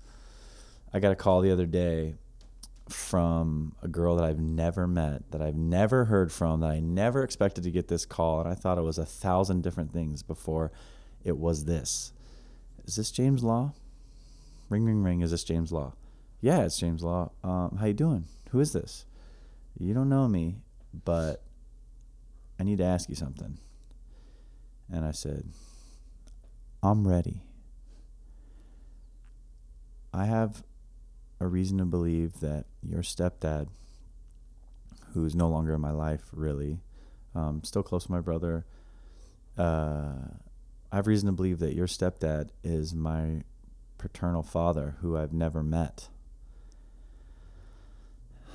[0.92, 2.14] I got a call the other day
[2.88, 7.22] from a girl that I've never met, that I've never heard from, that I never
[7.22, 10.72] expected to get this call, and I thought it was a thousand different things before
[11.22, 12.14] it was this.
[12.86, 13.74] Is this James Law?
[14.70, 15.20] Ring, ring, ring.
[15.20, 15.92] Is this James Law?
[16.40, 17.32] Yeah, it's James Law.
[17.42, 18.26] Um, how you doing?
[18.50, 19.06] Who is this?
[19.78, 20.56] You don't know me,
[21.04, 21.42] but
[22.60, 23.58] I need to ask you something.
[24.90, 25.48] And I said,
[26.82, 27.42] I'm ready.
[30.14, 30.62] I have
[31.40, 33.68] a reason to believe that your stepdad,
[35.14, 36.78] who's no longer in my life, really,
[37.34, 38.64] um, still close to my brother,
[39.56, 40.14] uh,
[40.90, 43.42] I have reason to believe that your stepdad is my
[43.98, 46.08] paternal father, who I've never met.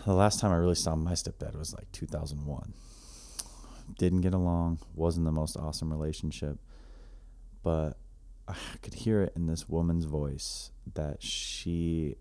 [0.05, 2.73] The last time I really saw my stepdad was like 2001.
[3.97, 6.57] Didn't get along, wasn't the most awesome relationship,
[7.63, 7.93] but
[8.47, 12.17] I could hear it in this woman's voice that she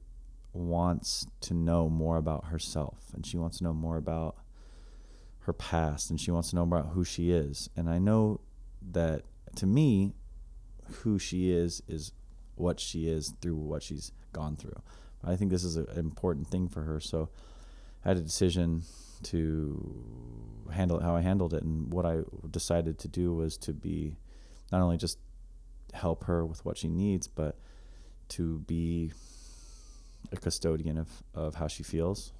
[0.52, 4.36] wants to know more about herself and she wants to know more about
[5.40, 7.68] her past and she wants to know about who she is.
[7.76, 8.40] And I know
[8.92, 9.22] that
[9.56, 10.14] to me,
[11.00, 12.12] who she is is
[12.54, 14.80] what she is through what she's gone through.
[15.24, 17.00] I think this is an important thing for her.
[17.00, 17.30] So
[18.04, 18.82] I had a decision
[19.24, 20.04] to
[20.72, 21.62] handle it how I handled it.
[21.62, 22.20] And what I
[22.50, 24.16] decided to do was to be
[24.70, 25.18] not only just
[25.92, 27.58] help her with what she needs, but
[28.30, 29.12] to be
[30.30, 32.32] a custodian of, of how she feels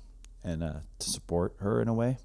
[0.43, 2.19] and uh, to support her in a way.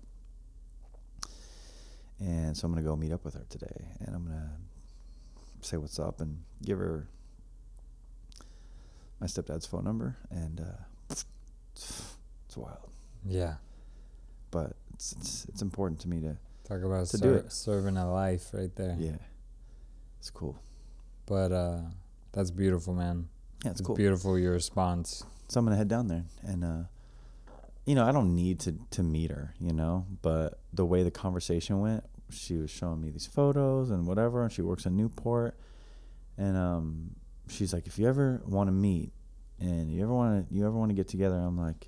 [2.19, 5.67] And so I'm going to go meet up with her today and I'm going to
[5.67, 7.07] say what's up and give her
[9.19, 10.17] my stepdad's phone number.
[10.31, 12.05] And uh, it's
[12.55, 12.86] wild.
[13.25, 13.55] Yeah.
[14.51, 16.37] But it's, it's, it's important to me to,
[16.67, 17.51] Talk about To do it.
[17.53, 18.95] serving a life right there.
[18.99, 19.15] yeah,
[20.19, 20.59] it's cool.
[21.25, 21.79] But uh,
[22.33, 23.29] that's beautiful, man.
[23.63, 23.95] Yeah, it's It's cool.
[23.95, 25.23] beautiful your response.
[25.47, 26.83] so I'm gonna head down there and uh
[27.85, 31.11] you know, I don't need to to meet her, you know, but the way the
[31.11, 35.57] conversation went, she was showing me these photos and whatever, and she works in Newport
[36.37, 37.11] and um
[37.47, 39.13] she's like, If you ever wanna meet
[39.59, 41.87] and you ever wanna you ever wanna get together, I'm like,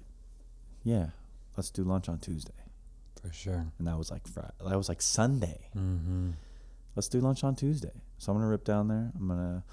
[0.84, 1.07] Yeah,
[1.57, 2.53] let's do lunch on Tuesday.
[3.21, 3.65] For sure.
[3.77, 5.69] And that was like Friday that was like Sunday.
[5.77, 6.31] Mm-hmm.
[6.95, 8.01] let's do lunch on Tuesday.
[8.17, 9.11] So I'm gonna rip down there.
[9.19, 9.63] I'm gonna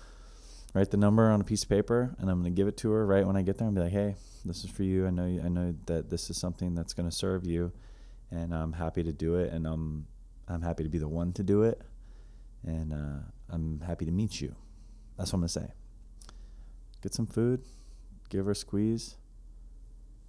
[0.74, 3.06] write the number on a piece of paper, and I'm gonna give it to her
[3.06, 5.06] right when I get there, and be like, "Hey, this is for you.
[5.06, 7.72] I know you, I know that this is something that's gonna serve you,
[8.30, 10.06] and I'm happy to do it, and I'm
[10.48, 11.80] I'm happy to be the one to do it,
[12.64, 14.54] and uh, I'm happy to meet you."
[15.16, 15.72] That's what I'm gonna say.
[17.02, 17.62] Get some food,
[18.28, 19.16] give her a squeeze.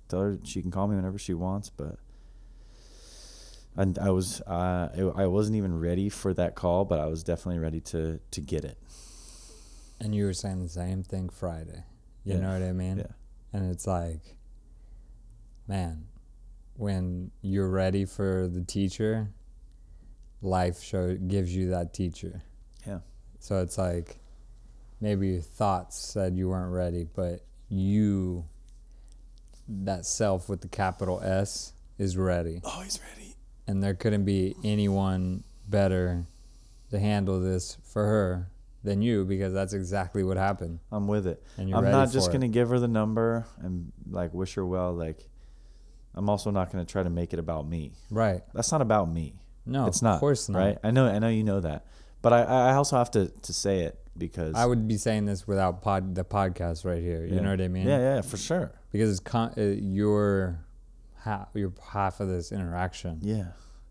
[0.08, 1.98] Tell her she can call me whenever she wants, but
[3.76, 7.24] and I was uh, I I wasn't even ready for that call, but I was
[7.24, 8.78] definitely ready to to get it.
[10.00, 11.84] And you were saying the same thing Friday.
[12.24, 12.40] You Yeah.
[12.40, 12.98] know what I mean?
[13.00, 13.06] Yeah.
[13.54, 14.36] And it's like,
[15.68, 16.06] man,
[16.76, 19.32] when you're ready for the teacher,
[20.42, 22.44] life show gives you that teacher.
[22.86, 23.00] Yeah.
[23.40, 24.20] So it's like
[25.02, 28.46] maybe your thoughts said you weren't ready, but you,
[29.68, 32.62] that self with the capital S, is ready.
[32.64, 33.36] Oh, Always ready.
[33.68, 36.26] And there couldn't be anyone better
[36.92, 38.50] to handle this for her
[38.84, 40.80] than you because that's exactly what happened.
[40.92, 41.44] I'm with it.
[41.58, 44.94] And you're I'm not just gonna give her the number and like wish her well.
[44.94, 45.28] Like,
[46.16, 47.92] I'm also not gonna try to make it about me.
[48.10, 48.42] Right.
[48.54, 49.34] That's not about me.
[49.66, 50.16] No, it's not.
[50.16, 50.60] Of course not.
[50.60, 50.78] Right.
[50.84, 51.06] I know.
[51.08, 51.86] I know you know that.
[52.22, 55.46] But I I also have to to say it because I would be saying this
[55.46, 57.26] without pod the podcast right here.
[57.26, 57.42] You Yeah.
[57.42, 57.86] know what I mean?
[57.88, 58.00] Yeah.
[58.00, 58.22] Yeah.
[58.22, 58.72] For sure.
[58.92, 60.60] Because it's con- uh, you're
[61.24, 63.20] half you're half of this interaction.
[63.22, 63.48] Yeah.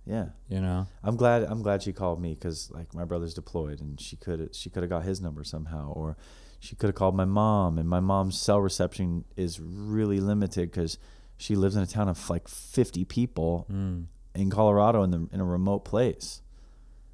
[0.07, 0.27] Yeah.
[0.49, 0.87] You know.
[1.03, 1.43] I'm glad.
[1.45, 4.83] I'm glad she called me because like my brother's deployed, and she could she could
[4.83, 6.17] have got his number somehow, or
[6.61, 7.79] she could have called my mom.
[7.79, 10.99] And my mom's cell reception is really limited because
[11.37, 14.07] she lives in a town of like 50 people Mm.
[14.35, 16.41] in Colorado in the in a remote place,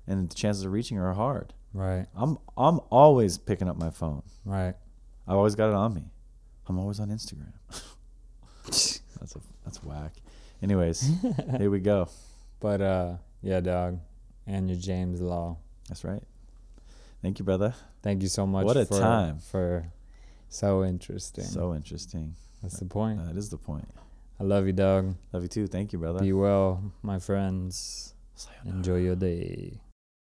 [0.06, 1.54] and the chances of reaching her are hard.
[1.74, 2.06] Right.
[2.14, 4.22] I'm I'm always picking up my phone.
[4.44, 4.74] Right.
[5.26, 6.04] I've always got it on me.
[6.68, 7.52] I'm always on Instagram.
[8.64, 10.14] that's a that's whack.
[10.62, 11.10] Anyways,
[11.58, 12.08] here we go.
[12.60, 13.98] But uh, yeah, dog,
[14.46, 15.58] and your James Law.
[15.88, 16.22] That's right.
[17.20, 17.74] Thank you, brother.
[18.02, 18.64] Thank you so much.
[18.64, 19.38] What a for, time.
[19.38, 19.92] for
[20.48, 21.44] so interesting.
[21.44, 22.34] So interesting.
[22.62, 23.24] That's the point.
[23.26, 23.88] That is the point.
[24.38, 25.14] I love you, dog.
[25.32, 25.66] Love you too.
[25.66, 26.20] Thank you, brother.
[26.20, 28.14] Be well, my friends.
[28.34, 28.76] Sayonara.
[28.76, 29.80] Enjoy your day.